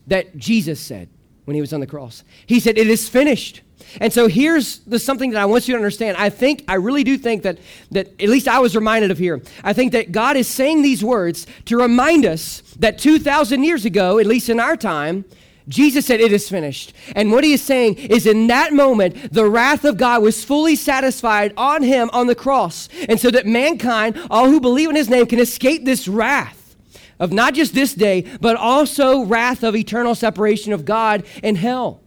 that 0.07 0.37
Jesus 0.37 0.81
said 0.81 1.09
when 1.45 1.55
he 1.55 1.61
was 1.61 1.73
on 1.73 1.81
the 1.81 1.87
cross. 1.87 2.25
He 2.47 2.61
said, 2.61 2.79
It 2.79 2.89
is 2.89 3.09
finished. 3.09 3.63
And 4.01 4.12
so 4.12 4.28
here's 4.28 4.78
the 4.80 4.99
something 4.99 5.30
that 5.30 5.41
I 5.41 5.47
want 5.47 5.68
you 5.68 5.74
to 5.74 5.78
understand. 5.78 6.16
I 6.16 6.30
think, 6.30 6.64
I 6.68 6.74
really 6.74 7.05
do 7.05 7.16
think 7.16 7.43
that, 7.43 7.59
that 7.91 8.09
at 8.20 8.28
least 8.28 8.49
I 8.49 8.59
was 8.59 8.76
reminded 8.76 9.11
of 9.11 9.18
here. 9.18 9.41
I 9.64 9.72
think 9.72 9.93
that 9.93 10.12
God 10.12 10.36
is 10.36 10.49
saying 10.49 10.82
these 10.82 11.05
words 11.05 11.47
to 11.66 11.78
remind 11.78 12.24
us 12.24 12.62
that 12.78 12.99
2,000 12.99 13.64
years 13.64 13.84
ago, 13.84 14.18
at 14.18 14.26
least 14.26 14.49
in 14.49 14.61
our 14.61 14.76
time, 14.76 15.24
Jesus 15.68 16.07
said, 16.07 16.20
It 16.20 16.32
is 16.32 16.49
finished. 16.49 16.95
And 17.14 17.30
what 17.30 17.45
he 17.45 17.53
is 17.53 17.62
saying 17.62 17.97
is, 17.97 18.26
in 18.26 18.47
that 18.47 18.72
moment, 18.72 19.32
the 19.32 19.45
wrath 19.45 19.84
of 19.84 19.99
God 19.99 20.22
was 20.22 20.43
fully 20.43 20.74
satisfied 20.74 21.53
on 21.57 21.82
him 21.82 22.09
on 22.12 22.26
the 22.26 22.34
cross. 22.34 22.89
And 23.09 23.20
so 23.20 23.30
that 23.30 23.47
mankind, 23.47 24.18
all 24.30 24.49
who 24.49 24.61
believe 24.61 24.89
in 24.89 24.97
his 24.97 25.11
name, 25.11 25.26
can 25.26 25.39
escape 25.39 25.84
this 25.84 26.09
wrath 26.09 26.76
of 27.20 27.32
not 27.32 27.53
just 27.55 27.74
this 27.74 27.95
day, 27.95 28.24
but 28.41 28.57
also 28.57 29.22
wrath 29.22 29.62
of 29.62 29.76
eternal 29.76 30.14
separation 30.14 30.72
of 30.72 30.84
God 30.84 31.24
and 31.43 31.59
hell. 31.59 32.01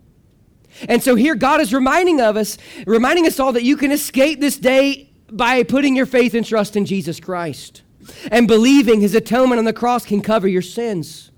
And 0.87 1.03
so 1.03 1.15
here 1.15 1.35
God 1.35 1.61
is 1.61 1.73
reminding 1.73 2.21
of 2.21 2.37
us, 2.37 2.57
reminding 2.85 3.27
us 3.27 3.39
all 3.39 3.53
that 3.53 3.63
you 3.63 3.77
can 3.77 3.91
escape 3.91 4.39
this 4.39 4.57
day 4.57 5.09
by 5.31 5.63
putting 5.63 5.95
your 5.95 6.05
faith 6.05 6.33
and 6.33 6.45
trust 6.45 6.75
in 6.75 6.85
Jesus 6.85 7.19
Christ 7.19 7.83
and 8.31 8.47
believing 8.47 9.01
his 9.01 9.15
atonement 9.15 9.59
on 9.59 9.65
the 9.65 9.73
cross 9.73 10.05
can 10.05 10.21
cover 10.21 10.47
your 10.47 10.61
sins. 10.61 11.31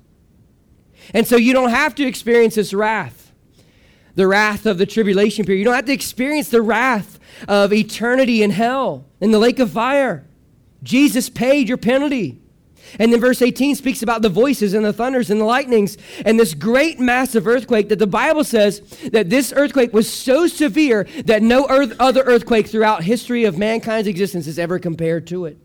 And 1.14 1.28
so 1.28 1.36
you 1.36 1.54
don't 1.54 1.70
have 1.70 1.96
to 1.96 2.06
experience 2.06 2.56
this 2.56 2.74
wrath, 2.74 3.32
the 4.16 4.28
wrath 4.28 4.66
of 4.66 4.78
the 4.78 4.86
tribulation 4.86 5.46
period. 5.46 5.60
You 5.60 5.66
don't 5.66 5.76
have 5.76 5.86
to 5.86 5.94
experience 5.94 6.50
the 6.50 6.62
wrath 6.62 7.20
of 7.48 7.74
eternity 7.74 8.42
in 8.44 8.52
hell, 8.52 9.06
in 9.20 9.32
the 9.32 9.40
lake 9.40 9.60
of 9.60 9.72
fire. 9.72 10.26
Jesus 10.82 11.30
paid 11.30 11.68
your 11.68 11.78
penalty. 11.78 12.40
And 13.00 13.12
then 13.12 13.20
verse 13.20 13.42
18 13.42 13.76
speaks 13.76 14.02
about 14.02 14.22
the 14.22 14.30
voices 14.30 14.74
and 14.74 14.86
the 14.86 14.94
thunders 14.94 15.30
and 15.30 15.42
the 15.42 15.46
lightnings 15.46 15.98
and 16.26 16.40
this 16.40 16.54
great 16.54 17.00
massive 17.00 17.48
earthquake 17.48 17.90
that 17.90 18.00
the 18.00 18.08
Bible 18.08 18.44
says 18.44 18.82
that 19.12 19.30
this 19.30 19.54
earthquake 19.56 19.94
was 19.94 20.12
so 20.12 20.48
severe 20.48 21.08
that 21.26 21.42
no 21.42 21.68
earth, 21.70 21.96
other 22.00 22.24
earthquake 22.24 22.68
throughout 22.68 23.04
history 23.04 23.46
of 23.46 23.58
mankind's 23.58 24.08
existence 24.08 24.48
is 24.48 24.60
ever 24.60 24.80
compared 24.80 25.28
to 25.28 25.46
it. 25.46 25.58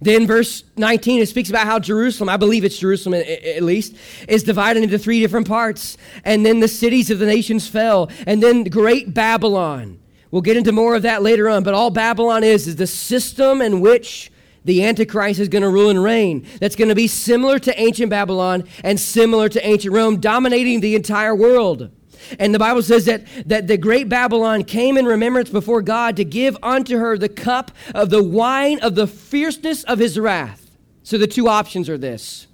Then, 0.00 0.26
verse 0.26 0.64
19, 0.76 1.22
it 1.22 1.28
speaks 1.28 1.48
about 1.48 1.66
how 1.66 1.78
Jerusalem, 1.78 2.28
I 2.28 2.36
believe 2.36 2.64
it's 2.64 2.78
Jerusalem 2.78 3.14
at 3.14 3.62
least, 3.62 3.96
is 4.28 4.42
divided 4.42 4.82
into 4.82 4.98
three 4.98 5.20
different 5.20 5.48
parts. 5.48 5.96
And 6.24 6.44
then 6.44 6.60
the 6.60 6.68
cities 6.68 7.10
of 7.10 7.18
the 7.18 7.26
nations 7.26 7.66
fell. 7.66 8.10
And 8.26 8.42
then 8.42 8.64
great 8.64 9.14
Babylon. 9.14 9.98
We'll 10.30 10.42
get 10.42 10.56
into 10.56 10.72
more 10.72 10.94
of 10.94 11.02
that 11.02 11.22
later 11.22 11.48
on. 11.48 11.62
But 11.62 11.74
all 11.74 11.90
Babylon 11.90 12.44
is, 12.44 12.66
is 12.66 12.76
the 12.76 12.86
system 12.86 13.62
in 13.62 13.80
which 13.80 14.30
the 14.66 14.84
Antichrist 14.84 15.38
is 15.38 15.48
going 15.48 15.62
to 15.62 15.68
rule 15.68 15.90
and 15.90 16.02
reign. 16.02 16.46
That's 16.60 16.76
going 16.76 16.88
to 16.88 16.94
be 16.94 17.06
similar 17.06 17.58
to 17.60 17.80
ancient 17.80 18.10
Babylon 18.10 18.64
and 18.82 18.98
similar 18.98 19.48
to 19.48 19.66
ancient 19.66 19.94
Rome, 19.94 20.20
dominating 20.20 20.80
the 20.80 20.96
entire 20.96 21.34
world. 21.34 21.90
And 22.40 22.52
the 22.52 22.58
Bible 22.58 22.82
says 22.82 23.04
that, 23.04 23.24
that 23.46 23.68
the 23.68 23.78
great 23.78 24.08
Babylon 24.08 24.64
came 24.64 24.96
in 24.96 25.06
remembrance 25.06 25.50
before 25.50 25.82
God 25.82 26.16
to 26.16 26.24
give 26.24 26.56
unto 26.62 26.98
her 26.98 27.16
the 27.16 27.28
cup 27.28 27.70
of 27.94 28.10
the 28.10 28.22
wine 28.22 28.80
of 28.80 28.96
the 28.96 29.06
fierceness 29.06 29.84
of 29.84 30.00
his 30.00 30.18
wrath. 30.18 30.76
So 31.04 31.16
the 31.16 31.28
two 31.28 31.46
options 31.46 31.88
are 31.88 31.98
this. 31.98 32.48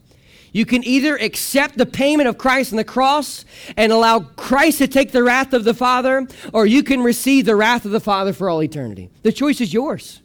You 0.53 0.67
can 0.67 0.85
either 0.85 1.17
accept 1.17 1.79
the 1.79 1.87
payment 1.87 2.29
of 2.29 2.37
Christ 2.37 2.75
on 2.75 2.77
the 2.77 2.85
cross 2.85 3.47
and 3.75 3.91
allow 3.91 4.21
Christ 4.21 4.79
to 4.79 4.87
take 4.87 5.13
the 5.13 5.23
wrath 5.23 5.55
of 5.55 5.65
the 5.65 5.73
Father, 5.73 6.29
or 6.53 6.67
you 6.67 6.83
can 6.83 7.03
receive 7.03 7.47
the 7.47 7.57
wrath 7.57 7.87
of 7.87 7.91
the 7.91 8.01
Father 8.01 8.35
for 8.35 8.51
all 8.51 8.63
eternity. 8.63 9.11
The 9.23 9.33
choice 9.33 9.63
is 9.63 9.73
yours. 9.73 10.22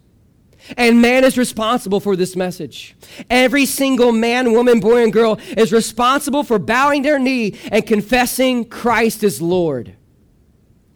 And 0.75 1.01
man 1.01 1.23
is 1.23 1.37
responsible 1.37 1.99
for 1.99 2.15
this 2.15 2.35
message. 2.35 2.95
Every 3.29 3.65
single 3.65 4.11
man, 4.11 4.51
woman, 4.51 4.79
boy, 4.79 5.03
and 5.03 5.13
girl 5.13 5.39
is 5.55 5.71
responsible 5.71 6.43
for 6.43 6.59
bowing 6.59 7.03
their 7.03 7.19
knee 7.19 7.57
and 7.71 7.85
confessing 7.85 8.65
Christ 8.65 9.23
as 9.23 9.41
Lord. 9.41 9.95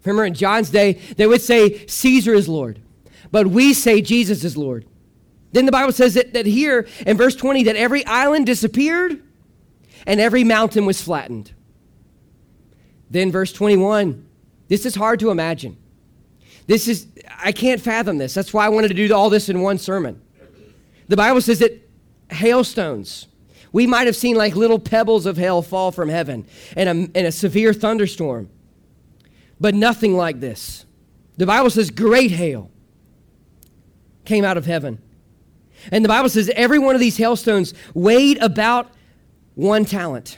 Remember 0.03 0.25
in 0.25 0.33
John's 0.33 0.69
day, 0.69 0.93
they 1.15 1.27
would 1.27 1.41
say 1.41 1.85
Caesar 1.85 2.33
is 2.33 2.49
Lord, 2.49 2.81
but 3.31 3.47
we 3.47 3.73
say 3.73 4.01
Jesus 4.01 4.43
is 4.43 4.57
Lord. 4.57 4.85
Then 5.53 5.65
the 5.65 5.71
Bible 5.71 5.91
says 5.91 6.15
that, 6.15 6.33
that 6.33 6.45
here 6.45 6.87
in 7.05 7.17
verse 7.17 7.35
20 7.35 7.63
that 7.63 7.75
every 7.75 8.05
island 8.05 8.45
disappeared 8.45 9.21
and 10.07 10.19
every 10.19 10.43
mountain 10.43 10.85
was 10.85 11.01
flattened. 11.01 11.51
Then 13.09 13.31
verse 13.31 13.51
21, 13.51 14.25
this 14.69 14.85
is 14.85 14.95
hard 14.95 15.19
to 15.19 15.29
imagine. 15.29 15.77
This 16.67 16.87
is, 16.87 17.07
I 17.37 17.51
can't 17.51 17.81
fathom 17.81 18.17
this. 18.17 18.33
That's 18.33 18.53
why 18.53 18.65
I 18.65 18.69
wanted 18.69 18.89
to 18.89 18.93
do 18.93 19.13
all 19.13 19.29
this 19.29 19.49
in 19.49 19.61
one 19.61 19.77
sermon. 19.77 20.21
The 21.07 21.17
Bible 21.17 21.41
says 21.41 21.59
that 21.59 21.89
hailstones, 22.29 23.27
we 23.71 23.87
might 23.87 24.07
have 24.07 24.15
seen 24.15 24.35
like 24.35 24.55
little 24.55 24.79
pebbles 24.79 25.25
of 25.25 25.37
hail 25.37 25.61
fall 25.61 25.91
from 25.91 26.09
heaven 26.09 26.45
in 26.77 26.87
a, 26.87 26.91
in 26.91 27.25
a 27.25 27.31
severe 27.31 27.73
thunderstorm, 27.73 28.49
but 29.59 29.75
nothing 29.75 30.15
like 30.15 30.39
this. 30.39 30.85
The 31.37 31.45
Bible 31.45 31.69
says 31.69 31.89
great 31.89 32.31
hail 32.31 32.71
came 34.25 34.45
out 34.45 34.57
of 34.57 34.65
heaven. 34.65 35.01
And 35.91 36.05
the 36.05 36.09
Bible 36.09 36.29
says 36.29 36.51
every 36.55 36.79
one 36.79 36.95
of 36.95 37.01
these 37.01 37.17
hailstones 37.17 37.73
weighed 37.93 38.37
about 38.37 38.91
one 39.55 39.85
talent. 39.85 40.37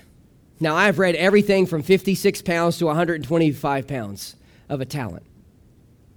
Now, 0.59 0.75
I've 0.75 0.99
read 0.99 1.15
everything 1.15 1.65
from 1.65 1.83
56 1.83 2.41
pounds 2.43 2.77
to 2.77 2.85
125 2.85 3.87
pounds 3.87 4.35
of 4.69 4.79
a 4.79 4.85
talent. 4.85 5.25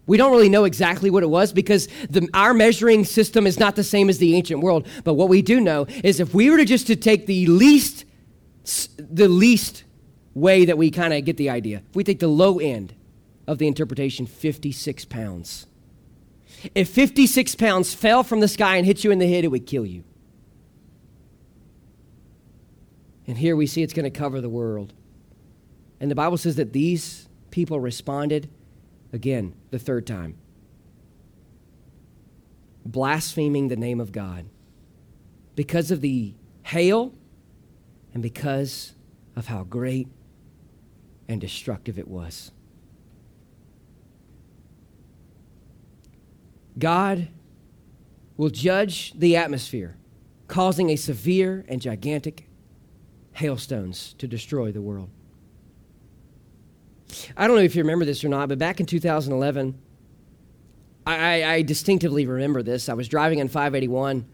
We 0.06 0.16
don't 0.16 0.30
really 0.30 0.48
know 0.48 0.64
exactly 0.64 1.10
what 1.10 1.22
it 1.22 1.30
was 1.30 1.52
because 1.52 1.88
the, 2.08 2.28
our 2.32 2.54
measuring 2.54 3.04
system 3.04 3.46
is 3.46 3.58
not 3.58 3.74
the 3.74 3.82
same 3.82 4.08
as 4.08 4.18
the 4.18 4.36
ancient 4.36 4.60
world. 4.60 4.86
But 5.02 5.14
what 5.14 5.28
we 5.28 5.42
do 5.42 5.60
know 5.60 5.86
is 6.04 6.20
if 6.20 6.32
we 6.32 6.48
were 6.48 6.58
to 6.58 6.64
just 6.64 6.86
to 6.86 6.96
take 6.96 7.26
the 7.26 7.46
least, 7.46 8.04
the 8.96 9.28
least 9.28 9.84
way 10.34 10.64
that 10.66 10.78
we 10.78 10.90
kind 10.90 11.12
of 11.12 11.24
get 11.24 11.36
the 11.36 11.50
idea, 11.50 11.82
if 11.88 11.96
we 11.96 12.04
take 12.04 12.20
the 12.20 12.28
low 12.28 12.58
end 12.58 12.94
of 13.48 13.58
the 13.58 13.66
interpretation, 13.66 14.26
56 14.26 15.04
pounds. 15.06 15.66
If 16.74 16.88
56 16.88 17.56
pounds 17.56 17.92
fell 17.92 18.22
from 18.22 18.40
the 18.40 18.48
sky 18.48 18.76
and 18.76 18.86
hit 18.86 19.02
you 19.02 19.10
in 19.10 19.18
the 19.18 19.28
head, 19.28 19.44
it 19.44 19.48
would 19.48 19.66
kill 19.66 19.84
you. 19.84 20.04
And 23.26 23.36
here 23.36 23.56
we 23.56 23.66
see 23.66 23.82
it's 23.82 23.92
going 23.92 24.04
to 24.04 24.16
cover 24.16 24.40
the 24.40 24.48
world. 24.48 24.92
And 26.00 26.10
the 26.10 26.14
Bible 26.14 26.36
says 26.36 26.56
that 26.56 26.72
these 26.72 27.28
people 27.50 27.80
responded 27.80 28.48
Again, 29.16 29.54
the 29.70 29.78
third 29.78 30.06
time. 30.06 30.36
Blaspheming 32.84 33.68
the 33.68 33.76
name 33.76 33.98
of 33.98 34.12
God 34.12 34.44
because 35.54 35.90
of 35.90 36.02
the 36.02 36.34
hail 36.64 37.14
and 38.12 38.22
because 38.22 38.94
of 39.34 39.46
how 39.46 39.64
great 39.64 40.08
and 41.26 41.40
destructive 41.40 41.98
it 41.98 42.06
was. 42.06 42.52
God 46.78 47.28
will 48.36 48.50
judge 48.50 49.18
the 49.18 49.34
atmosphere, 49.34 49.96
causing 50.46 50.90
a 50.90 50.96
severe 50.96 51.64
and 51.68 51.80
gigantic 51.80 52.50
hailstones 53.32 54.14
to 54.18 54.28
destroy 54.28 54.72
the 54.72 54.82
world. 54.82 55.08
I 57.36 57.46
don't 57.46 57.56
know 57.56 57.62
if 57.62 57.74
you 57.74 57.82
remember 57.82 58.04
this 58.04 58.24
or 58.24 58.28
not, 58.28 58.48
but 58.48 58.58
back 58.58 58.80
in 58.80 58.86
2011, 58.86 59.78
I, 61.06 61.44
I 61.44 61.62
distinctively 61.62 62.26
remember 62.26 62.62
this. 62.62 62.88
I 62.88 62.94
was 62.94 63.08
driving 63.08 63.40
on 63.40 63.48
581 63.48 64.26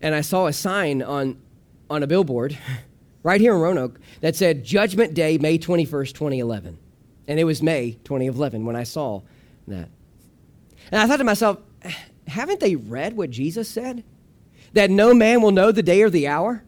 and 0.00 0.14
I 0.14 0.20
saw 0.20 0.46
a 0.46 0.52
sign 0.52 1.02
on, 1.02 1.40
on 1.88 2.02
a 2.02 2.06
billboard 2.06 2.56
right 3.22 3.40
here 3.40 3.54
in 3.54 3.60
Roanoke 3.60 3.98
that 4.20 4.36
said 4.36 4.64
Judgment 4.64 5.14
Day, 5.14 5.36
May 5.38 5.58
21st, 5.58 6.12
2011. 6.12 6.78
And 7.26 7.40
it 7.40 7.44
was 7.44 7.62
May 7.62 7.92
2011 8.04 8.64
when 8.64 8.76
I 8.76 8.84
saw 8.84 9.22
that. 9.68 9.88
And 10.90 11.00
I 11.00 11.06
thought 11.06 11.18
to 11.18 11.24
myself, 11.24 11.58
haven't 12.26 12.60
they 12.60 12.76
read 12.76 13.16
what 13.16 13.30
Jesus 13.30 13.68
said? 13.68 14.04
That 14.72 14.90
no 14.90 15.12
man 15.12 15.42
will 15.42 15.50
know 15.50 15.72
the 15.72 15.82
day 15.82 16.02
or 16.02 16.10
the 16.10 16.28
hour? 16.28 16.62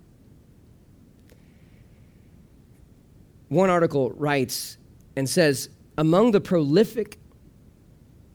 One 3.48 3.70
article 3.70 4.10
writes 4.10 4.78
and 5.16 5.28
says, 5.28 5.68
among 5.98 6.32
the 6.32 6.40
prolific 6.40 7.18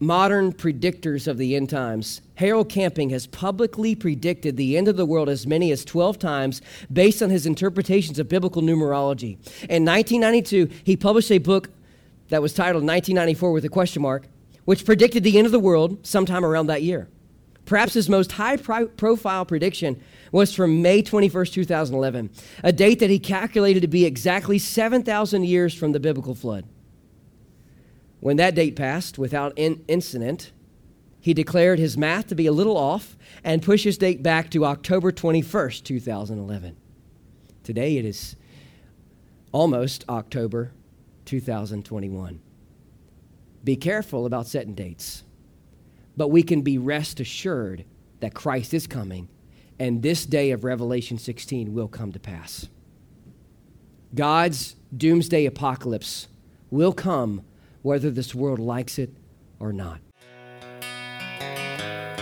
modern 0.00 0.52
predictors 0.52 1.26
of 1.26 1.38
the 1.38 1.56
end 1.56 1.68
times, 1.68 2.20
Harold 2.36 2.68
Camping 2.68 3.10
has 3.10 3.26
publicly 3.26 3.94
predicted 3.94 4.56
the 4.56 4.76
end 4.76 4.86
of 4.86 4.96
the 4.96 5.06
world 5.06 5.28
as 5.28 5.46
many 5.46 5.72
as 5.72 5.84
12 5.84 6.18
times 6.18 6.62
based 6.92 7.20
on 7.22 7.30
his 7.30 7.46
interpretations 7.46 8.18
of 8.18 8.28
biblical 8.28 8.62
numerology. 8.62 9.32
In 9.68 9.84
1992, 9.84 10.68
he 10.84 10.96
published 10.96 11.32
a 11.32 11.38
book 11.38 11.70
that 12.28 12.42
was 12.42 12.52
titled 12.52 12.84
1994 12.84 13.52
with 13.52 13.64
a 13.64 13.68
question 13.68 14.02
mark, 14.02 14.28
which 14.66 14.84
predicted 14.84 15.24
the 15.24 15.36
end 15.36 15.46
of 15.46 15.52
the 15.52 15.58
world 15.58 16.06
sometime 16.06 16.44
around 16.44 16.68
that 16.68 16.82
year. 16.82 17.08
Perhaps 17.64 17.94
his 17.94 18.08
most 18.08 18.32
high 18.32 18.56
profile 18.56 19.44
prediction 19.44 20.00
was 20.32 20.54
from 20.54 20.82
May 20.82 21.02
21st, 21.02 21.52
2011, 21.52 22.30
a 22.62 22.72
date 22.72 22.98
that 23.00 23.10
he 23.10 23.18
calculated 23.18 23.80
to 23.80 23.88
be 23.88 24.04
exactly 24.04 24.58
7,000 24.58 25.44
years 25.44 25.74
from 25.74 25.92
the 25.92 26.00
biblical 26.00 26.34
flood. 26.34 26.64
When 28.20 28.36
that 28.36 28.54
date 28.54 28.76
passed 28.76 29.18
without 29.18 29.52
in- 29.56 29.84
incident, 29.88 30.52
he 31.20 31.34
declared 31.34 31.78
his 31.78 31.96
math 31.96 32.28
to 32.28 32.34
be 32.34 32.46
a 32.46 32.52
little 32.52 32.76
off 32.76 33.16
and 33.44 33.62
pushed 33.62 33.84
his 33.84 33.98
date 33.98 34.22
back 34.22 34.50
to 34.50 34.64
October 34.64 35.12
21st, 35.12 35.84
2011. 35.84 36.76
Today 37.62 37.96
it 37.96 38.04
is 38.04 38.36
almost 39.52 40.04
October 40.08 40.72
2021. 41.26 42.40
Be 43.64 43.76
careful 43.76 44.24
about 44.24 44.46
setting 44.46 44.74
dates, 44.74 45.24
but 46.16 46.28
we 46.28 46.42
can 46.42 46.62
be 46.62 46.78
rest 46.78 47.20
assured 47.20 47.84
that 48.20 48.34
Christ 48.34 48.72
is 48.72 48.86
coming 48.86 49.28
and 49.78 50.02
this 50.02 50.26
day 50.26 50.50
of 50.50 50.64
Revelation 50.64 51.18
16 51.18 51.72
will 51.72 51.88
come 51.88 52.12
to 52.12 52.18
pass. 52.18 52.68
God's 54.14 54.76
doomsday 54.96 55.46
apocalypse 55.46 56.28
will 56.70 56.92
come 56.92 57.42
whether 57.82 58.10
this 58.10 58.34
world 58.34 58.58
likes 58.58 58.98
it 58.98 59.10
or 59.60 59.72
not. 59.72 60.00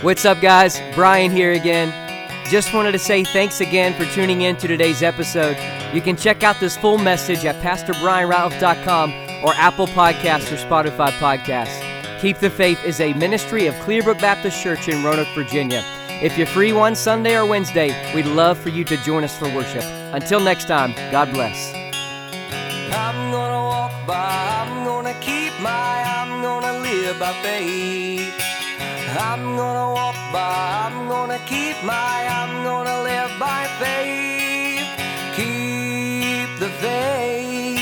What's 0.01 0.25
up, 0.25 0.41
guys? 0.41 0.79
Brian 0.93 1.31
here 1.31 1.53
again. 1.53 1.91
Just 2.49 2.73
wanted 2.73 2.91
to 2.91 2.99
say 2.99 3.23
thanks 3.23 3.61
again 3.61 3.93
for 3.93 4.05
tuning 4.13 4.43
in 4.43 4.55
to 4.57 4.67
today's 4.67 5.01
episode. 5.01 5.57
You 5.93 6.01
can 6.01 6.15
check 6.15 6.43
out 6.43 6.59
this 6.59 6.77
full 6.77 6.97
message 6.97 7.45
at 7.45 7.55
PastorBrianRatliff.com 7.63 9.11
or 9.43 9.53
Apple 9.55 9.87
Podcasts 9.87 10.51
or 10.51 10.55
Spotify 10.55 11.09
Podcasts. 11.11 12.21
Keep 12.21 12.39
the 12.39 12.49
Faith 12.49 12.83
is 12.85 12.99
a 12.99 13.13
ministry 13.13 13.67
of 13.67 13.73
Clearbrook 13.75 14.19
Baptist 14.21 14.61
Church 14.61 14.87
in 14.87 15.03
Roanoke, 15.03 15.27
Virginia. 15.35 15.83
If 16.19 16.35
you're 16.35 16.47
free 16.47 16.73
one 16.73 16.95
Sunday 16.95 17.37
or 17.37 17.45
Wednesday, 17.45 17.93
we'd 18.15 18.25
love 18.25 18.57
for 18.57 18.69
you 18.69 18.83
to 18.85 18.97
join 18.97 19.23
us 19.23 19.37
for 19.37 19.53
worship. 19.53 19.83
Until 20.15 20.39
next 20.39 20.67
time, 20.67 20.95
God 21.11 21.31
bless. 21.31 21.71
I'm 22.91 23.31
gonna 23.31 23.63
walk 23.63 23.91
by, 24.07 24.65
I'm 24.65 24.83
gonna 24.83 25.13
keep 25.21 25.53
my, 25.61 25.69
I'm 25.69 26.41
gonna 26.41 26.79
live 26.79 27.19
by 27.19 27.33
faith. 27.43 28.33
I'm 29.19 29.55
gonna 29.55 29.93
walk 29.93 30.15
by, 30.33 30.89
I'm 30.89 31.07
gonna 31.07 31.37
keep 31.45 31.75
my, 31.83 32.27
I'm 32.27 32.63
gonna 32.63 33.03
live 33.03 33.31
by 33.39 33.67
faith. 33.77 34.89
Keep 35.35 36.57
the 36.57 36.69
faith, 36.81 37.79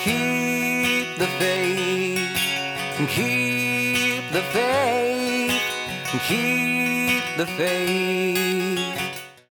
keep 0.00 1.18
the 1.18 1.26
faith, 1.36 2.30
keep 3.10 4.24
the 4.32 4.42
faith, 4.54 5.60
keep 6.26 6.77
the 7.38 7.46
faith. 7.46 8.87